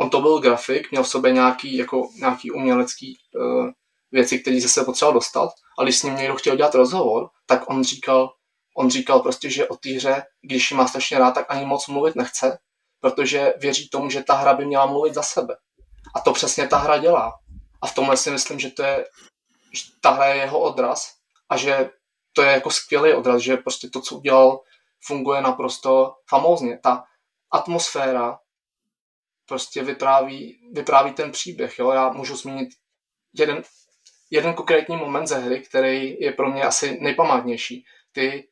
on 0.00 0.10
to 0.10 0.20
byl 0.20 0.38
grafik, 0.38 0.90
měl 0.90 1.02
v 1.02 1.08
sobě 1.08 1.32
nějaký, 1.32 1.76
jako, 1.76 2.08
nějaký 2.18 2.50
umělecký 2.50 3.18
uh, 3.34 3.70
věci, 4.12 4.38
které 4.38 4.60
se 4.60 4.84
potřeboval 4.84 5.14
dostat. 5.14 5.50
A 5.78 5.82
když 5.82 5.98
s 5.98 6.02
ním 6.02 6.16
někdo 6.16 6.34
chtěl 6.34 6.56
dělat 6.56 6.74
rozhovor, 6.74 7.28
tak 7.46 7.70
on 7.70 7.84
říkal, 7.84 8.30
on 8.76 8.90
říkal 8.90 9.20
prostě, 9.20 9.50
že 9.50 9.68
o 9.68 9.76
té 9.76 9.90
hře, 9.90 10.22
když 10.42 10.70
ji 10.70 10.76
má 10.76 10.88
strašně 10.88 11.18
rád, 11.18 11.30
tak 11.30 11.46
ani 11.48 11.66
moc 11.66 11.88
mluvit 11.88 12.16
nechce, 12.16 12.58
protože 13.02 13.54
věří 13.58 13.88
tomu, 13.88 14.10
že 14.10 14.22
ta 14.22 14.34
hra 14.34 14.54
by 14.54 14.64
měla 14.64 14.86
mluvit 14.86 15.14
za 15.14 15.22
sebe. 15.22 15.56
A 16.14 16.20
to 16.20 16.32
přesně 16.32 16.68
ta 16.68 16.78
hra 16.78 16.98
dělá. 16.98 17.38
A 17.82 17.86
v 17.86 17.94
tomhle 17.94 18.16
si 18.16 18.30
myslím, 18.30 18.58
že 18.58 18.70
to 18.70 18.82
je, 18.82 19.06
že 19.72 19.82
ta 20.00 20.10
hra 20.10 20.26
je 20.26 20.36
jeho 20.36 20.60
odraz 20.60 21.14
a 21.48 21.56
že 21.56 21.90
to 22.32 22.42
je 22.42 22.52
jako 22.52 22.70
skvělý 22.70 23.12
odraz, 23.12 23.42
že 23.42 23.56
prostě 23.56 23.88
to, 23.88 24.00
co 24.00 24.16
udělal, 24.16 24.60
funguje 25.04 25.40
naprosto 25.40 26.16
famózně. 26.28 26.78
Ta 26.78 27.04
atmosféra 27.50 28.38
prostě 29.46 29.82
vypráví, 29.82 30.70
vypráví 30.72 31.12
ten 31.12 31.32
příběh. 31.32 31.78
Jo? 31.78 31.90
Já 31.90 32.08
můžu 32.08 32.36
zmínit 32.36 32.68
jeden, 33.32 33.62
jeden 34.30 34.54
konkrétní 34.54 34.96
moment 34.96 35.26
ze 35.26 35.38
hry, 35.38 35.60
který 35.60 36.20
je 36.20 36.32
pro 36.32 36.50
mě 36.50 36.62
asi 36.62 36.98
nejpamátnější. 37.00 37.84
Ty, 38.12 38.48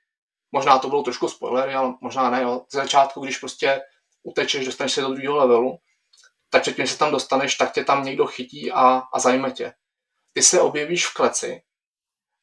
možná 0.52 0.78
to 0.78 0.88
bylo 0.88 1.02
trošku 1.02 1.28
spoilery, 1.28 1.74
ale 1.74 1.94
možná 2.00 2.30
ne. 2.30 2.42
Jo? 2.42 2.64
Z 2.68 2.74
začátku, 2.74 3.20
když 3.20 3.38
prostě 3.38 3.82
utečeš, 4.22 4.66
dostaneš 4.66 4.92
se 4.92 5.00
do 5.00 5.08
druhého 5.08 5.36
levelu, 5.36 5.78
tak 6.50 6.62
předtím, 6.62 6.86
se 6.86 6.98
tam 6.98 7.12
dostaneš, 7.12 7.54
tak 7.54 7.72
tě 7.72 7.84
tam 7.84 8.04
někdo 8.04 8.26
chytí 8.26 8.72
a, 8.72 9.02
a 9.12 9.18
zajme 9.18 9.50
tě. 9.50 9.72
Ty 10.32 10.42
se 10.42 10.60
objevíš 10.60 11.06
v 11.06 11.14
kleci 11.14 11.62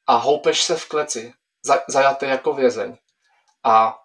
a 0.08 0.16
houpeš 0.16 0.62
se 0.62 0.76
v 0.76 0.88
kleci, 0.88 1.34
zajatý 1.90 2.26
jako 2.26 2.54
vězeň. 2.54 2.98
A 3.64 3.98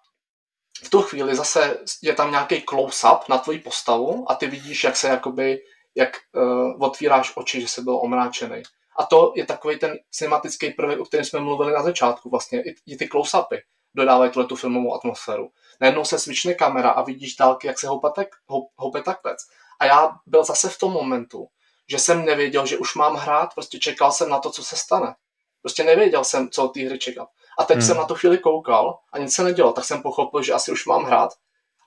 v 0.83 0.89
tu 0.89 1.01
chvíli 1.01 1.35
zase 1.35 1.79
je 2.01 2.13
tam 2.13 2.31
nějaký 2.31 2.61
close-up 2.61 3.29
na 3.29 3.37
tvoji 3.37 3.59
postavu 3.59 4.31
a 4.31 4.35
ty 4.35 4.47
vidíš, 4.47 4.83
jak 4.83 4.95
se 4.95 5.07
jakoby, 5.07 5.59
jak 5.95 6.17
uh, 6.35 6.83
otvíráš 6.83 7.31
oči, 7.35 7.61
že 7.61 7.67
se 7.67 7.81
byl 7.81 7.95
omráčený. 7.95 8.63
A 8.99 9.05
to 9.05 9.33
je 9.35 9.45
takový 9.45 9.79
ten 9.79 9.99
cinematický 10.11 10.69
prvek, 10.69 10.99
o 10.99 11.05
kterém 11.05 11.25
jsme 11.25 11.39
mluvili 11.39 11.73
na 11.73 11.83
začátku, 11.83 12.29
vlastně 12.29 12.63
i 12.87 12.97
ty 12.97 13.05
close-upy 13.05 13.61
dodávají 13.95 14.31
tuhle 14.31 14.47
tu 14.47 14.55
filmovou 14.55 14.95
atmosféru. 14.95 15.51
Najednou 15.81 16.05
se 16.05 16.19
svične 16.19 16.53
kamera 16.53 16.89
a 16.89 17.01
vidíš 17.01 17.35
dálky, 17.35 17.67
jak 17.67 17.79
se 17.79 17.87
houpe, 17.87 18.07
tak, 18.15 18.27
houpe 18.75 19.01
takvec. 19.01 19.37
A 19.79 19.85
já 19.85 20.15
byl 20.25 20.43
zase 20.43 20.69
v 20.69 20.77
tom 20.77 20.91
momentu, 20.91 21.47
že 21.89 21.99
jsem 21.99 22.25
nevěděl, 22.25 22.65
že 22.65 22.77
už 22.77 22.95
mám 22.95 23.15
hrát, 23.15 23.53
prostě 23.53 23.79
čekal 23.79 24.11
jsem 24.11 24.29
na 24.29 24.39
to, 24.39 24.49
co 24.49 24.63
se 24.63 24.75
stane. 24.75 25.15
Prostě 25.61 25.83
nevěděl 25.83 26.23
jsem, 26.23 26.49
co 26.49 26.65
od 26.65 26.73
té 26.73 26.79
hry 26.79 26.99
čekat. 26.99 27.27
A 27.59 27.63
teď 27.63 27.77
hmm. 27.77 27.87
jsem 27.87 27.97
na 27.97 28.05
to 28.05 28.15
chvíli 28.15 28.37
koukal 28.37 28.99
a 29.13 29.17
nic 29.17 29.35
se 29.35 29.43
nedělo, 29.43 29.73
tak 29.73 29.85
jsem 29.85 30.01
pochopil, 30.01 30.43
že 30.43 30.53
asi 30.53 30.71
už 30.71 30.85
mám 30.85 31.03
hrát. 31.03 31.33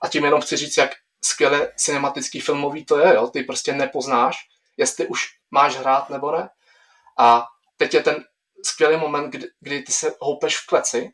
A 0.01 0.07
tím 0.07 0.23
jenom 0.23 0.41
chci 0.41 0.57
říct, 0.57 0.77
jak 0.77 0.91
skvěle 1.21 1.71
cinematický 1.75 2.39
filmový 2.39 2.85
to 2.85 2.99
je, 2.99 3.15
jo? 3.15 3.27
Ty 3.27 3.43
prostě 3.43 3.73
nepoznáš, 3.73 4.37
jestli 4.77 5.07
už 5.07 5.27
máš 5.51 5.75
hrát 5.75 6.09
nebo 6.09 6.31
ne. 6.31 6.49
A 7.17 7.45
teď 7.77 7.93
je 7.93 8.03
ten 8.03 8.23
skvělý 8.65 8.97
moment, 8.97 9.29
kdy, 9.29 9.47
kdy 9.59 9.81
ty 9.81 9.91
se 9.91 10.15
houpeš 10.19 10.57
v 10.57 10.67
kleci 10.67 11.13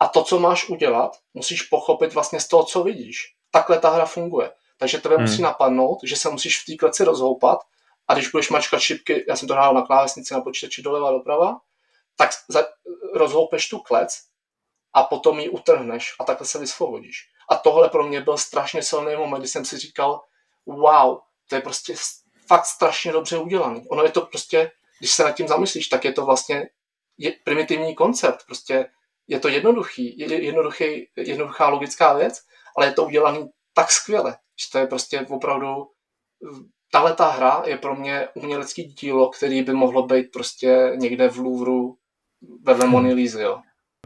a 0.00 0.08
to, 0.08 0.22
co 0.22 0.40
máš 0.40 0.68
udělat, 0.68 1.18
musíš 1.34 1.62
pochopit 1.62 2.14
vlastně 2.14 2.40
z 2.40 2.48
toho, 2.48 2.64
co 2.64 2.82
vidíš. 2.82 3.34
Takhle 3.50 3.78
ta 3.78 3.90
hra 3.90 4.06
funguje. 4.06 4.50
Takže 4.78 4.98
tebe 4.98 5.14
hmm. 5.14 5.24
musí 5.24 5.42
napadnout, 5.42 5.98
že 6.02 6.16
se 6.16 6.30
musíš 6.30 6.62
v 6.62 6.66
té 6.66 6.76
kleci 6.76 7.04
rozhoupat 7.04 7.58
a 8.08 8.14
když 8.14 8.28
budeš 8.28 8.50
mačkat 8.50 8.80
šipky, 8.80 9.24
já 9.28 9.36
jsem 9.36 9.48
to 9.48 9.54
hrál 9.54 9.74
na 9.74 9.82
klávesnici 9.82 10.34
na 10.34 10.40
počítači 10.40 10.82
doleva 10.82 11.10
doprava, 11.10 11.60
tak 12.16 12.30
za, 12.48 12.66
rozhoupeš 13.14 13.68
tu 13.68 13.78
klec 13.78 14.22
a 14.92 15.02
potom 15.02 15.40
ji 15.40 15.48
utrhneš 15.48 16.14
a 16.20 16.24
takhle 16.24 16.46
se 16.46 16.58
vysvobodíš. 16.58 17.28
A 17.50 17.56
tohle 17.56 17.88
pro 17.88 18.02
mě 18.02 18.20
byl 18.20 18.38
strašně 18.38 18.82
silný 18.82 19.16
moment, 19.16 19.40
kdy 19.40 19.48
jsem 19.48 19.64
si 19.64 19.78
říkal, 19.78 20.20
wow, 20.66 21.18
to 21.48 21.54
je 21.54 21.60
prostě 21.60 21.94
fakt 22.46 22.66
strašně 22.66 23.12
dobře 23.12 23.38
udělaný. 23.38 23.88
Ono 23.88 24.02
je 24.02 24.10
to 24.10 24.20
prostě, 24.20 24.70
když 24.98 25.12
se 25.12 25.24
nad 25.24 25.32
tím 25.32 25.48
zamyslíš, 25.48 25.88
tak 25.88 26.04
je 26.04 26.12
to 26.12 26.24
vlastně 26.24 26.68
je 27.18 27.32
primitivní 27.44 27.94
koncept, 27.94 28.46
prostě 28.46 28.90
je 29.28 29.40
to 29.40 29.48
jednoduchý, 29.48 30.18
je 30.18 30.44
jednoduchý, 30.44 31.08
jednoduchá 31.16 31.68
logická 31.68 32.12
věc, 32.12 32.40
ale 32.76 32.86
je 32.86 32.92
to 32.92 33.04
udělaný 33.04 33.50
tak 33.74 33.90
skvěle, 33.90 34.32
že 34.32 34.70
to 34.72 34.78
je 34.78 34.86
prostě 34.86 35.26
opravdu 35.28 35.86
tahle 36.92 37.14
ta 37.14 37.30
hra 37.30 37.62
je 37.66 37.78
pro 37.78 37.94
mě 37.94 38.28
umělecký 38.34 38.84
dílo, 38.84 39.30
který 39.30 39.62
by 39.62 39.72
mohlo 39.72 40.06
být 40.06 40.32
prostě 40.32 40.92
někde 40.96 41.28
v 41.28 41.36
Louvru 41.38 41.96
vedle 42.62 42.86
Mony 42.86 43.14
Lisa, 43.14 43.40
jo 43.40 43.60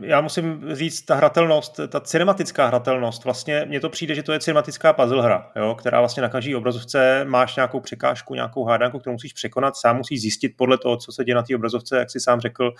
já 0.05 0.21
musím 0.21 0.65
říct, 0.73 1.03
ta 1.03 1.15
hratelnost, 1.15 1.81
ta 1.89 2.01
cinematická 2.01 2.67
hratelnost, 2.67 3.25
vlastně 3.25 3.65
mně 3.69 3.81
to 3.81 3.89
přijde, 3.89 4.15
že 4.15 4.23
to 4.23 4.33
je 4.33 4.41
cinematická 4.41 4.93
puzzle 4.93 5.23
hra, 5.23 5.51
jo, 5.57 5.75
která 5.75 5.99
vlastně 5.99 6.23
na 6.23 6.29
každý 6.29 6.57
obrazovce 6.57 7.25
máš 7.25 7.57
nějakou 7.57 7.81
překážku, 7.81 8.35
nějakou 8.35 8.65
hádanku, 8.65 8.99
kterou 8.99 9.13
musíš 9.13 9.33
překonat, 9.33 9.77
sám 9.77 9.97
musíš 9.97 10.21
zjistit 10.21 10.55
podle 10.57 10.79
toho, 10.79 10.97
co 10.97 11.13
se 11.13 11.25
děje 11.25 11.35
na 11.35 11.43
té 11.43 11.57
obrazovce, 11.57 11.99
jak 11.99 12.11
si 12.11 12.21
sám 12.21 12.41
řekl, 12.41 12.73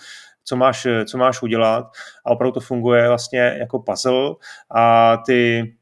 co 0.43 0.55
máš, 0.55 0.87
co 1.05 1.17
máš 1.17 1.41
udělat. 1.41 1.85
A 2.25 2.31
opravdu 2.31 2.51
to 2.51 2.59
funguje 2.59 3.07
vlastně 3.07 3.55
jako 3.59 3.79
puzzle 3.79 4.35
a 4.75 5.17
ty, 5.17 5.73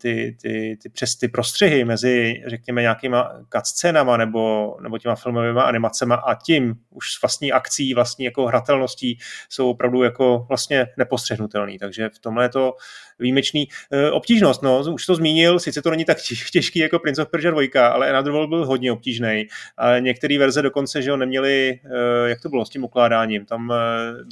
ty, 0.00 0.36
ty, 0.42 0.76
ty 0.82 0.88
přes 0.88 1.16
ty 1.16 1.28
prostřihy 1.28 1.84
mezi, 1.84 2.42
řekněme, 2.46 2.82
nějakýma 2.82 3.32
cutscénama 3.56 4.16
nebo, 4.16 4.76
nebo 4.80 4.98
těma 4.98 5.14
filmovými 5.14 5.60
animacemi 5.60 6.14
a 6.26 6.34
tím 6.34 6.74
už 6.90 7.06
vlastní 7.22 7.52
akcí, 7.52 7.94
vlastní 7.94 8.24
jako 8.24 8.46
hratelností 8.46 9.18
jsou 9.48 9.70
opravdu 9.70 10.02
jako 10.02 10.46
vlastně 10.48 10.86
nepostřehnutelný, 10.96 11.78
takže 11.78 12.08
v 12.08 12.18
tomhle 12.18 12.44
je 12.44 12.48
to 12.48 12.74
výjimečný. 13.18 13.68
E, 13.92 14.10
obtížnost, 14.10 14.62
no, 14.62 14.82
už 14.92 15.06
to 15.06 15.14
zmínil, 15.14 15.58
sice 15.58 15.82
to 15.82 15.90
není 15.90 16.04
tak 16.04 16.18
těžký 16.52 16.78
jako 16.78 16.98
Prince 16.98 17.22
of 17.22 17.28
Persia 17.28 17.50
2, 17.50 17.88
ale 17.88 18.10
Another 18.10 18.32
World 18.32 18.48
byl 18.48 18.66
hodně 18.66 18.92
obtížný. 18.92 19.46
A 19.76 19.98
některé 19.98 20.38
verze 20.38 20.62
dokonce, 20.62 21.02
že 21.02 21.10
ho 21.10 21.16
neměli, 21.16 21.80
e, 22.24 22.28
jak 22.28 22.40
to 22.40 22.48
bylo 22.48 22.66
s 22.66 22.70
tím 22.70 22.84
ukládáním, 22.84 23.46
tam 23.46 23.72
e, 23.72 23.76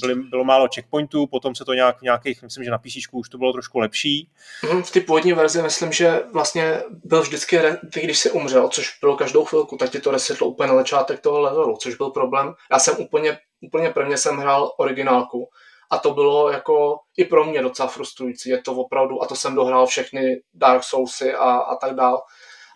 byly, 0.01 0.15
bylo 0.15 0.43
málo 0.43 0.67
checkpointů, 0.75 1.27
potom 1.27 1.55
se 1.55 1.65
to 1.65 1.73
nějak 1.73 2.01
nějakých, 2.01 2.43
myslím, 2.43 2.63
že 2.63 2.71
na 2.71 2.77
PC 2.77 2.95
už 3.11 3.29
to 3.29 3.37
bylo 3.37 3.53
trošku 3.53 3.79
lepší. 3.79 4.29
Mhm, 4.63 4.83
v 4.83 4.91
té 4.91 4.99
původní 4.99 5.33
verzi 5.33 5.61
myslím, 5.61 5.91
že 5.91 6.21
vlastně 6.33 6.81
byl 7.03 7.21
vždycky, 7.21 7.59
ty, 7.93 8.01
když 8.01 8.19
si 8.19 8.31
umřel, 8.31 8.67
což 8.67 8.99
bylo 9.01 9.15
každou 9.15 9.45
chvilku, 9.45 9.77
tak 9.77 9.89
ti 9.89 9.99
to 9.99 10.11
resetlo 10.11 10.47
úplně 10.47 10.69
na 10.69 10.75
začátek 10.75 11.19
toho 11.19 11.39
levelu, 11.39 11.77
což 11.77 11.95
byl 11.95 12.09
problém. 12.09 12.53
Já 12.71 12.79
jsem 12.79 12.95
úplně, 12.99 13.37
úplně 13.61 13.89
prvně 13.89 14.17
jsem 14.17 14.37
hrál 14.37 14.71
originálku 14.77 15.49
a 15.89 15.97
to 15.97 16.13
bylo 16.13 16.51
jako 16.51 16.99
i 17.17 17.25
pro 17.25 17.45
mě 17.45 17.61
docela 17.61 17.89
frustrující. 17.89 18.49
Je 18.49 18.61
to 18.61 18.73
opravdu, 18.73 19.23
a 19.23 19.25
to 19.25 19.35
jsem 19.35 19.55
dohrál 19.55 19.87
všechny 19.87 20.41
Dark 20.53 20.83
Soulsy 20.83 21.33
a, 21.33 21.51
a 21.51 21.75
tak 21.75 21.95
dál. 21.95 22.23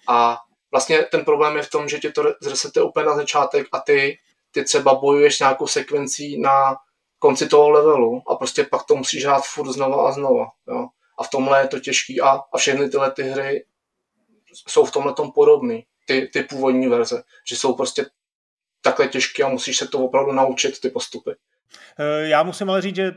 A 0.08 0.38
vlastně 0.72 1.04
ten 1.04 1.26
problém 1.26 1.58
je 1.58 1.64
v 1.64 1.70
tom, 1.70 1.90
že 1.90 2.00
tě 2.00 2.12
to 2.12 2.24
zresete 2.42 2.82
úplně 2.82 3.06
na 3.06 3.16
začátek 3.16 3.68
a 3.72 3.80
ty, 3.80 4.20
ty 4.52 4.64
třeba 4.64 4.96
bojuješ 4.96 5.40
nějakou 5.40 5.68
sekvencí 5.68 6.42
na 6.42 6.76
konci 7.20 7.48
toho 7.48 7.70
levelu 7.70 8.22
a 8.28 8.36
prostě 8.36 8.64
pak 8.64 8.84
to 8.84 8.96
musíš 8.96 9.26
hrát 9.26 9.44
furt 9.46 9.72
znova 9.72 10.08
a 10.10 10.12
znova. 10.12 10.46
Jo? 10.68 10.88
A 11.20 11.24
v 11.24 11.30
tomhle 11.30 11.62
je 11.62 11.68
to 11.68 11.80
těžký 11.80 12.22
a, 12.22 12.30
a 12.54 12.58
všechny 12.58 12.90
tyhle 12.90 13.12
ty 13.12 13.24
hry 13.24 13.66
jsou 14.68 14.86
v 14.86 14.92
tomhle 14.92 15.14
tom 15.14 15.32
podobný, 15.32 15.86
ty, 16.08 16.30
ty 16.34 16.44
původní 16.44 16.88
verze, 16.88 17.24
že 17.48 17.56
jsou 17.56 17.74
prostě 17.74 18.06
takhle 18.82 19.08
těžké 19.08 19.44
a 19.44 19.50
musíš 19.50 19.78
se 19.78 19.88
to 19.88 20.00
opravdu 20.00 20.32
naučit, 20.32 20.80
ty 20.80 20.90
postupy. 20.90 21.32
Eh, 22.00 22.28
já 22.28 22.44
musím 22.44 22.70
ale 22.70 22.82
říct, 22.82 22.96
že 22.96 23.12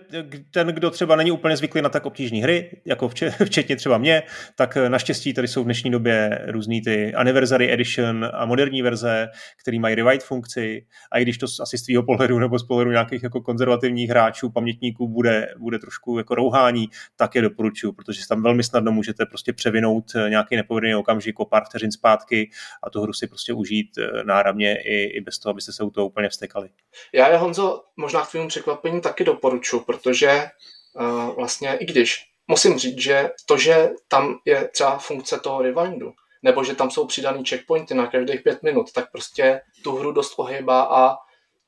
ten, 0.51 0.67
kdo 0.67 0.91
třeba 0.91 1.17
není 1.17 1.31
úplně 1.31 1.57
zvyklý 1.57 1.83
na 1.83 1.89
tak 1.89 2.07
obtížné 2.07 2.39
hry, 2.39 2.71
jako 2.85 3.09
včetně 3.45 3.77
třeba 3.77 3.99
mě, 3.99 4.23
tak 4.55 4.77
eh, 4.77 4.89
naštěstí 4.89 5.35
tady 5.35 5.49
jsou 5.49 5.63
v 5.63 5.65
dnešní 5.65 5.91
době 5.91 6.45
různý 6.47 6.83
ty 6.83 7.15
Anniversary 7.15 7.73
Edition 7.73 8.31
a 8.33 8.47
moderní 8.47 8.83
verze, 8.83 9.29
které 9.61 9.79
mají 9.79 9.95
rewind 9.95 10.23
funkci 10.23 10.87
a 11.13 11.19
i 11.19 11.23
když 11.23 11.39
to 11.39 11.47
asi 11.63 11.79
z 11.79 11.83
tvýho 11.83 12.03
pohledu 12.03 12.39
nebo 12.39 12.59
z 12.59 12.67
pohledu 12.67 12.91
nějakých 12.91 13.23
jako 13.23 13.41
konzervativních 13.41 14.11
hráčů, 14.11 14.51
pamětníků 14.51 15.09
bude, 15.09 15.55
bude 15.59 15.79
trošku 15.79 16.19
jako 16.19 16.35
rouhání, 16.35 16.89
tak 17.17 17.35
je 17.35 17.43
doporučuju, 17.43 17.93
protože 17.93 18.29
tam 18.29 18.43
velmi 18.43 18.65
snadno 18.65 18.93
můžete 18.93 19.27
prostě 19.27 19.53
převinout 19.53 20.05
eh, 20.15 20.31
nějaký 20.31 20.57
nepovedený 20.57 20.95
okamžik 20.95 21.41
o 21.41 21.45
pár 21.45 21.65
vteřin 21.65 21.93
zpátky 21.93 22.51
a 22.83 22.91
tu 22.91 23.03
hru 23.03 23.13
si 23.13 23.27
prostě 23.27 23.53
užít 23.53 23.87
náramně 24.25 24.77
i, 24.77 25.05
i 25.05 25.21
bez 25.21 25.39
toho, 25.39 25.51
abyste 25.51 25.73
se 25.73 25.85
u 25.85 25.91
toho 25.91 26.07
úplně 26.07 26.29
vstekali. 26.29 26.69
Já 27.13 27.29
je 27.29 27.37
Honzo 27.37 27.83
možná 27.97 28.27
k 28.27 28.31
tvému 28.47 28.49
překvapení 28.49 29.01
taky 29.01 29.25
doporučuji, 29.25 29.81
protože 29.81 30.51
uh, 30.95 31.35
vlastně 31.35 31.77
i 31.77 31.85
když 31.85 32.25
musím 32.49 32.79
říct, 32.79 32.99
že 32.99 33.31
to, 33.47 33.59
že 33.59 33.91
tam 34.09 34.39
je 34.45 34.69
třeba 34.69 34.99
funkce 34.99 35.41
toho 35.41 35.63
rewindu, 35.63 36.13
nebo 36.43 36.65
že 36.65 36.75
tam 36.75 36.91
jsou 36.91 37.07
přidaný 37.07 37.45
checkpointy 37.45 37.95
na 37.95 38.07
každých 38.07 38.43
pět 38.43 38.63
minut, 38.63 38.93
tak 38.93 39.13
prostě 39.13 39.61
tu 39.85 39.97
hru 39.97 40.13
dost 40.13 40.35
ohýbá 40.37 40.83
a 40.83 41.17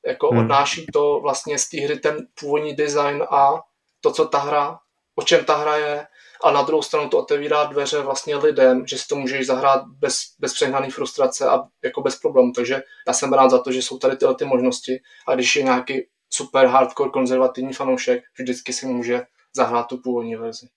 jako 0.05 0.27
hmm. 0.27 0.39
odnáší 0.39 0.85
to 0.93 1.19
vlastně 1.19 1.57
z 1.57 1.69
té 1.69 1.81
hry 1.81 1.99
ten 1.99 2.27
původní 2.39 2.75
design 2.75 3.23
a 3.29 3.61
to, 4.01 4.11
co 4.11 4.25
ta 4.25 4.39
hra, 4.39 4.79
o 5.15 5.23
čem 5.23 5.45
ta 5.45 5.55
hra 5.55 5.77
je, 5.77 6.07
a 6.43 6.51
na 6.51 6.61
druhou 6.61 6.81
stranu 6.81 7.09
to 7.09 7.17
otevírá 7.17 7.63
dveře 7.63 8.01
vlastně 8.01 8.35
lidem, 8.35 8.87
že 8.87 8.97
si 8.97 9.07
to 9.07 9.15
můžeš 9.15 9.47
zahrát 9.47 9.83
bez, 9.87 10.21
bez 10.39 10.53
přehnaný 10.53 10.91
frustrace 10.91 11.49
a 11.49 11.63
jako 11.83 12.01
bez 12.01 12.15
problémů. 12.15 12.51
Takže 12.55 12.83
já 13.07 13.13
jsem 13.13 13.33
rád 13.33 13.49
za 13.49 13.59
to, 13.59 13.71
že 13.71 13.81
jsou 13.81 13.97
tady 13.97 14.17
tyhle 14.17 14.35
ty 14.35 14.45
možnosti 14.45 15.01
a 15.27 15.35
když 15.35 15.55
je 15.55 15.63
nějaký 15.63 16.07
super 16.29 16.67
hardcore 16.67 17.09
konzervativní 17.09 17.73
fanoušek, 17.73 18.23
vždycky 18.39 18.73
si 18.73 18.85
může 18.85 19.21
zahrát 19.55 19.87
tu 19.87 19.97
původní 19.97 20.35
verzi. 20.35 20.67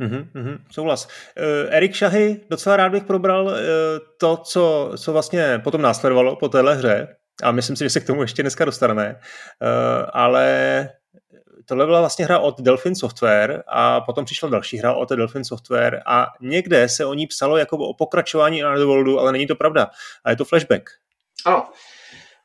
Mm-hmm, 0.00 0.26
mm-hmm, 0.34 0.58
souhlas. 0.70 1.06
Uh, 1.06 1.74
Erik 1.74 1.94
Šahy, 1.94 2.40
docela 2.50 2.76
rád 2.76 2.92
bych 2.92 3.04
probral 3.04 3.44
uh, 3.44 3.52
to, 4.18 4.36
co, 4.36 4.92
co 4.96 5.12
vlastně 5.12 5.60
potom 5.64 5.82
následovalo 5.82 6.36
po 6.36 6.48
téhle 6.48 6.74
hře, 6.74 7.16
A 7.42 7.52
myslím 7.52 7.76
si, 7.76 7.84
že 7.84 7.90
se 7.90 8.00
k 8.00 8.06
tomu 8.06 8.22
ještě 8.22 8.42
dneska 8.42 8.64
dostaneme. 8.64 9.14
Uh, 9.14 10.10
ale 10.12 10.88
tohle 11.64 11.86
byla 11.86 12.00
vlastně 12.00 12.24
hra 12.24 12.38
od 12.38 12.60
Delphin 12.60 12.94
Software 12.94 13.62
a 13.68 14.00
potom 14.00 14.24
přišla 14.24 14.48
další 14.48 14.78
hra 14.78 14.94
od 14.94 15.08
Delphin 15.08 15.44
Software 15.44 16.02
a 16.06 16.26
někde 16.40 16.88
se 16.88 17.04
o 17.04 17.14
ní 17.14 17.26
psalo 17.26 17.56
jako 17.56 17.78
o 17.78 17.94
pokračování 17.94 18.64
Underworldu, 18.64 19.20
ale 19.20 19.32
není 19.32 19.46
to 19.46 19.54
pravda. 19.54 19.90
A 20.24 20.30
je 20.30 20.36
to 20.36 20.44
Flashback. 20.44 20.90
Ano. 21.46 21.68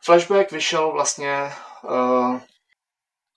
Flashback 0.04 0.52
vyšel 0.52 0.92
vlastně 0.92 1.52
uh, 1.90 2.40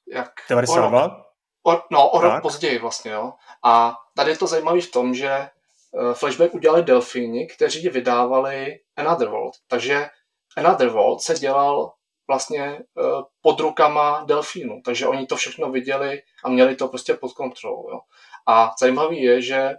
jak... 0.09 0.30
92? 0.49 1.07
O 1.07 1.28
o, 1.68 1.82
no, 1.90 2.11
o 2.11 2.20
rok 2.20 2.42
později 2.42 2.78
vlastně, 2.78 3.11
jo. 3.11 3.32
A 3.64 3.94
tady 4.16 4.30
je 4.30 4.38
to 4.38 4.46
zajímavé 4.46 4.80
v 4.80 4.90
tom, 4.90 5.14
že 5.14 5.49
uh, 5.90 6.12
Flashback 6.12 6.55
udělali 6.55 6.82
Delfíni, 6.82 7.46
kteří 7.46 7.88
vydávali 7.88 8.78
Another 8.96 9.28
World. 9.28 9.55
Takže 9.66 10.09
Another 10.57 10.88
World 10.88 11.20
se 11.20 11.34
dělal 11.34 11.92
vlastně 12.28 12.78
uh, 12.94 13.22
pod 13.40 13.61
rukama 13.61 14.24
delfínu, 14.24 14.80
takže 14.84 15.07
oni 15.07 15.26
to 15.26 15.36
všechno 15.36 15.70
viděli 15.70 16.22
a 16.44 16.49
měli 16.49 16.76
to 16.76 16.88
prostě 16.88 17.14
pod 17.14 17.32
kontrolou. 17.32 17.90
Jo. 17.90 18.01
A 18.46 18.70
zajímavý 18.80 19.22
je, 19.22 19.42
že 19.42 19.74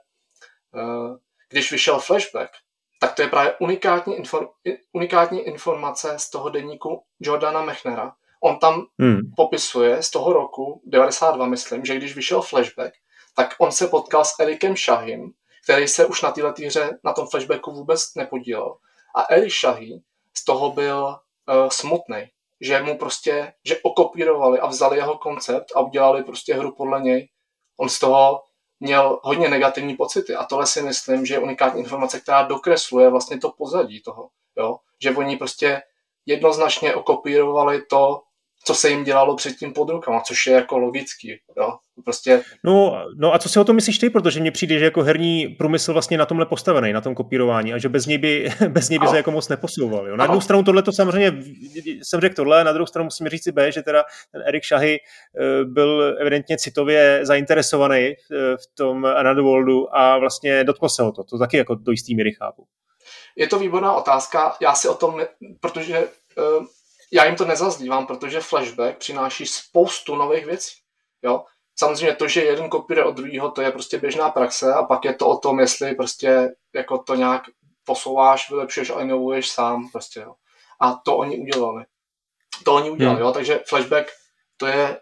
uh, 0.74 1.18
když 1.50 1.72
vyšel 1.72 2.00
flashback, 2.00 2.52
tak 3.00 3.14
to 3.14 3.22
je 3.22 3.28
právě 3.28 3.56
unikátní, 3.60 4.16
inform, 4.16 4.48
unikátní 4.92 5.42
informace 5.42 6.20
z 6.20 6.30
toho 6.30 6.50
denníku 6.50 7.04
Jordana 7.20 7.62
Mechnera. 7.62 8.14
On 8.40 8.60
tam 8.60 8.86
hmm. 9.00 9.20
popisuje 9.36 10.04
z 10.04 10.12
toho 10.12 10.34
roku, 10.34 10.82
92 10.86 11.46
myslím, 11.46 11.86
že 11.86 11.96
když 11.96 12.16
vyšel 12.16 12.42
flashback, 12.42 12.94
tak 13.36 13.56
on 13.58 13.72
se 13.72 13.88
potkal 13.88 14.26
s 14.26 14.40
Erikem 14.40 14.78
Shahim, 14.78 15.32
který 15.64 15.88
se 15.88 16.06
už 16.06 16.22
na 16.22 16.32
této 16.32 16.66
hře, 16.66 17.00
na 17.04 17.14
tom 17.14 17.28
flashbacku 17.28 17.72
vůbec 17.72 18.16
nepodílel. 18.16 18.76
A 19.16 19.22
Erik 19.22 19.54
Shahi 19.54 20.02
z 20.34 20.46
toho 20.46 20.72
byl 20.72 21.06
uh, 21.06 21.70
smutný, 21.70 22.28
že 22.62 22.82
mu 22.84 22.98
prostě, 22.98 23.54
že 23.66 23.80
okopírovali 23.82 24.60
a 24.60 24.68
vzali 24.68 24.98
jeho 24.98 25.18
koncept 25.18 25.66
a 25.76 25.82
udělali 25.82 26.24
prostě 26.24 26.54
hru 26.54 26.76
podle 26.76 27.02
něj. 27.02 27.30
On 27.78 27.90
z 27.90 28.00
toho 28.00 28.42
měl 28.80 29.20
hodně 29.24 29.50
negativní 29.50 29.96
pocity 29.96 30.36
a 30.36 30.44
tohle 30.44 30.68
si 30.68 30.82
myslím, 30.82 31.26
že 31.26 31.34
je 31.34 31.40
unikátní 31.40 31.82
informace, 31.82 32.20
která 32.20 32.44
dokresluje 32.44 33.10
vlastně 33.10 33.40
to 33.40 33.52
pozadí 33.52 34.02
toho, 34.02 34.30
jo? 34.58 34.78
že 35.02 35.16
oni 35.16 35.38
prostě 35.38 35.82
jednoznačně 36.26 36.96
okopírovali 36.96 37.82
to, 37.82 38.22
co 38.66 38.76
se 38.76 38.90
jim 38.90 39.04
dělalo 39.04 39.36
předtím 39.36 39.74
pod 39.74 39.90
rukama, 39.90 40.22
což 40.22 40.48
je 40.48 40.54
jako 40.54 40.78
logický. 40.78 41.30
Jo? 41.58 41.78
Prostě... 42.04 42.42
No, 42.64 43.06
no 43.18 43.34
a 43.34 43.40
co 43.40 43.50
si 43.50 43.60
o 43.60 43.64
tom 43.64 43.76
myslíš 43.76 43.98
ty? 43.98 44.10
Protože 44.10 44.40
mně 44.40 44.52
přijde, 44.52 44.80
že 44.80 44.86
jako 44.86 45.04
herní 45.04 45.48
průmysl 45.48 45.94
vlastně 45.94 46.18
na 46.18 46.26
tomhle 46.26 46.46
postavený, 46.46 46.94
na 46.94 47.02
tom 47.02 47.16
kopírování 47.16 47.74
a 47.74 47.78
že 47.78 47.90
bez 47.90 48.06
něj 48.06 48.18
by, 48.18 48.50
bez 48.68 48.90
něj 48.90 49.00
by 49.00 49.08
se 49.08 49.18
jako 49.18 49.32
moc 49.32 49.50
neposouval. 49.50 50.08
Jo? 50.08 50.16
Na 50.16 50.24
jednu 50.24 50.42
stranu 50.42 50.64
tohle 50.64 50.84
to 50.84 50.92
samozřejmě, 50.92 51.32
jsem 52.04 52.22
řekl 52.22 52.36
tohle, 52.36 52.64
na 52.64 52.72
druhou 52.72 52.88
stranu 52.88 53.04
musíme 53.04 53.30
říct 53.30 53.44
si 53.44 53.52
B, 53.52 53.72
že 53.72 53.82
teda 53.82 54.04
ten 54.32 54.42
Erik 54.48 54.66
Shahy 54.66 54.98
eh, 54.98 55.66
byl 55.66 56.18
evidentně 56.20 56.58
citově 56.58 57.20
zainteresovaný 57.24 57.98
eh, 57.98 58.16
v 58.58 58.76
tom 58.76 59.08
Worldu 59.42 59.96
a 59.96 60.18
vlastně 60.18 60.64
dotklo 60.64 60.90
se 60.90 61.04
ho 61.04 61.12
to. 61.12 61.24
To 61.24 61.38
taky 61.38 61.58
jako 61.58 61.76
do 61.76 61.92
jistý 61.92 62.16
míry 62.16 62.32
chápu. 62.34 62.66
Je 63.36 63.48
to 63.48 63.60
výborná 63.60 63.94
otázka. 63.94 64.56
Já 64.62 64.76
si 64.76 64.88
o 64.88 64.94
tom, 64.94 65.22
protože 65.60 66.08
uh 66.38 66.66
já 67.12 67.26
jim 67.26 67.36
to 67.36 67.46
nezazdívám, 67.46 68.08
protože 68.08 68.42
flashback 68.42 68.98
přináší 68.98 69.46
spoustu 69.46 70.16
nových 70.16 70.46
věcí. 70.46 70.76
Jo? 71.22 71.46
Samozřejmě 71.76 72.16
to, 72.16 72.28
že 72.28 72.44
jeden 72.44 72.70
kopíruje 72.70 73.06
od 73.06 73.16
druhého, 73.16 73.52
to 73.52 73.62
je 73.62 73.72
prostě 73.72 73.98
běžná 73.98 74.30
praxe 74.30 74.74
a 74.74 74.84
pak 74.84 75.06
je 75.06 75.14
to 75.14 75.28
o 75.28 75.38
tom, 75.38 75.60
jestli 75.60 75.96
prostě 75.96 76.50
jako 76.74 76.98
to 76.98 77.16
nějak 77.16 77.44
posouváš, 77.84 78.50
vylepšuješ 78.50 78.90
a 78.90 79.02
inovuješ 79.02 79.50
sám. 79.50 79.90
Prostě, 79.92 80.20
jo. 80.20 80.34
A 80.80 80.94
to 80.94 81.18
oni 81.18 81.40
udělali. 81.40 81.86
To 82.64 82.76
oni 82.76 82.90
udělali, 82.90 83.18
hmm. 83.18 83.26
jo. 83.26 83.32
Takže 83.32 83.60
flashback 83.68 84.12
to 84.58 84.68
je 84.68 85.00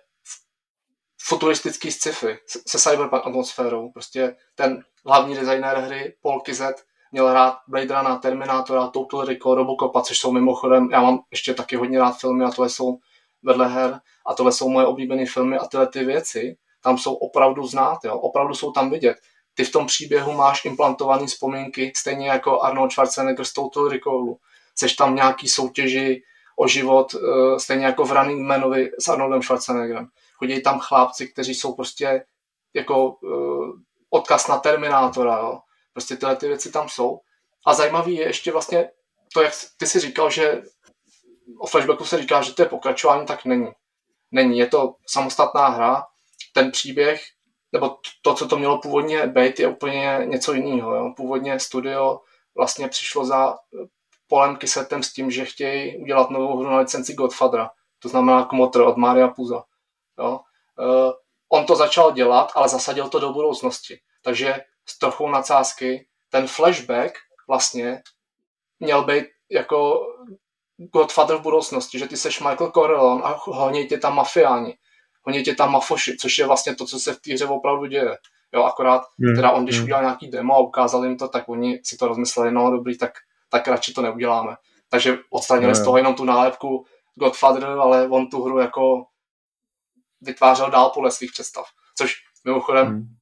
futuristický 1.22 1.92
sci-fi 1.92 2.38
se 2.68 2.80
cyberpunk 2.80 3.28
atmosférou. 3.28 3.92
Prostě 3.92 4.36
ten 4.56 4.84
hlavní 5.06 5.36
designér 5.36 5.78
hry, 5.78 6.16
Paul 6.22 6.42
Kizet, 6.42 6.86
měl 7.18 7.34
rád 7.34 7.58
Blade 7.68 7.96
Runner, 7.96 8.20
Terminátora, 8.20 8.88
Total 8.88 9.26
Recall, 9.26 9.56
Robocopa, 9.56 10.02
což 10.02 10.20
jsou 10.20 10.32
mimochodem, 10.32 10.90
já 10.92 11.02
mám 11.02 11.20
ještě 11.32 11.54
taky 11.54 11.76
hodně 11.76 12.00
rád 12.00 12.12
filmy 12.12 12.46
a 12.46 12.52
tohle 12.52 12.70
jsou 12.70 12.98
vedle 13.44 13.68
her 13.68 14.00
a 14.26 14.34
tohle 14.34 14.52
jsou 14.52 14.70
moje 14.70 14.86
oblíbené 14.86 15.26
filmy 15.26 15.58
a 15.58 15.66
tyhle 15.66 15.88
ty 15.88 16.04
věci 16.04 16.58
tam 16.84 16.98
jsou 16.98 17.14
opravdu 17.14 17.68
znát, 17.68 18.00
jo? 18.06 18.18
opravdu 18.18 18.54
jsou 18.54 18.72
tam 18.72 18.90
vidět. 18.90 19.18
Ty 19.54 19.64
v 19.64 19.72
tom 19.72 19.86
příběhu 19.86 20.34
máš 20.34 20.66
implantované 20.66 21.26
vzpomínky, 21.28 21.92
stejně 21.96 22.30
jako 22.30 22.62
Arnold 22.62 22.92
Schwarzenegger 22.92 23.46
z 23.46 23.54
Total 23.54 23.88
Recallu. 23.88 24.38
Seš 24.76 24.94
tam 24.94 25.16
nějaký 25.16 25.48
soutěži 25.48 26.24
o 26.60 26.68
život, 26.68 27.16
eh, 27.16 27.60
stejně 27.60 27.86
jako 27.86 28.06
v 28.06 28.12
Running 28.12 28.48
Manovi 28.48 28.92
s 29.00 29.08
Arnoldem 29.08 29.42
Schwarzeneggerem. 29.42 30.08
Chodí 30.34 30.62
tam 30.62 30.80
chlápci, 30.80 31.28
kteří 31.28 31.56
jsou 31.56 31.74
prostě 31.74 32.26
jako 32.74 33.08
uh, 33.10 33.72
odkaz 34.10 34.48
na 34.48 34.58
Terminátora, 34.58 35.38
jo? 35.38 35.60
Prostě 35.98 36.16
tyhle 36.16 36.36
ty 36.36 36.48
věci 36.48 36.72
tam 36.72 36.90
jsou. 36.90 37.20
A 37.66 37.74
zajímavý 37.74 38.16
je 38.16 38.28
ještě 38.28 38.52
vlastně 38.52 38.90
to, 39.34 39.42
jak 39.42 39.54
ty 39.78 39.88
si 39.88 40.00
říkal, 40.00 40.30
že 40.30 40.62
o 41.60 41.68
flashbacku 41.68 42.06
se 42.06 42.18
říká, 42.18 42.42
že 42.42 42.54
to 42.54 42.62
je 42.62 42.70
pokračování, 42.70 43.26
tak 43.26 43.46
není. 43.46 43.72
Není, 44.32 44.60
je 44.60 44.68
to 44.68 44.96
samostatná 45.08 45.68
hra, 45.68 46.06
ten 46.54 46.72
příběh, 46.72 47.24
nebo 47.72 47.98
to, 48.22 48.34
co 48.34 48.48
to 48.48 48.58
mělo 48.58 48.82
původně 48.82 49.28
být, 49.28 49.60
je 49.60 49.68
úplně 49.68 50.22
něco 50.26 50.54
jiného. 50.54 50.96
Jo. 50.96 51.14
Původně 51.16 51.60
studio 51.60 52.20
vlastně 52.56 52.88
přišlo 52.88 53.26
za 53.26 53.58
Polem 54.28 54.56
Kisetem 54.56 55.04
s 55.04 55.14
tím, 55.14 55.32
že 55.32 55.46
chtějí 55.46 55.98
udělat 55.98 56.30
novou 56.30 56.58
hru 56.58 56.70
na 56.70 56.78
licenci 56.78 57.14
Godfathera, 57.14 57.72
to 58.00 58.10
znamená 58.10 58.46
Kmotr 58.46 58.82
od 58.82 58.98
Maria 58.98 59.28
Puza. 59.28 59.64
Jo. 60.20 60.40
Uh, 60.80 61.12
on 61.50 61.66
to 61.66 61.76
začal 61.76 62.12
dělat, 62.12 62.52
ale 62.56 62.70
zasadil 62.70 63.10
to 63.10 63.20
do 63.20 63.34
budoucnosti. 63.34 64.00
Takže 64.22 64.62
s 64.90 64.98
trochou 64.98 65.30
nadsázky, 65.30 66.08
ten 66.30 66.48
flashback 66.48 67.14
vlastně 67.48 68.02
měl 68.80 69.04
být 69.04 69.26
jako 69.52 70.02
Godfather 70.78 71.38
v 71.38 71.42
budoucnosti, 71.42 72.00
že 72.00 72.08
ty 72.08 72.18
seš 72.18 72.40
Michael 72.40 72.72
Corleone 72.72 73.24
a 73.24 73.40
honí 73.46 73.88
tě 73.88 73.98
tam 73.98 74.16
mafiáni, 74.16 74.78
honí 75.22 75.44
tě 75.44 75.56
tam 75.56 75.72
mafoši, 75.72 76.18
což 76.18 76.38
je 76.38 76.48
vlastně 76.48 76.76
to, 76.76 76.86
co 76.86 77.00
se 77.00 77.14
v 77.14 77.20
té 77.20 77.34
hře 77.34 77.46
opravdu 77.46 77.86
děje. 77.86 78.18
Jo, 78.54 78.64
akorát 78.64 79.02
hmm. 79.20 79.36
teda 79.36 79.52
on, 79.52 79.64
když 79.64 79.76
hmm. 79.76 79.84
udělal 79.84 80.04
nějaký 80.04 80.28
demo 80.28 80.56
a 80.56 80.60
ukázal 80.60 81.06
jim 81.06 81.18
to, 81.18 81.28
tak 81.28 81.50
oni 81.50 81.80
si 81.84 81.98
to 81.98 82.08
rozmysleli, 82.08 82.52
no 82.52 82.72
dobrý, 82.72 82.98
tak, 82.98 83.12
tak 83.50 83.68
radši 83.68 83.94
to 83.94 84.02
neuděláme. 84.02 84.56
Takže 84.90 85.18
odstranili 85.30 85.72
no, 85.72 85.76
z 85.76 85.84
toho 85.84 85.98
jenom 85.98 86.16
tu 86.16 86.24
nálepku 86.24 86.86
Godfather, 87.16 87.66
ale 87.66 88.08
on 88.08 88.30
tu 88.30 88.44
hru 88.44 88.60
jako 88.60 89.06
vytvářel 90.22 90.72
dál 90.72 90.90
podle 90.90 91.12
svých 91.12 91.32
představ. 91.32 91.66
Což 91.96 92.16
mimochodem 92.46 92.88
hmm 92.88 93.17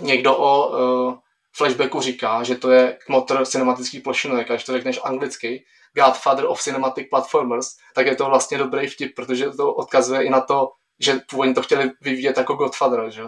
někdo 0.00 0.36
o 0.36 0.68
uh, 0.68 1.14
flashbacku 1.56 2.00
říká, 2.00 2.42
že 2.42 2.54
to 2.54 2.70
je 2.70 2.98
motor 3.08 3.46
cinematických 3.46 4.02
plošinek, 4.02 4.50
a 4.50 4.54
když 4.54 4.64
to 4.64 4.72
řekneš 4.72 5.00
anglicky, 5.04 5.64
Godfather 5.94 6.44
of 6.46 6.62
Cinematic 6.62 7.06
Platformers, 7.10 7.68
tak 7.94 8.06
je 8.06 8.16
to 8.16 8.26
vlastně 8.26 8.58
dobrý 8.58 8.86
vtip, 8.86 9.14
protože 9.16 9.50
to 9.50 9.74
odkazuje 9.74 10.24
i 10.24 10.30
na 10.30 10.40
to, 10.40 10.68
že 11.00 11.20
původně 11.30 11.54
to 11.54 11.62
chtěli 11.62 11.90
vyvíjet 12.00 12.38
jako 12.38 12.54
Godfather, 12.54 13.10
že? 13.10 13.22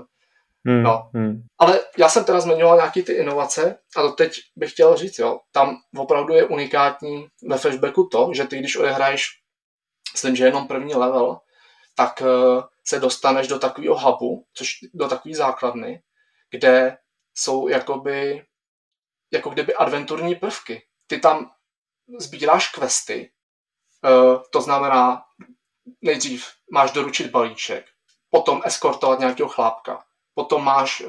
Hmm, 0.66 0.82
no. 0.82 1.10
hmm. 1.14 1.42
Ale 1.58 1.80
já 1.98 2.08
jsem 2.08 2.24
teda 2.24 2.40
zmiňoval 2.40 2.76
nějaký 2.76 3.02
ty 3.02 3.12
inovace 3.12 3.78
a 3.96 4.02
to 4.02 4.12
teď 4.12 4.32
bych 4.56 4.72
chtěl 4.72 4.96
říct, 4.96 5.18
jo, 5.18 5.40
tam 5.52 5.76
opravdu 5.96 6.34
je 6.34 6.44
unikátní 6.44 7.26
ve 7.48 7.58
flashbacku 7.58 8.08
to, 8.12 8.30
že 8.34 8.44
ty 8.44 8.58
když 8.58 8.76
odehraješ, 8.76 9.28
myslím, 10.12 10.36
že 10.36 10.44
jenom 10.44 10.68
první 10.68 10.94
level, 10.94 11.38
tak 11.94 12.22
uh, 12.22 12.62
se 12.86 13.00
dostaneš 13.00 13.48
do 13.48 13.58
takového 13.58 13.98
hubu, 13.98 14.44
což 14.54 14.70
do 14.94 15.08
takové 15.08 15.34
základny, 15.34 16.00
kde 16.54 16.98
jsou 17.34 17.68
jakoby, 17.68 18.46
jako 19.32 19.50
kdyby 19.50 19.74
adventurní 19.74 20.34
prvky. 20.34 20.86
Ty 21.06 21.18
tam 21.20 21.50
sbíráš 22.18 22.68
questy, 22.68 23.32
eh, 24.04 24.38
to 24.50 24.60
znamená, 24.60 25.24
nejdřív 26.02 26.46
máš 26.72 26.90
doručit 26.92 27.30
balíček, 27.30 27.86
potom 28.30 28.62
eskortovat 28.64 29.18
nějakého 29.18 29.48
chlápka, 29.48 30.04
potom 30.34 30.64
máš 30.64 31.00
eh, 31.00 31.06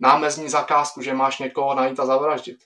námezní 0.00 0.48
zakázku, 0.48 1.02
že 1.02 1.14
máš 1.14 1.38
někoho 1.38 1.74
najít 1.74 2.00
a 2.00 2.06
zavraždit. 2.06 2.58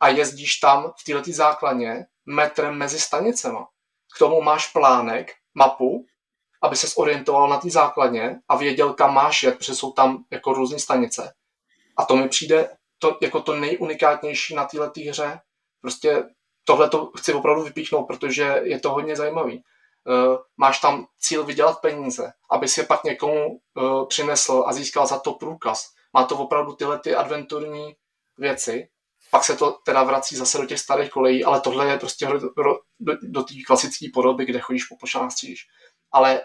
A 0.00 0.08
jezdíš 0.08 0.56
tam 0.56 0.92
v 1.00 1.04
této 1.04 1.32
základně 1.32 2.06
metrem 2.26 2.74
mezi 2.78 3.00
stanicema. 3.00 3.68
K 4.16 4.18
tomu 4.18 4.42
máš 4.42 4.72
plánek, 4.72 5.34
mapu, 5.54 6.06
aby 6.64 6.76
se 6.76 6.94
orientoval 6.96 7.48
na 7.48 7.58
té 7.58 7.70
základně 7.70 8.40
a 8.48 8.56
věděl, 8.56 8.92
kam 8.92 9.14
máš 9.14 9.42
jet, 9.42 9.58
protože 9.58 9.74
jsou 9.74 9.92
tam 9.92 10.24
jako 10.30 10.52
různé 10.52 10.78
stanice. 10.78 11.34
A 11.96 12.04
to 12.04 12.16
mi 12.16 12.28
přijde 12.28 12.68
to, 12.98 13.18
jako 13.22 13.40
to 13.40 13.56
nejunikátnější 13.56 14.54
na 14.54 14.64
této 14.64 15.00
hře. 15.08 15.40
Prostě 15.80 16.24
tohle 16.64 16.90
to 16.90 17.10
chci 17.16 17.34
opravdu 17.34 17.62
vypíchnout, 17.62 18.06
protože 18.06 18.60
je 18.62 18.80
to 18.80 18.90
hodně 18.90 19.16
zajímavý. 19.16 19.62
Uh, 20.06 20.36
máš 20.56 20.80
tam 20.80 21.06
cíl 21.18 21.44
vydělat 21.44 21.80
peníze, 21.80 22.32
aby 22.50 22.68
si 22.68 22.80
je 22.80 22.86
pak 22.86 23.04
někomu 23.04 23.46
uh, 23.46 24.08
přinesl 24.08 24.64
a 24.66 24.72
získal 24.72 25.06
za 25.06 25.18
to 25.18 25.32
průkaz. 25.32 25.90
Má 26.12 26.24
to 26.24 26.36
opravdu 26.36 26.72
tyhle 26.72 26.98
ty 26.98 27.14
adventurní 27.14 27.96
věci 28.38 28.88
pak 29.34 29.44
se 29.44 29.56
to 29.56 29.70
teda 29.84 30.02
vrací 30.02 30.36
zase 30.36 30.58
do 30.58 30.66
těch 30.66 30.80
starých 30.80 31.10
kolejí, 31.10 31.44
ale 31.44 31.60
tohle 31.60 31.88
je 31.88 31.98
prostě 31.98 32.26
do, 32.26 32.38
do, 33.00 33.16
do 33.22 33.42
té 33.42 33.54
klasické 33.66 34.06
podoby, 34.14 34.44
kde 34.44 34.60
chodíš 34.60 34.84
po 34.84 35.06
střílíš. 35.28 35.66
Ale 36.12 36.40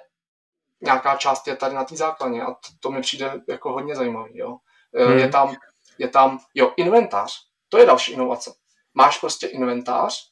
nějaká 0.81 1.15
část 1.15 1.47
je 1.47 1.55
tady 1.55 1.75
na 1.75 1.83
té 1.83 1.95
základně 1.95 2.43
a 2.43 2.51
to, 2.51 2.69
to 2.79 2.91
mi 2.91 3.01
přijde 3.01 3.41
jako 3.47 3.71
hodně 3.71 3.95
zajímavý. 3.95 4.37
Jo. 4.37 4.57
E, 4.95 5.05
hmm. 5.05 5.19
Je, 5.19 5.29
tam, 5.29 5.55
je 5.97 6.07
tam, 6.07 6.39
jo, 6.53 6.73
inventář, 6.77 7.45
to 7.69 7.77
je 7.77 7.85
další 7.85 8.11
inovace. 8.11 8.53
Máš 8.93 9.17
prostě 9.17 9.47
inventář, 9.47 10.29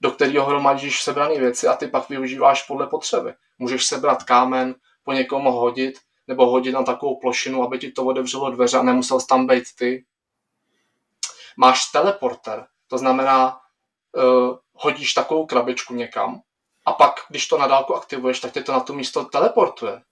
do 0.00 0.10
kterého 0.10 0.46
hromadíš 0.46 1.02
sebrané 1.02 1.38
věci 1.38 1.66
a 1.66 1.76
ty 1.76 1.86
pak 1.86 2.08
využíváš 2.08 2.62
podle 2.62 2.86
potřeby. 2.86 3.34
Můžeš 3.58 3.84
sebrat 3.84 4.22
kámen, 4.22 4.74
po 5.02 5.12
někom 5.12 5.44
hodit, 5.44 5.98
nebo 6.26 6.46
hodit 6.46 6.72
na 6.72 6.82
takovou 6.82 7.20
plošinu, 7.20 7.62
aby 7.62 7.78
ti 7.78 7.92
to 7.92 8.04
otevřelo 8.04 8.50
dveře 8.50 8.78
a 8.78 8.82
nemusel 8.82 9.20
tam 9.20 9.46
být 9.46 9.64
ty. 9.78 10.04
Máš 11.56 11.90
teleporter, 11.92 12.66
to 12.86 12.98
znamená, 12.98 13.60
uh, 14.16 14.56
hodíš 14.72 15.14
takovou 15.14 15.46
krabičku 15.46 15.94
někam 15.94 16.42
a 16.88 16.92
pak, 16.92 17.14
když 17.28 17.48
to 17.48 17.58
na 17.58 17.66
dálku 17.66 17.94
aktivuješ, 17.94 18.40
tak 18.40 18.52
tě 18.52 18.62
to 18.62 18.72
na 18.72 18.80
to 18.80 18.94
místo 18.94 19.24
teleportuje. 19.24 20.02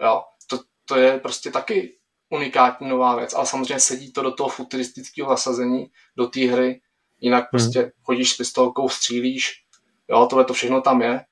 Jo, 0.00 0.24
to, 0.46 0.58
to 0.84 0.96
je 0.96 1.20
prostě 1.20 1.50
taky 1.50 1.98
unikátní 2.28 2.88
nová 2.88 3.16
věc, 3.16 3.34
ale 3.34 3.46
samozřejmě 3.46 3.80
sedí 3.80 4.12
to 4.12 4.22
do 4.22 4.32
toho 4.32 4.48
futuristického 4.48 5.30
zasazení, 5.30 5.90
do 6.16 6.26
té 6.26 6.40
hry, 6.40 6.80
jinak 7.20 7.42
hmm. 7.42 7.48
prostě 7.50 7.92
chodíš 8.02 8.30
s 8.30 8.36
pistolkou, 8.36 8.88
střílíš, 8.88 9.64
jo, 10.08 10.26
tohle 10.26 10.44
to 10.44 10.54
všechno 10.54 10.80
tam 10.80 11.02
je. 11.02 11.24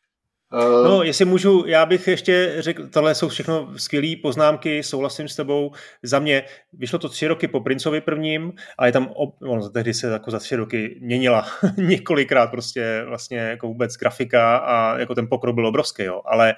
Uh, 0.52 0.88
no, 0.88 1.02
jestli 1.02 1.24
můžu, 1.24 1.64
já 1.66 1.86
bych 1.86 2.08
ještě 2.08 2.56
řekl, 2.58 2.88
tohle 2.88 3.14
jsou 3.14 3.28
všechno 3.28 3.78
skvělé 3.78 4.16
poznámky, 4.22 4.82
souhlasím 4.82 5.28
s 5.28 5.36
tebou. 5.36 5.72
Za 6.02 6.18
mě 6.18 6.42
vyšlo 6.72 6.98
to 6.98 7.08
tři 7.08 7.26
roky 7.26 7.48
po 7.48 7.60
Princovi 7.60 8.00
prvním, 8.00 8.52
ale 8.78 8.88
je 8.88 8.92
tam, 8.92 9.12
on 9.42 9.72
tehdy 9.72 9.94
se 9.94 10.06
jako 10.06 10.30
za 10.30 10.38
tři 10.38 10.56
roky 10.56 10.98
měnila 11.02 11.46
několikrát 11.76 12.50
prostě 12.50 13.04
vlastně 13.06 13.38
jako 13.38 13.66
vůbec 13.66 13.96
grafika 13.96 14.56
a 14.56 14.98
jako 14.98 15.14
ten 15.14 15.28
pokrok 15.28 15.54
byl 15.54 15.66
obrovský, 15.66 16.02
jo. 16.02 16.20
Ale 16.24 16.54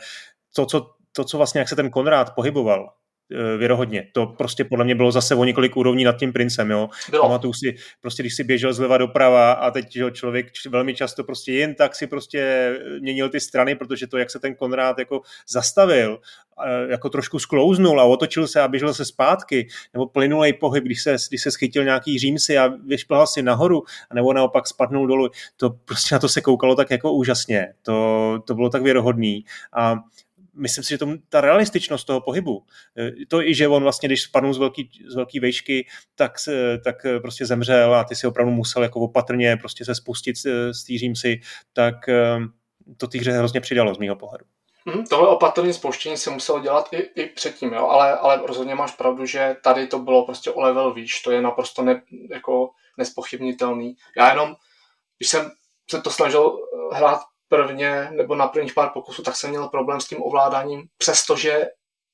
to, 0.57 0.66
co, 0.66 0.90
to, 1.12 1.24
co 1.24 1.36
vlastně, 1.36 1.59
jak 1.59 1.68
se 1.68 1.76
ten 1.76 1.90
Konrád 1.90 2.34
pohyboval, 2.34 2.88
Eh, 2.88 3.03
věrohodně. 3.59 4.09
To 4.12 4.27
prostě 4.27 4.64
podle 4.64 4.85
mě 4.85 4.95
bylo 4.95 5.12
zase 5.12 5.35
o 5.35 5.45
několik 5.45 5.77
úrovní 5.77 6.05
nad 6.05 6.16
tím 6.16 6.33
princem, 6.33 6.70
jo. 6.70 6.89
Bylo. 7.11 7.22
Pamatuju 7.22 7.53
si, 7.53 7.75
prostě 8.01 8.22
když 8.22 8.35
si 8.35 8.45
běžel 8.45 8.72
zleva 8.72 8.99
doprava 8.99 9.53
a 9.53 9.70
teď 9.70 9.93
že 9.93 10.11
člověk 10.11 10.47
velmi 10.70 10.95
často 10.95 11.25
prostě 11.25 11.53
jen 11.53 11.75
tak 11.75 11.95
si 11.95 12.07
prostě 12.07 12.72
měnil 13.01 13.29
ty 13.29 13.41
strany, 13.41 13.75
protože 13.75 14.07
to, 14.07 14.18
jak 14.18 14.31
se 14.31 14.39
ten 14.39 14.55
Konrád 14.55 14.99
jako 14.99 15.20
zastavil, 15.49 16.18
jako 16.89 17.09
trošku 17.09 17.39
sklouznul 17.39 18.01
a 18.01 18.05
otočil 18.05 18.47
se 18.49 18.61
a 18.61 18.68
běžel 18.68 18.95
se 18.95 19.05
zpátky, 19.05 19.68
nebo 19.93 20.07
plynulej 20.07 20.53
pohyb, 20.53 20.85
když 20.85 21.03
se, 21.03 21.16
když 21.29 21.43
se 21.43 21.51
schytil 21.51 21.85
nějaký 21.85 22.18
římsy 22.18 22.59
a 22.59 22.66
vyšplhal 22.87 23.27
si 23.27 23.43
nahoru, 23.43 23.83
nebo 24.14 24.33
naopak 24.33 24.66
spadnul 24.66 25.07
dolů, 25.07 25.29
to 25.57 25.70
prostě 25.70 26.14
na 26.14 26.18
to 26.18 26.29
se 26.29 26.41
koukalo 26.41 26.75
tak 26.75 26.91
jako 26.91 27.12
úžasně. 27.12 27.75
To, 27.83 28.39
to 28.47 28.55
bylo 28.55 28.70
tak 28.70 28.83
věrohodný. 28.83 29.45
A 29.77 29.95
myslím 30.57 30.84
si, 30.84 30.90
že 30.90 30.98
tomu, 30.98 31.16
ta 31.28 31.40
realističnost 31.40 32.07
toho 32.07 32.20
pohybu, 32.20 32.66
eh, 32.98 33.11
to 33.28 33.42
i, 33.42 33.55
že 33.55 33.68
on 33.68 33.82
vlastně, 33.82 34.09
když 34.09 34.22
spadnul 34.22 34.55
z 34.55 34.59
velký, 34.59 34.90
z 35.09 35.14
velký 35.14 35.40
vejšky, 35.40 35.86
tak, 36.14 36.32
tak 36.84 37.05
eh, 37.05 37.20
prostě 37.20 37.46
zemřel 37.46 37.94
a 37.94 38.05
ty 38.05 38.16
si 38.16 38.26
opravdu 38.26 38.52
musel 38.52 38.82
jako 38.82 39.00
opatrně 39.00 39.57
prostě 39.57 39.84
se 39.84 39.94
spustit, 39.94 40.36
stýřím 40.72 41.16
si, 41.16 41.40
tak 41.72 42.09
eh, 42.09 42.38
to 42.96 43.07
té 43.07 43.18
hře 43.18 43.32
hrozně 43.32 43.61
přidalo 43.61 43.94
z 43.94 43.98
mého 43.98 44.16
pohledu. 44.16 44.44
Hmm, 44.86 45.07
tohle 45.07 45.28
opatrné 45.28 45.72
spouštění 45.72 46.16
se 46.16 46.30
muselo 46.30 46.61
dělat 46.61 46.88
i, 46.92 46.96
i 46.96 47.26
předtím, 47.26 47.72
jo? 47.72 47.88
Ale, 47.88 48.12
ale 48.12 48.42
rozhodně 48.46 48.74
máš 48.74 48.92
pravdu, 48.92 49.26
že 49.26 49.57
tady 49.62 49.86
to 49.86 49.98
bylo 49.98 50.24
prostě 50.24 50.50
o 50.50 50.61
level 50.61 50.94
výš, 50.94 51.22
to 51.22 51.30
je 51.30 51.42
naprosto 51.42 51.82
ne, 51.82 52.02
jako 52.30 52.70
nespochybnitelný. 52.98 53.96
Já 54.16 54.30
jenom, 54.30 54.57
když 55.18 55.28
jsem 55.28 55.50
se 55.90 56.00
to 56.00 56.11
snažil 56.11 56.59
hrát 56.92 57.20
prvně 57.57 58.09
nebo 58.11 58.34
na 58.34 58.48
prvních 58.48 58.74
pár 58.74 58.90
pokusů, 58.90 59.22
tak 59.22 59.36
jsem 59.36 59.50
měl 59.50 59.68
problém 59.68 60.00
s 60.00 60.09
tím 60.09 60.22
ovládáním, 60.22 60.88
přestože 60.98 61.66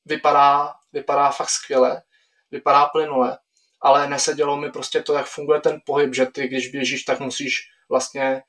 vypadá, 0.04 0.74
vypadá 0.92 1.30
fakt 1.30 1.48
skvěle, 1.48 2.02
vypadá 2.50 2.86
plynule, 2.86 3.38
ale 3.80 4.08
nesedělo 4.08 4.56
mi 4.56 4.72
prostě 4.72 5.02
to, 5.02 5.14
jak 5.14 5.26
funguje 5.26 5.60
ten 5.60 5.80
pohyb, 5.86 6.14
že 6.14 6.26
ty, 6.26 6.48
když 6.48 6.68
běžíš, 6.68 7.02
tak 7.02 7.20
musíš 7.20 7.60
vlastně, 7.88 8.42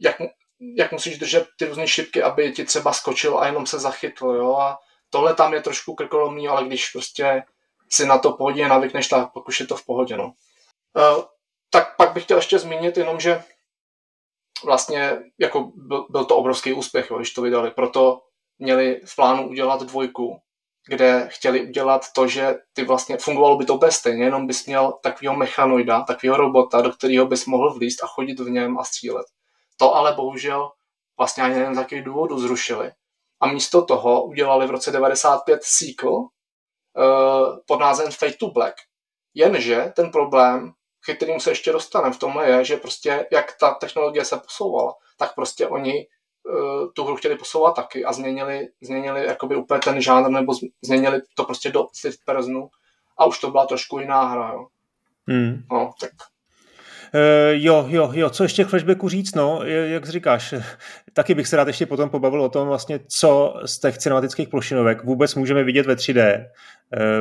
jak, 0.00 0.16
jak 0.76 0.92
musíš 0.92 1.18
držet 1.18 1.46
ty 1.58 1.64
různé 1.64 1.88
šipky, 1.88 2.22
aby 2.22 2.52
ti 2.52 2.64
třeba 2.64 2.92
skočil 2.92 3.38
a 3.38 3.46
jenom 3.46 3.66
se 3.66 3.78
zachytl, 3.78 4.26
jo, 4.26 4.56
a 4.56 4.78
tohle 5.10 5.34
tam 5.34 5.54
je 5.54 5.62
trošku 5.62 5.94
krkolomný, 5.94 6.48
ale 6.48 6.66
když 6.66 6.90
prostě 6.90 7.42
si 7.90 8.06
na 8.06 8.18
to 8.18 8.32
pohodě 8.32 8.68
navykneš, 8.68 9.08
tak 9.08 9.32
pak 9.32 9.48
už 9.48 9.60
je 9.60 9.66
to 9.66 9.76
v 9.76 9.86
pohodě, 9.86 10.16
no. 10.16 10.32
Uh, 10.96 11.24
tak 11.70 11.96
pak 11.96 12.12
bych 12.12 12.24
chtěl 12.24 12.36
ještě 12.36 12.58
zmínit 12.58 12.96
jenom, 12.96 13.20
že 13.20 13.42
vlastně 14.64 15.18
jako 15.38 15.72
byl, 15.74 16.06
byl 16.10 16.24
to 16.24 16.36
obrovský 16.36 16.72
úspěch, 16.72 17.10
jo, 17.10 17.16
když 17.16 17.32
to 17.32 17.42
vydali. 17.42 17.70
Proto 17.70 18.20
měli 18.58 19.00
v 19.04 19.16
plánu 19.16 19.48
udělat 19.48 19.82
dvojku, 19.82 20.38
kde 20.88 21.28
chtěli 21.30 21.66
udělat 21.66 22.06
to, 22.14 22.28
že 22.28 22.56
ty 22.72 22.84
vlastně 22.84 23.16
fungovalo 23.16 23.56
by 23.56 23.64
to 23.64 23.74
úplně 23.74 23.92
stejně, 23.92 24.24
jenom 24.24 24.46
bys 24.46 24.66
měl 24.66 24.92
takového 25.02 25.36
mechanoida, 25.36 26.02
takového 26.02 26.36
robota, 26.36 26.80
do 26.80 26.90
kterého 26.90 27.26
bys 27.26 27.46
mohl 27.46 27.74
vlíst 27.74 28.04
a 28.04 28.06
chodit 28.06 28.40
v 28.40 28.50
něm 28.50 28.78
a 28.78 28.84
střílet. 28.84 29.26
To 29.76 29.94
ale 29.94 30.14
bohužel 30.14 30.70
vlastně 31.18 31.42
ani 31.42 31.54
nevím 31.54 31.74
z 31.74 31.78
jakých 31.78 32.02
důvodů 32.02 32.38
zrušili. 32.38 32.92
A 33.40 33.46
místo 33.46 33.84
toho 33.84 34.24
udělali 34.24 34.66
v 34.66 34.70
roce 34.70 34.90
95 34.90 35.60
sequel 35.62 36.12
uh, 36.12 36.28
pod 37.66 37.80
názvem 37.80 38.10
Fate 38.10 38.36
to 38.40 38.50
Black. 38.50 38.74
Jenže 39.34 39.92
ten 39.96 40.10
problém 40.10 40.72
ke 41.08 41.14
kterým 41.14 41.40
se 41.40 41.50
ještě 41.50 41.72
dostaneme 41.72 42.14
v 42.14 42.18
tomhle 42.18 42.50
je, 42.50 42.64
že 42.64 42.76
prostě 42.76 43.26
jak 43.32 43.56
ta 43.60 43.74
technologie 43.74 44.24
se 44.24 44.36
posouvala, 44.36 44.94
tak 45.18 45.34
prostě 45.34 45.66
oni 45.66 46.06
uh, 46.48 46.92
tu 46.92 47.04
hru 47.04 47.16
chtěli 47.16 47.36
posouvat 47.36 47.76
taky 47.76 48.04
a 48.04 48.12
změnili, 48.12 48.68
změnili 48.80 49.26
jakoby 49.26 49.56
úplně 49.56 49.80
ten 49.80 50.02
žánr 50.02 50.30
nebo 50.30 50.52
změnili 50.84 51.20
to 51.34 51.44
prostě 51.44 51.70
do 51.70 51.86
third 52.02 52.16
personu 52.24 52.68
a 53.18 53.26
už 53.26 53.38
to 53.38 53.50
byla 53.50 53.66
trošku 53.66 53.98
jiná 53.98 54.24
hra, 54.24 54.52
jo. 54.52 54.66
Hmm. 55.28 55.62
No, 55.72 55.90
tak 56.00 56.10
Uh, 57.14 57.50
jo, 57.52 57.86
jo, 57.88 58.10
jo, 58.14 58.30
co 58.30 58.42
ještě 58.42 58.64
k 58.64 58.68
flashbacku 58.68 59.08
říct, 59.08 59.34
no, 59.34 59.62
jak 59.64 60.08
říkáš, 60.08 60.54
taky 61.12 61.34
bych 61.34 61.48
se 61.48 61.56
rád 61.56 61.66
ještě 61.66 61.86
potom 61.86 62.10
pobavil 62.10 62.42
o 62.42 62.48
tom 62.48 62.68
vlastně, 62.68 63.00
co 63.08 63.54
z 63.64 63.78
těch 63.78 63.98
cinematických 63.98 64.48
plošinovek 64.48 65.04
vůbec 65.04 65.34
můžeme 65.34 65.64
vidět 65.64 65.86
ve 65.86 65.94
3D 65.94 66.38
uh, 66.38 66.44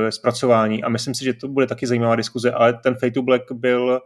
zpracování 0.09 0.83
a 0.83 0.89
myslím 0.89 1.15
si, 1.15 1.23
že 1.23 1.33
to 1.33 1.47
bude 1.47 1.67
taky 1.67 1.87
zajímavá 1.87 2.15
diskuze, 2.15 2.51
ale 2.51 2.73
ten 2.73 2.93
Fate 2.93 3.11
to 3.11 3.21
Black 3.21 3.51
byl 3.51 4.01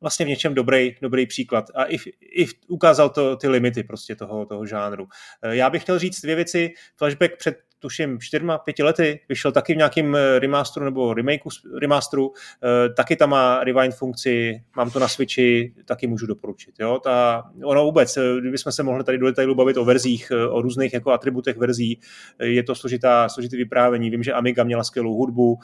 vlastně 0.00 0.26
v 0.26 0.28
něčem 0.28 0.54
dobrý, 0.54 0.96
dobrý 1.02 1.26
příklad 1.26 1.64
a 1.74 1.84
i, 1.84 1.96
i 2.20 2.46
ukázal 2.68 3.08
to 3.08 3.36
ty 3.36 3.48
limity 3.48 3.82
prostě 3.82 4.16
toho, 4.16 4.46
toho 4.46 4.66
žánru. 4.66 5.04
Uh, 5.04 5.50
já 5.50 5.70
bych 5.70 5.82
chtěl 5.82 5.98
říct 5.98 6.20
dvě 6.20 6.34
věci. 6.36 6.70
Flashback 6.96 7.36
před 7.36 7.69
tuším 7.80 8.18
čtyřma, 8.20 8.58
pěti 8.58 8.82
lety, 8.82 9.20
vyšel 9.28 9.52
taky 9.52 9.74
v 9.74 9.76
nějakém 9.76 10.16
eh, 10.16 10.38
remasteru 10.38 10.84
nebo 10.84 11.14
remakeu 11.14 11.50
remasteru, 11.80 12.32
eh, 12.64 12.88
taky 12.88 13.16
tam 13.16 13.30
má 13.30 13.64
rewind 13.64 13.94
funkci, 13.94 14.62
mám 14.76 14.90
to 14.90 14.98
na 14.98 15.08
Switchi, 15.08 15.74
taky 15.84 16.06
můžu 16.06 16.26
doporučit. 16.26 16.74
Jo? 16.80 16.98
Ta, 17.04 17.44
ono 17.64 17.84
vůbec, 17.84 18.16
eh, 18.16 18.40
kdybychom 18.40 18.72
se 18.72 18.82
mohli 18.82 19.04
tady 19.04 19.18
do 19.18 19.26
detailu 19.26 19.54
bavit 19.54 19.76
o 19.76 19.84
verzích, 19.84 20.32
o 20.50 20.62
různých 20.62 20.92
jako 20.92 21.12
atributech 21.12 21.56
verzí, 21.56 22.00
je 22.38 22.62
to 22.62 22.74
složitá, 22.74 23.28
složitý 23.28 23.56
vyprávění. 23.56 24.10
Vím, 24.10 24.22
že 24.22 24.32
Amiga 24.32 24.64
měla 24.64 24.84
skvělou 24.84 25.14
hudbu, 25.14 25.58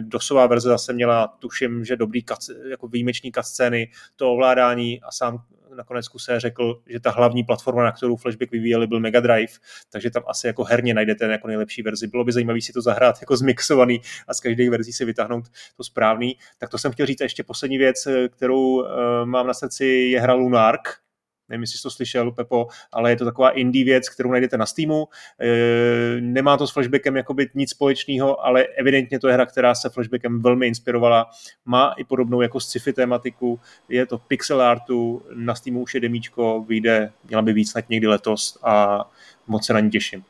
dosová 0.00 0.46
verze 0.46 0.68
zase 0.68 0.92
měla, 0.92 1.26
tuším, 1.38 1.84
že 1.84 1.96
dobrý 1.96 2.20
jako 2.70 2.88
výjimečný 2.88 3.32
cutscény, 3.32 3.90
to 4.16 4.32
ovládání 4.32 5.00
a 5.02 5.12
sám 5.12 5.42
nakonec 5.76 6.08
kuse 6.08 6.40
řekl, 6.40 6.82
že 6.86 7.00
ta 7.00 7.10
hlavní 7.10 7.44
platforma, 7.44 7.84
na 7.84 7.92
kterou 7.92 8.16
Flashback 8.16 8.50
vyvíjeli, 8.50 8.86
byl 8.86 9.00
Mega 9.00 9.20
Drive, 9.20 9.52
takže 9.90 10.10
tam 10.10 10.22
asi 10.26 10.46
jako 10.46 10.64
herně 10.64 10.94
najdete 10.94 11.24
jako 11.24 11.48
nejlepší 11.48 11.82
verzi. 11.82 12.06
Bylo 12.06 12.24
by 12.24 12.32
zajímavé 12.32 12.60
si 12.60 12.72
to 12.72 12.82
zahrát 12.82 13.16
jako 13.20 13.36
zmixovaný 13.36 14.00
a 14.28 14.34
z 14.34 14.40
každé 14.40 14.70
verzí 14.70 14.92
si 14.92 15.04
vytáhnout 15.04 15.44
to 15.76 15.84
správný. 15.84 16.36
Tak 16.58 16.70
to 16.70 16.78
jsem 16.78 16.92
chtěl 16.92 17.06
říct 17.06 17.20
a 17.20 17.24
ještě 17.24 17.42
poslední 17.44 17.78
věc, 17.78 18.08
kterou 18.28 18.60
uh, 18.60 18.86
mám 19.24 19.46
na 19.46 19.54
srdci, 19.54 19.84
je 19.84 20.20
hra 20.20 20.34
Lunark, 20.34 21.02
nevím, 21.52 21.62
jestli 21.62 21.78
jsi 21.78 21.82
to 21.82 21.90
slyšel, 21.90 22.30
Pepo, 22.30 22.66
ale 22.92 23.10
je 23.10 23.16
to 23.16 23.24
taková 23.24 23.50
indie 23.50 23.84
věc, 23.84 24.08
kterou 24.08 24.30
najdete 24.30 24.56
na 24.56 24.66
Steamu. 24.66 25.08
E, 25.40 26.20
nemá 26.20 26.56
to 26.56 26.66
s 26.66 26.72
flashbackem 26.72 27.16
jakoby 27.16 27.50
nic 27.54 27.70
společného, 27.70 28.46
ale 28.46 28.62
evidentně 28.62 29.18
to 29.18 29.28
je 29.28 29.34
hra, 29.34 29.46
která 29.46 29.74
se 29.74 29.90
flashbackem 29.90 30.42
velmi 30.42 30.66
inspirovala. 30.66 31.30
Má 31.64 31.92
i 31.96 32.04
podobnou 32.04 32.40
jako 32.40 32.60
sci-fi 32.60 32.92
tematiku, 32.92 33.60
je 33.88 34.06
to 34.06 34.18
pixel 34.18 34.62
artu, 34.62 35.22
na 35.34 35.54
Steamu 35.54 35.82
už 35.82 35.94
je 35.94 36.00
demíčko, 36.00 36.64
vyjde, 36.68 37.12
měla 37.24 37.42
by 37.42 37.52
víc 37.52 37.70
snad 37.70 37.88
někdy 37.88 38.06
letos 38.06 38.58
a 38.62 39.04
moc 39.46 39.66
se 39.66 39.72
na 39.72 39.80
ní 39.80 39.90
těším. 39.90 40.24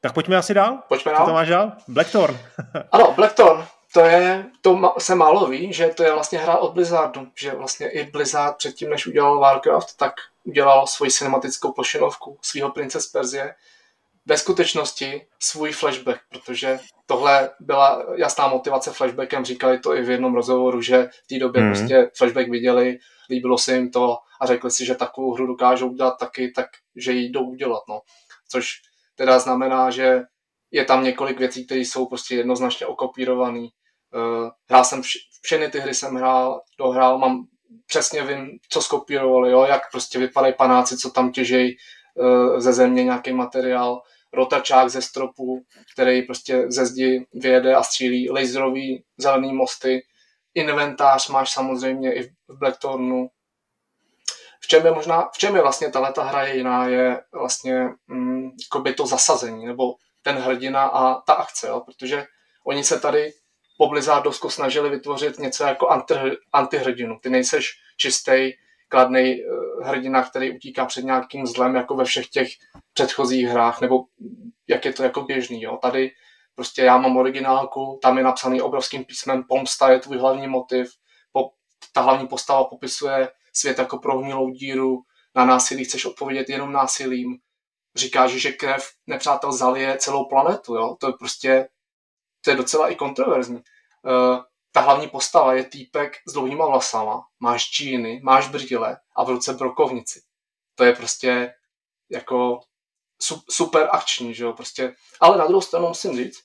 Tak 0.00 0.12
pojďme 0.12 0.36
asi 0.36 0.54
dál. 0.54 0.78
Pojďme 0.88 1.12
dál. 1.12 1.20
Co 1.20 1.26
to 1.26 1.34
máš 1.34 1.48
dál? 1.48 1.72
Blackthorn. 1.88 2.36
ano, 2.92 3.12
Blackthorn 3.16 3.64
to 3.92 4.00
je, 4.04 4.44
to 4.60 4.94
se 4.98 5.14
málo 5.14 5.46
ví, 5.46 5.72
že 5.72 5.88
to 5.88 6.02
je 6.02 6.12
vlastně 6.12 6.38
hra 6.38 6.56
od 6.56 6.72
Blizzardu, 6.72 7.28
že 7.34 7.54
vlastně 7.54 7.90
i 7.90 8.10
Blizzard 8.10 8.56
předtím, 8.56 8.90
než 8.90 9.06
udělal 9.06 9.40
Warcraft, 9.40 9.96
tak 9.96 10.14
udělal 10.44 10.86
svoji 10.86 11.10
cinematickou 11.10 11.72
plošinovku 11.72 12.38
svého 12.42 12.70
Prince 12.70 13.00
z 13.00 13.06
Perzie 13.06 13.54
ve 14.26 14.38
skutečnosti 14.38 15.26
svůj 15.38 15.72
flashback, 15.72 16.20
protože 16.28 16.78
tohle 17.06 17.50
byla 17.60 18.04
jasná 18.14 18.48
motivace 18.48 18.92
flashbackem, 18.92 19.44
říkali 19.44 19.78
to 19.78 19.94
i 19.94 20.02
v 20.02 20.10
jednom 20.10 20.34
rozhovoru, 20.34 20.82
že 20.82 21.08
v 21.24 21.26
té 21.26 21.38
době 21.38 21.62
mm. 21.62 21.68
prostě 21.68 22.10
flashback 22.16 22.48
viděli, 22.48 22.98
líbilo 23.30 23.58
se 23.58 23.74
jim 23.74 23.90
to 23.90 24.18
a 24.40 24.46
řekli 24.46 24.70
si, 24.70 24.86
že 24.86 24.94
takovou 24.94 25.34
hru 25.34 25.46
dokážou 25.46 25.88
udělat 25.88 26.18
taky, 26.18 26.50
tak 26.50 26.66
že 26.96 27.12
ji 27.12 27.28
jdou 27.28 27.50
udělat. 27.50 27.82
No. 27.88 28.00
Což 28.48 28.72
teda 29.16 29.38
znamená, 29.38 29.90
že 29.90 30.22
je 30.70 30.84
tam 30.84 31.04
několik 31.04 31.38
věcí, 31.38 31.66
které 31.66 31.80
jsou 31.80 32.06
prostě 32.06 32.34
jednoznačně 32.34 32.86
okopírované. 32.86 33.66
Uh, 34.14 34.50
hrál 34.68 34.84
jsem 34.84 35.02
všechny 35.42 35.70
ty 35.70 35.80
hry 35.80 35.94
jsem 35.94 36.14
hrál, 36.14 36.62
dohrál, 36.78 37.18
mám 37.18 37.46
přesně 37.86 38.22
vím, 38.22 38.58
co 38.68 38.82
skopírovali, 38.82 39.50
jo, 39.50 39.64
jak 39.64 39.90
prostě 39.90 40.18
vypadají 40.18 40.54
panáci, 40.54 40.96
co 40.96 41.10
tam 41.10 41.32
těžejí 41.32 41.76
uh, 42.14 42.60
ze 42.60 42.72
země 42.72 43.04
nějaký 43.04 43.32
materiál, 43.32 44.02
rotačák 44.32 44.88
ze 44.88 45.02
stropu, 45.02 45.64
který 45.92 46.22
prostě 46.22 46.64
ze 46.68 46.86
zdi 46.86 47.26
vyjede 47.34 47.74
a 47.74 47.82
střílí, 47.82 48.30
laserový 48.30 49.04
zelený 49.18 49.52
mosty, 49.52 50.02
inventář 50.54 51.28
máš 51.28 51.52
samozřejmě 51.52 52.14
i 52.14 52.22
v 52.22 52.58
Blackthornu. 52.58 53.30
V 54.60 54.66
čem 54.68 54.86
je 54.86 54.92
možná, 54.92 55.28
v 55.34 55.38
čem 55.38 55.56
je 55.56 55.62
vlastně 55.62 55.90
ta 55.90 56.22
hra 56.22 56.46
je 56.46 56.56
jiná, 56.56 56.88
je 56.88 57.22
vlastně 57.32 57.88
mm, 58.06 58.50
to 58.96 59.06
zasazení, 59.06 59.66
nebo 59.66 59.94
ten 60.22 60.36
hrdina 60.36 60.84
a 60.84 61.20
ta 61.20 61.32
akce, 61.32 61.68
jo? 61.68 61.80
protože 61.80 62.26
oni 62.64 62.84
se 62.84 63.00
tady 63.00 63.32
po 63.78 63.88
Blizzardovsku 63.88 64.50
snažili 64.50 64.90
vytvořit 64.90 65.38
něco 65.38 65.64
jako 65.64 65.88
anti, 65.88 66.14
antihrdinu. 66.52 67.18
Ty 67.22 67.30
nejseš 67.30 67.80
čistý, 67.96 68.52
kladný 68.88 69.44
uh, 69.44 69.86
hrdina, 69.86 70.22
který 70.22 70.56
utíká 70.56 70.84
před 70.84 71.04
nějakým 71.04 71.46
zlem, 71.46 71.74
jako 71.74 71.94
ve 71.94 72.04
všech 72.04 72.28
těch 72.28 72.48
předchozích 72.92 73.46
hrách, 73.46 73.80
nebo 73.80 74.04
jak 74.68 74.84
je 74.84 74.92
to 74.92 75.02
jako 75.02 75.22
běžný. 75.22 75.62
Jo? 75.62 75.78
Tady 75.82 76.10
prostě 76.54 76.82
já 76.82 76.98
mám 76.98 77.16
originálku, 77.16 77.98
tam 78.02 78.18
je 78.18 78.24
napsaný 78.24 78.62
obrovským 78.62 79.04
písmem 79.04 79.44
pomsta 79.48 79.90
je 79.90 79.98
tvůj 79.98 80.18
hlavní 80.18 80.48
motiv, 80.48 80.92
po, 81.32 81.50
ta 81.92 82.00
hlavní 82.00 82.26
postava 82.26 82.64
popisuje 82.64 83.28
svět 83.52 83.78
jako 83.78 83.98
prohnilou 83.98 84.50
díru, 84.50 85.02
na 85.34 85.44
násilí 85.44 85.84
chceš 85.84 86.04
odpovědět 86.04 86.48
jenom 86.48 86.72
násilím, 86.72 87.38
říkáš, 87.96 88.30
že 88.30 88.52
krev 88.52 88.90
nepřátel 89.06 89.52
zalije 89.52 89.96
celou 89.98 90.24
planetu, 90.24 90.74
jo? 90.74 90.96
to 91.00 91.06
je 91.06 91.12
prostě, 91.18 91.68
to 92.48 92.52
je 92.52 92.56
docela 92.56 92.88
i 92.88 92.96
kontroverzní. 92.96 93.56
Uh, 93.56 94.42
ta 94.72 94.80
hlavní 94.80 95.08
postava 95.08 95.54
je 95.54 95.64
týpek 95.64 96.16
s 96.26 96.32
dlouhýma 96.32 96.66
vlasama, 96.66 97.20
máš 97.40 97.70
džíny, 97.70 98.20
máš 98.22 98.48
brýle 98.48 98.96
a 99.16 99.24
v 99.24 99.28
ruce 99.28 99.52
brokovnici. 99.52 100.22
To 100.74 100.84
je 100.84 100.92
prostě 100.92 101.54
jako 102.10 102.60
super 103.50 103.88
akční, 103.92 104.34
že 104.34 104.44
jo, 104.44 104.52
prostě. 104.52 104.94
Ale 105.20 105.38
na 105.38 105.46
druhou 105.46 105.60
stranu 105.60 105.88
musím 105.88 106.16
říct, 106.16 106.38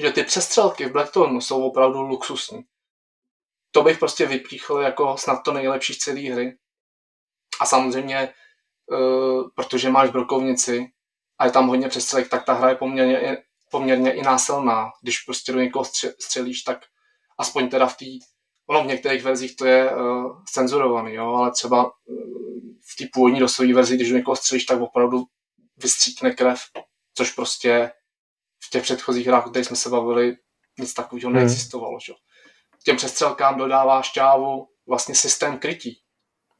že 0.00 0.12
ty 0.12 0.22
přestřelky 0.24 0.86
v 0.86 0.92
Blackthornu 0.92 1.40
jsou 1.40 1.62
opravdu 1.62 2.00
luxusní. 2.02 2.62
To 3.70 3.82
bych 3.82 3.98
prostě 3.98 4.26
vypíchl 4.26 4.78
jako 4.78 5.16
snad 5.16 5.42
to 5.44 5.52
nejlepší 5.52 5.94
z 5.94 5.98
celé 5.98 6.20
hry. 6.20 6.58
A 7.60 7.66
samozřejmě 7.66 8.34
Eh, 8.92 9.42
protože 9.54 9.90
máš 9.90 10.10
brokovnici 10.10 10.86
a 11.38 11.46
je 11.46 11.52
tam 11.52 11.68
hodně 11.68 11.88
přestřelek, 11.88 12.28
tak 12.28 12.44
ta 12.44 12.52
hra 12.52 12.68
je 12.68 12.74
poměrně, 12.74 13.42
poměrně 13.72 14.12
i 14.12 14.22
násilná. 14.22 14.90
Když 15.02 15.18
prostě 15.18 15.52
do 15.52 15.60
někoho 15.60 15.84
střelíš, 16.20 16.62
tak 16.62 16.78
aspoň 17.38 17.68
teda 17.68 17.86
v 17.86 17.96
té, 17.96 18.04
ono 18.68 18.82
v 18.84 18.86
některých 18.86 19.22
verzích 19.22 19.56
to 19.56 19.66
je 19.66 19.96
uh, 19.96 20.42
cenzurovaný, 20.52 21.14
jo, 21.14 21.34
ale 21.34 21.50
třeba 21.50 21.84
uh, 21.84 21.90
v 22.92 22.96
té 22.98 23.04
původní 23.12 23.40
dosové 23.40 23.74
verzi, 23.74 23.96
když 23.96 24.10
do 24.10 24.16
někoho 24.16 24.36
střelíš, 24.36 24.64
tak 24.64 24.80
opravdu 24.80 25.24
vystříkne 25.76 26.30
krev, 26.30 26.60
což 27.14 27.30
prostě 27.32 27.92
v 28.66 28.70
těch 28.70 28.82
předchozích 28.82 29.26
hrách, 29.26 29.50
kde 29.50 29.64
jsme 29.64 29.76
se 29.76 29.88
bavili, 29.88 30.36
nic 30.78 30.94
takového 30.94 31.30
hmm. 31.30 31.36
neexistovalo. 31.36 31.98
Že? 32.06 32.12
Těm 32.84 32.96
přestřelkám 32.96 33.58
dodává 33.58 34.02
šťávu 34.02 34.68
vlastně 34.88 35.14
systém 35.14 35.58
krytí. 35.58 36.00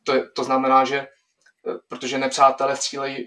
To, 0.04 0.14
je, 0.14 0.28
to 0.36 0.44
znamená, 0.44 0.84
že 0.84 1.06
protože 1.88 2.18
nepřátelé 2.18 2.76
střílejí 2.76 3.26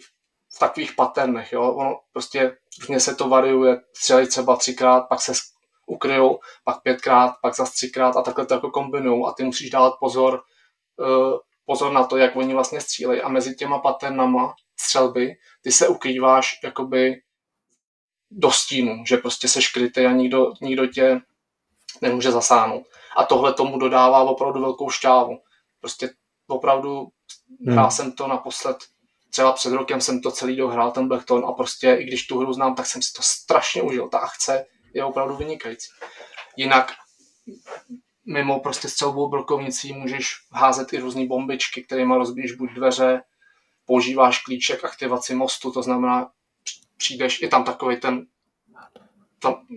v 0.56 0.60
takových 0.60 0.94
paternech, 0.96 1.54
jo. 1.54 1.74
Ono 1.74 2.00
prostě 2.12 2.58
různě 2.80 3.00
se 3.00 3.16
to 3.16 3.30
variuje, 3.30 3.82
střelí 3.94 4.28
třeba 4.28 4.56
třikrát, 4.56 5.02
pak 5.02 5.22
se 5.22 5.34
ukryjou, 5.86 6.40
pak 6.64 6.82
pětkrát, 6.82 7.34
pak 7.42 7.56
zase 7.56 7.74
třikrát 7.74 8.18
a 8.18 8.22
takhle 8.22 8.46
to 8.46 8.54
jako 8.54 8.70
kombinují 8.72 9.26
a 9.28 9.32
ty 9.32 9.44
musíš 9.44 9.70
dávat 9.70 9.94
pozor, 10.00 10.44
uh, 10.98 11.38
pozor 11.66 11.92
na 11.92 12.04
to, 12.04 12.18
jak 12.18 12.36
oni 12.36 12.54
vlastně 12.54 12.82
střílejí 12.82 13.22
a 13.22 13.30
mezi 13.30 13.56
těma 13.56 13.80
paternama 13.80 14.56
střelby 14.80 15.36
ty 15.62 15.72
se 15.72 15.88
ukrýváš 15.88 16.60
jakoby 16.64 17.22
do 18.32 18.52
stínu, 18.52 19.06
že 19.06 19.18
prostě 19.18 19.48
se 19.48 19.62
škrytej 19.62 20.08
a 20.08 20.12
nikdo, 20.12 20.54
nikdo 20.62 20.88
tě 20.88 21.22
nemůže 22.02 22.32
zasáhnout. 22.32 22.88
A 23.18 23.26
tohle 23.26 23.54
tomu 23.54 23.80
dodává 23.80 24.22
opravdu 24.24 24.62
velkou 24.62 24.90
šťávu. 24.90 25.40
Prostě 25.80 26.10
opravdu 26.48 27.08
Hmm. 27.66 27.74
Hrál 27.74 27.92
jsem 27.92 28.12
to 28.12 28.28
naposled, 28.28 28.78
třeba 29.36 29.54
před 29.54 29.74
rokem 29.74 30.02
jsem 30.02 30.22
to 30.22 30.32
celý 30.32 30.56
dohrál, 30.56 30.92
ten 30.92 31.08
Blackton 31.08 31.46
a 31.46 31.52
prostě 31.52 31.98
i 32.00 32.04
když 32.04 32.28
tu 32.28 32.40
hru 32.40 32.54
znám, 32.54 32.76
tak 32.76 32.86
jsem 32.86 33.02
si 33.02 33.14
to 33.14 33.22
strašně 33.22 33.82
užil. 33.82 34.10
Ta 34.10 34.18
akce 34.18 34.66
je 34.94 35.06
opravdu 35.06 35.36
vynikající. 35.36 35.88
Jinak 36.58 36.92
mimo 38.26 38.60
prostě 38.60 38.90
střelbou 38.90 39.30
brokovnicí 39.30 39.94
můžeš 39.94 40.36
házet 40.52 40.94
i 40.94 41.00
různé 41.00 41.28
bombičky, 41.28 41.84
kterými 41.84 42.14
rozbíjíš 42.18 42.52
buď 42.52 42.70
dveře, 42.74 43.22
používáš 43.86 44.44
klíček 44.44 44.86
aktivaci 44.86 45.36
mostu, 45.36 45.72
to 45.72 45.84
znamená, 45.84 46.32
přijdeš, 46.98 47.42
i 47.42 47.48
tam 47.48 47.64
takový 47.64 48.00
ten, 48.00 48.26
tam, 49.40 49.68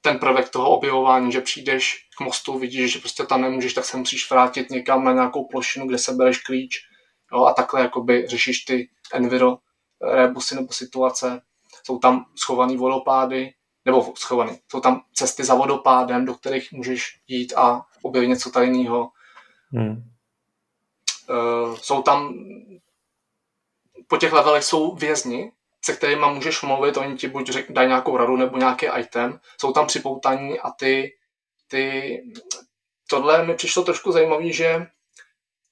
ten 0.00 0.18
prvek 0.18 0.48
toho 0.48 0.70
objevování, 0.70 1.32
že 1.32 1.40
přijdeš 1.40 2.08
k 2.18 2.20
mostu, 2.20 2.58
vidíš, 2.58 2.92
že 2.92 2.98
prostě 2.98 3.26
tam 3.26 3.42
nemůžeš, 3.42 3.74
tak 3.74 3.84
se 3.84 3.96
musíš 3.96 4.30
vrátit 4.30 4.70
někam 4.70 5.04
na 5.04 5.12
nějakou 5.12 5.44
plošinu, 5.44 5.86
kde 5.86 5.98
se 5.98 6.12
bereš 6.12 6.38
klíč 6.38 6.91
jo, 7.32 7.44
a 7.44 7.54
takhle 7.54 7.80
jakoby 7.80 8.26
řešíš 8.26 8.64
ty 8.64 8.88
enviro 9.12 9.58
rebusy 10.02 10.54
nebo 10.54 10.72
situace. 10.72 11.42
Jsou 11.86 11.98
tam 11.98 12.26
schované 12.36 12.76
vodopády, 12.76 13.54
nebo 13.84 14.12
schované, 14.16 14.58
jsou 14.70 14.80
tam 14.80 15.02
cesty 15.14 15.44
za 15.44 15.54
vodopádem, 15.54 16.24
do 16.24 16.34
kterých 16.34 16.72
můžeš 16.72 17.20
jít 17.26 17.52
a 17.56 17.86
objevit 18.02 18.28
něco 18.28 18.50
tajného. 18.50 19.10
Hmm. 19.72 20.02
Uh, 21.30 21.76
jsou 21.76 22.02
tam, 22.02 22.34
po 24.06 24.16
těch 24.16 24.32
levelech 24.32 24.64
jsou 24.64 24.94
vězni, 24.94 25.52
se 25.84 25.92
kterými 25.92 26.26
můžeš 26.34 26.62
mluvit, 26.62 26.96
oni 26.96 27.16
ti 27.16 27.28
buď 27.28 27.50
řek, 27.50 27.72
dají 27.72 27.88
nějakou 27.88 28.16
radu 28.16 28.36
nebo 28.36 28.56
nějaký 28.56 28.86
item, 28.98 29.40
jsou 29.60 29.72
tam 29.72 29.86
připoutaní 29.86 30.60
a 30.60 30.70
ty, 30.70 31.16
ty 31.68 32.16
tohle 33.10 33.46
mi 33.46 33.54
přišlo 33.54 33.82
trošku 33.82 34.12
zajímavé, 34.12 34.52
že 34.52 34.86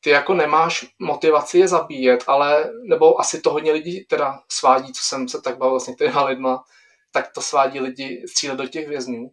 ty 0.01 0.11
jako 0.11 0.35
nemáš 0.35 0.87
motivaci 0.99 1.59
je 1.59 1.69
zabíjet, 1.69 2.25
ale, 2.27 2.71
nebo 2.83 3.21
asi 3.21 3.41
to 3.41 3.51
hodně 3.51 3.73
lidí 3.73 4.05
teda 4.05 4.43
svádí, 4.49 4.93
co 4.93 5.03
jsem 5.03 5.29
se 5.29 5.41
tak 5.41 5.59
bavil 5.59 5.81
s 5.81 5.87
některými 5.87 6.21
lidma, 6.21 6.65
tak 7.13 7.33
to 7.33 7.41
svádí 7.41 7.81
lidi 7.81 8.25
střílet 8.29 8.57
do 8.57 8.67
těch 8.67 8.89
vězňů. 8.89 9.31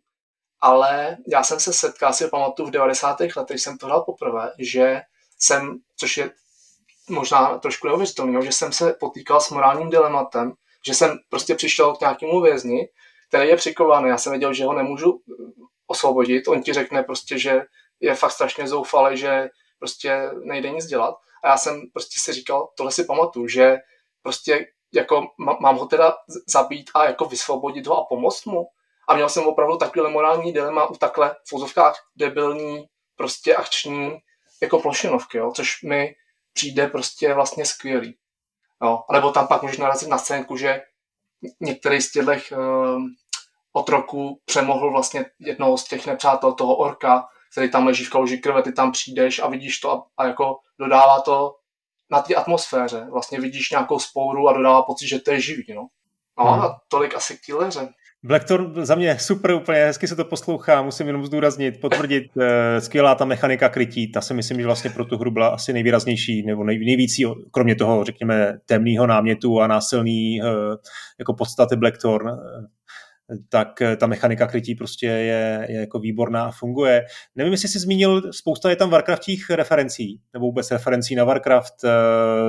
Ale 0.61 1.17
já 1.27 1.43
jsem 1.43 1.59
se 1.59 1.73
setkal, 1.73 2.13
si 2.13 2.27
pamatuju, 2.27 2.67
v 2.67 2.71
90. 2.71 3.17
letech 3.35 3.59
jsem 3.59 3.77
to 3.77 3.85
hrál 3.85 4.01
poprvé, 4.01 4.51
že 4.59 5.01
jsem, 5.39 5.79
což 5.97 6.17
je 6.17 6.31
možná 7.09 7.57
trošku 7.57 7.87
neuvěřitelný, 7.87 8.45
že 8.45 8.51
jsem 8.51 8.71
se 8.71 8.93
potýkal 8.93 9.41
s 9.41 9.49
morálním 9.49 9.89
dilematem, 9.89 10.53
že 10.85 10.93
jsem 10.93 11.17
prostě 11.29 11.55
přišel 11.55 11.95
k 11.95 11.99
nějakému 11.99 12.41
vězni, 12.41 12.89
který 13.27 13.49
je 13.49 13.55
přikovaný. 13.55 14.09
Já 14.09 14.17
jsem 14.17 14.31
věděl, 14.31 14.53
že 14.53 14.65
ho 14.65 14.73
nemůžu 14.73 15.21
osvobodit. 15.87 16.47
On 16.47 16.63
ti 16.63 16.73
řekne 16.73 17.03
prostě, 17.03 17.39
že 17.39 17.61
je 17.99 18.15
fakt 18.15 18.31
strašně 18.31 18.67
zoufalý, 18.67 19.17
že 19.17 19.49
prostě 19.79 20.29
nejde 20.43 20.69
nic 20.69 20.85
dělat. 20.85 21.15
A 21.43 21.47
já 21.47 21.57
jsem 21.57 21.81
prostě 21.93 22.19
si 22.19 22.33
říkal, 22.33 22.69
tohle 22.77 22.91
si 22.91 23.03
pamatuju, 23.03 23.47
že 23.47 23.77
prostě 24.21 24.67
jako 24.93 25.27
mám 25.59 25.75
ho 25.75 25.85
teda 25.85 26.17
zabít 26.47 26.89
a 26.93 27.05
jako 27.05 27.25
vysvobodit 27.25 27.87
ho 27.87 27.97
a 27.97 28.05
pomoct 28.05 28.45
mu. 28.45 28.67
A 29.07 29.15
měl 29.15 29.29
jsem 29.29 29.47
opravdu 29.47 29.77
takový 29.77 30.11
morální 30.11 30.53
dilema 30.53 30.85
u 30.85 30.95
takhle 30.95 31.35
v 31.43 31.49
fuzovkách 31.49 32.09
debilní, 32.15 32.85
prostě 33.15 33.55
akční 33.55 34.17
jako 34.61 34.79
plošinovky, 34.79 35.37
jo, 35.37 35.51
což 35.55 35.83
mi 35.83 36.15
přijde 36.53 36.87
prostě 36.87 37.33
vlastně 37.33 37.65
skvělý. 37.65 38.17
Jo. 38.83 39.03
A 39.09 39.13
nebo 39.13 39.31
tam 39.31 39.47
pak 39.47 39.61
můžeš 39.61 39.77
narazit 39.77 40.09
na 40.09 40.17
scénku, 40.17 40.57
že 40.57 40.81
některý 41.59 42.01
z 42.01 42.11
těchto 42.11 42.31
uh, 42.31 43.01
otroků 43.73 44.41
přemohl 44.45 44.91
vlastně 44.91 45.25
jednoho 45.39 45.77
z 45.77 45.83
těch 45.83 46.07
nepřátel 46.07 46.53
toho 46.53 46.75
orka, 46.75 47.27
který 47.51 47.71
tam 47.71 47.87
leží 47.87 48.05
v 48.05 48.09
kaluži 48.09 48.37
krve, 48.37 48.61
ty 48.61 48.71
tam 48.71 48.91
přijdeš 48.91 49.39
a 49.39 49.47
vidíš 49.47 49.79
to 49.79 49.91
a, 49.91 50.05
a 50.17 50.25
jako 50.27 50.57
dodává 50.79 51.21
to 51.21 51.55
na 52.11 52.21
té 52.21 52.35
atmosféře. 52.35 53.07
Vlastně 53.11 53.39
vidíš 53.39 53.71
nějakou 53.71 53.99
spouru 53.99 54.49
a 54.49 54.53
dodává 54.53 54.81
pocit, 54.81 55.07
že 55.07 55.19
to 55.19 55.31
je 55.31 55.41
živý, 55.41 55.65
no. 55.75 55.87
No 56.39 56.45
hmm. 56.45 56.61
a 56.61 56.79
tolik 56.87 57.15
asi 57.15 57.37
k 57.37 57.39
té 57.45 57.53
Blackthorn 58.23 58.85
za 58.85 58.95
mě 58.95 59.19
super, 59.19 59.51
úplně 59.51 59.79
hezky 59.79 60.07
se 60.07 60.15
to 60.15 60.25
poslouchá, 60.25 60.81
musím 60.81 61.07
jenom 61.07 61.25
zdůraznit, 61.25 61.81
potvrdit, 61.81 62.23
eh, 62.41 62.81
skvělá 62.81 63.15
ta 63.15 63.25
mechanika 63.25 63.69
krytí, 63.69 64.11
ta 64.11 64.21
si 64.21 64.33
myslím, 64.33 64.57
že 64.59 64.65
vlastně 64.65 64.89
pro 64.89 65.05
tu 65.05 65.17
hru 65.17 65.31
byla 65.31 65.47
asi 65.47 65.73
nejvýraznější, 65.73 66.45
nebo 66.45 66.63
nej, 66.63 66.79
nejvíc, 66.79 67.11
kromě 67.51 67.75
toho, 67.75 68.03
řekněme, 68.03 68.57
temného 68.65 69.07
námětu 69.07 69.61
a 69.61 69.67
násilný 69.67 70.41
eh, 70.41 70.45
jako 71.19 71.33
podstaty 71.33 71.75
Blackthorn, 71.75 72.29
tak 73.49 73.81
eh, 73.81 73.95
ta 73.95 74.07
mechanika 74.07 74.47
krytí 74.47 74.75
prostě 74.75 75.05
je, 75.05 75.65
je 75.69 75.79
jako 75.79 75.99
výborná 75.99 76.45
a 76.45 76.51
funguje. 76.51 77.05
Nevím, 77.35 77.53
jestli 77.53 77.67
jsi 77.67 77.79
zmínil, 77.79 78.33
spousta 78.33 78.69
je 78.69 78.75
tam 78.75 78.89
Warcraftích 78.89 79.49
referencí, 79.49 80.19
nebo 80.33 80.45
vůbec 80.45 80.71
referencí 80.71 81.15
na 81.15 81.23
Warcraft, 81.23 81.73
uh, 81.83 81.89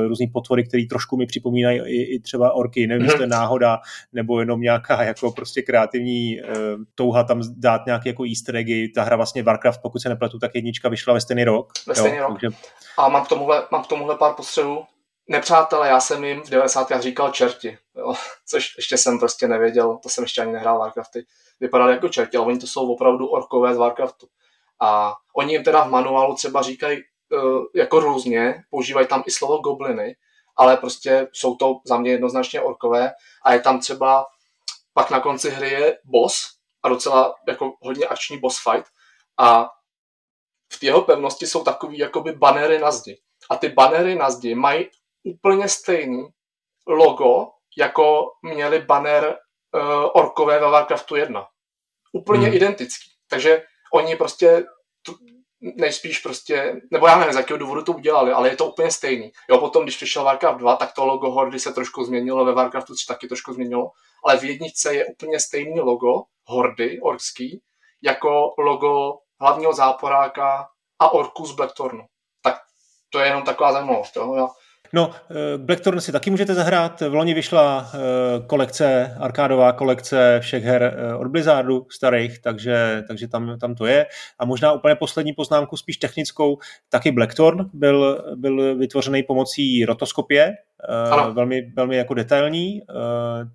různý 0.08 0.26
potvory, 0.26 0.64
které 0.64 0.82
trošku 0.90 1.16
mi 1.16 1.26
připomínají 1.26 1.80
i, 1.80 2.14
i 2.14 2.20
třeba 2.20 2.52
orky. 2.52 2.86
Nevím, 2.86 3.04
jestli 3.04 3.16
to 3.16 3.22
je 3.22 3.26
mhm. 3.26 3.38
náhoda, 3.38 3.78
nebo 4.12 4.40
jenom 4.40 4.60
nějaká 4.60 5.02
jako 5.02 5.32
prostě 5.32 5.62
kreativní 5.62 6.40
uh, 6.40 6.52
touha 6.94 7.24
tam 7.24 7.42
dát 7.56 7.86
nějaké 7.86 8.08
jako 8.08 8.24
easter 8.24 8.56
eggy. 8.56 8.88
Ta 8.88 9.02
hra 9.02 9.16
vlastně 9.16 9.42
Warcraft, 9.42 9.82
pokud 9.82 10.02
se 10.02 10.08
nepletu, 10.08 10.38
tak 10.38 10.54
jednička 10.54 10.88
vyšla 10.88 11.14
ve 11.14 11.20
stejný 11.20 11.44
rok. 11.44 11.72
Ve 11.86 11.94
stejný 11.94 12.16
jo, 12.16 12.28
rok. 12.28 12.40
Takže... 12.40 12.56
A 12.98 13.08
mám 13.08 13.24
k 13.24 13.28
tomuhle, 13.28 13.62
mám 13.72 13.84
k 13.84 13.86
tomuhle 13.86 14.16
pár 14.16 14.34
postřehů 14.34 14.84
nepřátelé, 15.28 15.88
já 15.88 16.00
jsem 16.00 16.24
jim 16.24 16.40
v 16.40 16.50
90. 16.50 16.88
říkal 17.00 17.30
čerti, 17.30 17.78
jo, 17.96 18.14
což 18.46 18.76
ještě 18.76 18.98
jsem 18.98 19.18
prostě 19.18 19.48
nevěděl, 19.48 19.98
to 20.02 20.08
jsem 20.08 20.24
ještě 20.24 20.42
ani 20.42 20.52
nehrál 20.52 20.78
Warcrafty. 20.78 21.26
Vypadali 21.60 21.92
jako 21.92 22.08
čerti, 22.08 22.36
ale 22.36 22.46
oni 22.46 22.58
to 22.58 22.66
jsou 22.66 22.92
opravdu 22.92 23.26
orkové 23.26 23.74
z 23.74 23.76
Warcraftu. 23.76 24.26
A 24.80 25.14
oni 25.36 25.52
jim 25.52 25.64
teda 25.64 25.84
v 25.84 25.90
manuálu 25.90 26.34
třeba 26.34 26.62
říkají 26.62 26.98
uh, 26.98 27.64
jako 27.74 28.00
různě, 28.00 28.62
používají 28.70 29.06
tam 29.06 29.22
i 29.26 29.30
slovo 29.30 29.58
gobliny, 29.58 30.16
ale 30.56 30.76
prostě 30.76 31.28
jsou 31.32 31.56
to 31.56 31.80
za 31.84 31.98
mě 31.98 32.10
jednoznačně 32.10 32.60
orkové 32.60 33.12
a 33.44 33.52
je 33.52 33.60
tam 33.60 33.80
třeba 33.80 34.26
pak 34.94 35.10
na 35.10 35.20
konci 35.20 35.50
hry 35.50 35.70
je 35.70 35.98
boss 36.04 36.34
a 36.82 36.88
docela 36.88 37.34
jako 37.48 37.72
hodně 37.80 38.06
akční 38.06 38.38
boss 38.38 38.58
fight 38.62 38.86
a 39.38 39.68
v 40.72 40.82
jeho 40.82 41.02
pevnosti 41.02 41.46
jsou 41.46 41.64
takový 41.64 41.98
jakoby 41.98 42.32
banery 42.32 42.78
na 42.78 42.90
zdi. 42.90 43.18
A 43.50 43.56
ty 43.56 43.68
banery 43.68 44.14
na 44.14 44.30
zdi 44.30 44.54
mají 44.54 44.90
úplně 45.22 45.68
stejný 45.68 46.28
logo, 46.86 47.46
jako 47.78 48.26
měli 48.42 48.78
banner 48.78 49.38
uh, 49.74 49.82
orkové 50.14 50.60
ve 50.60 50.70
Warcraftu 50.70 51.16
1. 51.16 51.46
Úplně 52.12 52.46
hmm. 52.46 52.56
identický. 52.56 53.10
Takže 53.28 53.62
oni 53.92 54.16
prostě 54.16 54.64
tu, 55.02 55.16
nejspíš 55.60 56.18
prostě, 56.18 56.80
nebo 56.90 57.06
já 57.06 57.18
nevím, 57.18 57.32
z 57.32 57.36
jakého 57.36 57.58
důvodu 57.58 57.82
to 57.82 57.92
udělali, 57.92 58.32
ale 58.32 58.48
je 58.48 58.56
to 58.56 58.66
úplně 58.66 58.90
stejný. 58.90 59.32
Jo, 59.50 59.58
potom, 59.58 59.82
když 59.82 59.96
přišel 59.96 60.24
Warcraft 60.24 60.58
2, 60.58 60.76
tak 60.76 60.92
to 60.92 61.06
logo 61.06 61.30
Hordy 61.30 61.60
se 61.60 61.72
trošku 61.72 62.04
změnilo, 62.04 62.44
ve 62.44 62.52
Warcraftu 62.52 62.94
3 62.94 63.06
taky 63.06 63.28
trošku 63.28 63.52
změnilo, 63.52 63.90
ale 64.24 64.38
v 64.38 64.44
jedničce 64.44 64.94
je 64.94 65.06
úplně 65.06 65.40
stejný 65.40 65.80
logo 65.80 66.22
Hordy, 66.44 67.00
orkský, 67.00 67.62
jako 68.02 68.54
logo 68.58 69.18
hlavního 69.40 69.72
záporáka 69.72 70.68
a 70.98 71.12
orku 71.12 71.46
z 71.46 71.52
Blackthornu. 71.52 72.04
Tak 72.42 72.54
to 73.10 73.18
je 73.18 73.26
jenom 73.26 73.42
taková 73.42 73.72
zajímavost. 73.72 74.16
Jo? 74.16 74.48
No, 74.92 75.10
eh, 75.30 75.58
Blackthorn 75.58 76.00
si 76.00 76.12
taky 76.12 76.30
můžete 76.30 76.54
zahrát. 76.54 77.00
V 77.00 77.14
loni 77.14 77.34
vyšla 77.34 77.90
eh, 77.94 77.98
kolekce, 78.46 79.16
arkádová 79.18 79.72
kolekce 79.72 80.38
všech 80.40 80.64
her 80.64 80.82
eh, 80.82 81.14
od 81.14 81.26
Blizzardu 81.28 81.86
starých, 81.90 82.38
takže, 82.38 83.04
takže 83.08 83.28
tam, 83.28 83.58
tam 83.58 83.74
to 83.74 83.86
je. 83.86 84.06
A 84.38 84.44
možná 84.44 84.72
úplně 84.72 84.94
poslední 84.94 85.32
poznámku, 85.32 85.76
spíš 85.76 85.96
technickou, 85.96 86.58
taky 86.88 87.10
Blackthorn 87.10 87.70
byl, 87.72 88.24
byl 88.36 88.76
vytvořený 88.76 89.22
pomocí 89.22 89.84
rotoskopie, 89.84 90.54
ano. 91.10 91.34
velmi, 91.34 91.72
velmi 91.76 91.96
jako 91.96 92.14
detailní, 92.14 92.82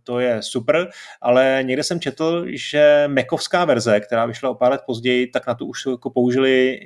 to 0.04 0.20
je 0.20 0.42
super, 0.42 0.90
ale 1.22 1.60
někde 1.62 1.84
jsem 1.84 2.00
četl, 2.00 2.46
že 2.48 3.04
mekovská 3.08 3.66
verze, 3.66 4.00
která 4.00 4.26
vyšla 4.26 4.50
o 4.50 4.56
pár 4.56 4.72
let 4.72 4.82
později, 4.86 5.28
tak 5.28 5.48
na 5.48 5.56
to 5.56 5.66
už 5.66 5.86
jako 5.92 6.10
použili 6.10 6.80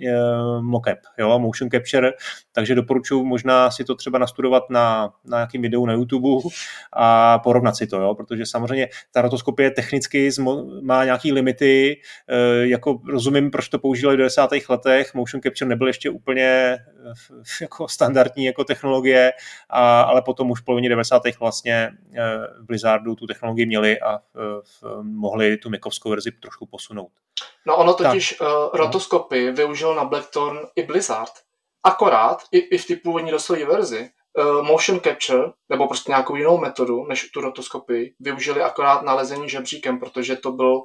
mocap, 0.62 0.98
jo, 1.18 1.40
motion 1.40 1.70
capture, 1.70 2.12
takže 2.52 2.76
doporučuji 2.76 3.24
možná 3.26 3.72
si 3.72 3.84
to 3.84 3.96
třeba 3.96 4.20
nastudovat 4.20 4.64
na, 4.70 5.14
na 5.26 5.38
nějakým 5.38 5.62
videu 5.62 5.86
na 5.86 5.94
YouTube 5.94 6.50
a 6.94 7.40
porovnat 7.40 7.76
si 7.76 7.88
to, 7.88 8.02
jo? 8.02 8.16
protože 8.16 8.46
samozřejmě 8.46 8.88
ta 9.12 9.22
rotoskopie 9.22 9.72
technicky 9.72 10.30
má 10.82 11.06
nějaký 11.06 11.32
limity, 11.32 12.02
jako 12.62 13.00
rozumím, 13.08 13.52
proč 13.52 13.70
to 13.70 13.80
používali 13.80 14.16
v 14.16 14.18
90. 14.18 14.50
letech, 14.70 15.14
motion 15.14 15.42
capture 15.42 15.70
nebyl 15.70 15.88
ještě 15.88 16.10
úplně 16.10 16.78
jako 17.62 17.88
standardní 17.88 18.46
jako 18.46 18.64
technologie, 18.64 19.32
a, 19.70 20.02
ale 20.02 20.22
potom 20.28 20.52
už 20.52 20.62
v 20.62 20.66
polovině 20.66 20.90
90. 20.90 21.22
vlastně 21.40 21.74
e, 21.74 21.92
v 22.62 22.66
Blizzardu 22.66 23.16
tu 23.16 23.28
technologii 23.28 23.66
měli 23.66 24.00
a 24.02 24.20
mohli 25.02 25.58
tu 25.58 25.70
mikovskou 25.70 26.10
verzi 26.10 26.32
trošku 26.32 26.66
posunout. 26.66 27.12
No 27.68 27.78
ono 27.78 27.94
totiž 27.94 28.36
tak. 28.40 28.48
uh, 28.48 28.70
rotoskopy 28.74 29.52
využil 29.52 29.96
na 29.96 30.06
Blackthorn 30.06 30.60
i 30.76 30.84
Blizzard, 30.84 31.32
Akorát 31.88 32.44
i, 32.52 32.58
i 32.58 32.78
v 32.78 32.86
ty 32.86 32.96
původní 32.96 33.32
doslové 33.32 33.66
verzi 33.66 34.10
uh, 34.38 34.66
motion 34.66 35.00
capture 35.00 35.52
nebo 35.70 35.88
prostě 35.88 36.12
nějakou 36.12 36.36
jinou 36.36 36.58
metodu 36.58 37.06
než 37.06 37.30
tu 37.32 37.42
rotoskopii 37.42 38.16
využili 38.20 38.62
akorát 38.62 39.02
nalezení 39.02 39.50
žebříkem, 39.50 40.00
protože 40.00 40.36
to 40.36 40.52
byl 40.52 40.84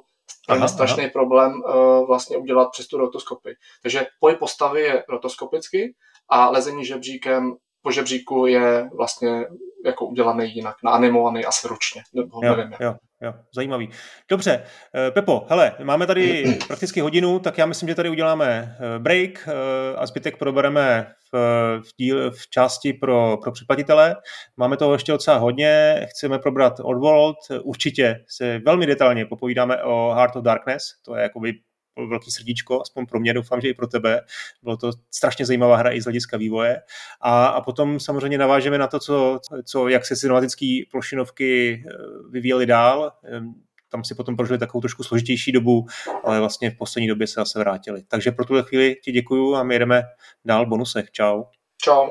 aha, 0.49 0.67
strašný 0.67 1.03
aha. 1.03 1.11
problém 1.13 1.51
uh, 1.53 2.07
vlastně 2.07 2.37
udělat 2.37 2.69
přes 2.71 2.87
tu 2.87 2.97
rotoskopii. 2.97 3.55
Takže 3.81 4.05
pohyb 4.19 4.39
postavy 4.39 4.81
je 4.81 5.03
rotoskopicky 5.09 5.95
a 6.29 6.49
lezení 6.49 6.85
žebříkem 6.85 7.55
po 7.83 7.91
žebříku 7.91 8.45
je 8.45 8.89
vlastně 8.97 9.45
jako 9.85 10.05
udělaný 10.05 10.55
jinak, 10.55 10.75
naanimovaný 10.83 11.45
asi 11.45 11.67
ručně. 11.67 12.01
Nebo 12.13 12.39
jo, 12.43 12.55
nevím, 12.55 12.73
jo, 12.79 12.95
jo, 13.21 13.33
zajímavý. 13.55 13.89
Dobře, 14.29 14.63
eh, 14.95 15.11
Pepo, 15.11 15.45
hele, 15.49 15.75
máme 15.83 16.07
tady 16.07 16.43
prakticky 16.67 17.01
hodinu, 17.01 17.39
tak 17.39 17.57
já 17.57 17.65
myslím, 17.65 17.89
že 17.89 17.95
tady 17.95 18.09
uděláme 18.09 18.77
eh, 18.79 18.99
break 18.99 19.47
eh, 19.47 19.95
a 19.97 20.05
zbytek 20.05 20.37
probereme 20.37 21.07
v, 21.33 21.37
v, 21.79 21.89
díl, 21.99 22.31
v 22.31 22.49
části 22.49 22.93
pro, 22.93 23.37
pro 23.41 23.51
předplatitele. 23.51 24.15
Máme 24.57 24.77
toho 24.77 24.93
ještě 24.93 25.11
docela 25.11 25.37
hodně, 25.37 26.05
chceme 26.09 26.39
probrat 26.39 26.73
Oddworld, 26.79 27.37
určitě 27.63 28.23
se 28.27 28.59
velmi 28.65 28.85
detailně 28.85 29.25
popovídáme 29.25 29.83
o 29.83 30.13
Heart 30.15 30.35
of 30.35 30.43
Darkness, 30.43 30.83
to 31.05 31.15
je 31.15 31.23
jakoby 31.23 31.53
velký 31.97 32.31
srdíčko, 32.31 32.81
aspoň 32.81 33.05
pro 33.05 33.19
mě, 33.19 33.33
doufám, 33.33 33.61
že 33.61 33.69
i 33.69 33.73
pro 33.73 33.87
tebe. 33.87 34.21
Bylo 34.63 34.77
to 34.77 34.91
strašně 35.11 35.45
zajímavá 35.45 35.77
hra 35.77 35.91
i 35.91 36.01
z 36.01 36.03
hlediska 36.03 36.37
vývoje. 36.37 36.81
A, 37.21 37.45
a 37.45 37.61
potom 37.61 37.99
samozřejmě 37.99 38.37
navážeme 38.37 38.77
na 38.77 38.87
to, 38.87 38.99
co, 38.99 39.39
co 39.65 39.87
jak 39.87 40.05
se 40.05 40.15
cinematické 40.15 40.81
plošinovky 40.91 41.83
eh, 41.85 41.91
vyvíjely 42.31 42.65
dál. 42.65 43.11
Ehm, 43.23 43.53
tam 43.89 44.03
si 44.03 44.15
potom 44.15 44.35
prožili 44.35 44.59
takovou 44.59 44.81
trošku 44.81 45.03
složitější 45.03 45.51
dobu, 45.51 45.85
ale 46.23 46.39
vlastně 46.39 46.71
v 46.71 46.77
poslední 46.77 47.07
době 47.07 47.27
se 47.27 47.33
zase 47.33 47.59
vrátili. 47.59 48.03
Takže 48.07 48.31
pro 48.31 48.45
tuhle 48.45 48.63
chvíli 48.63 48.95
ti 49.03 49.11
děkuju 49.11 49.55
a 49.55 49.63
my 49.63 49.75
jedeme 49.75 50.03
dál 50.45 50.65
bonusech. 50.65 51.11
Čau. 51.11 51.43
Čau. 51.81 52.09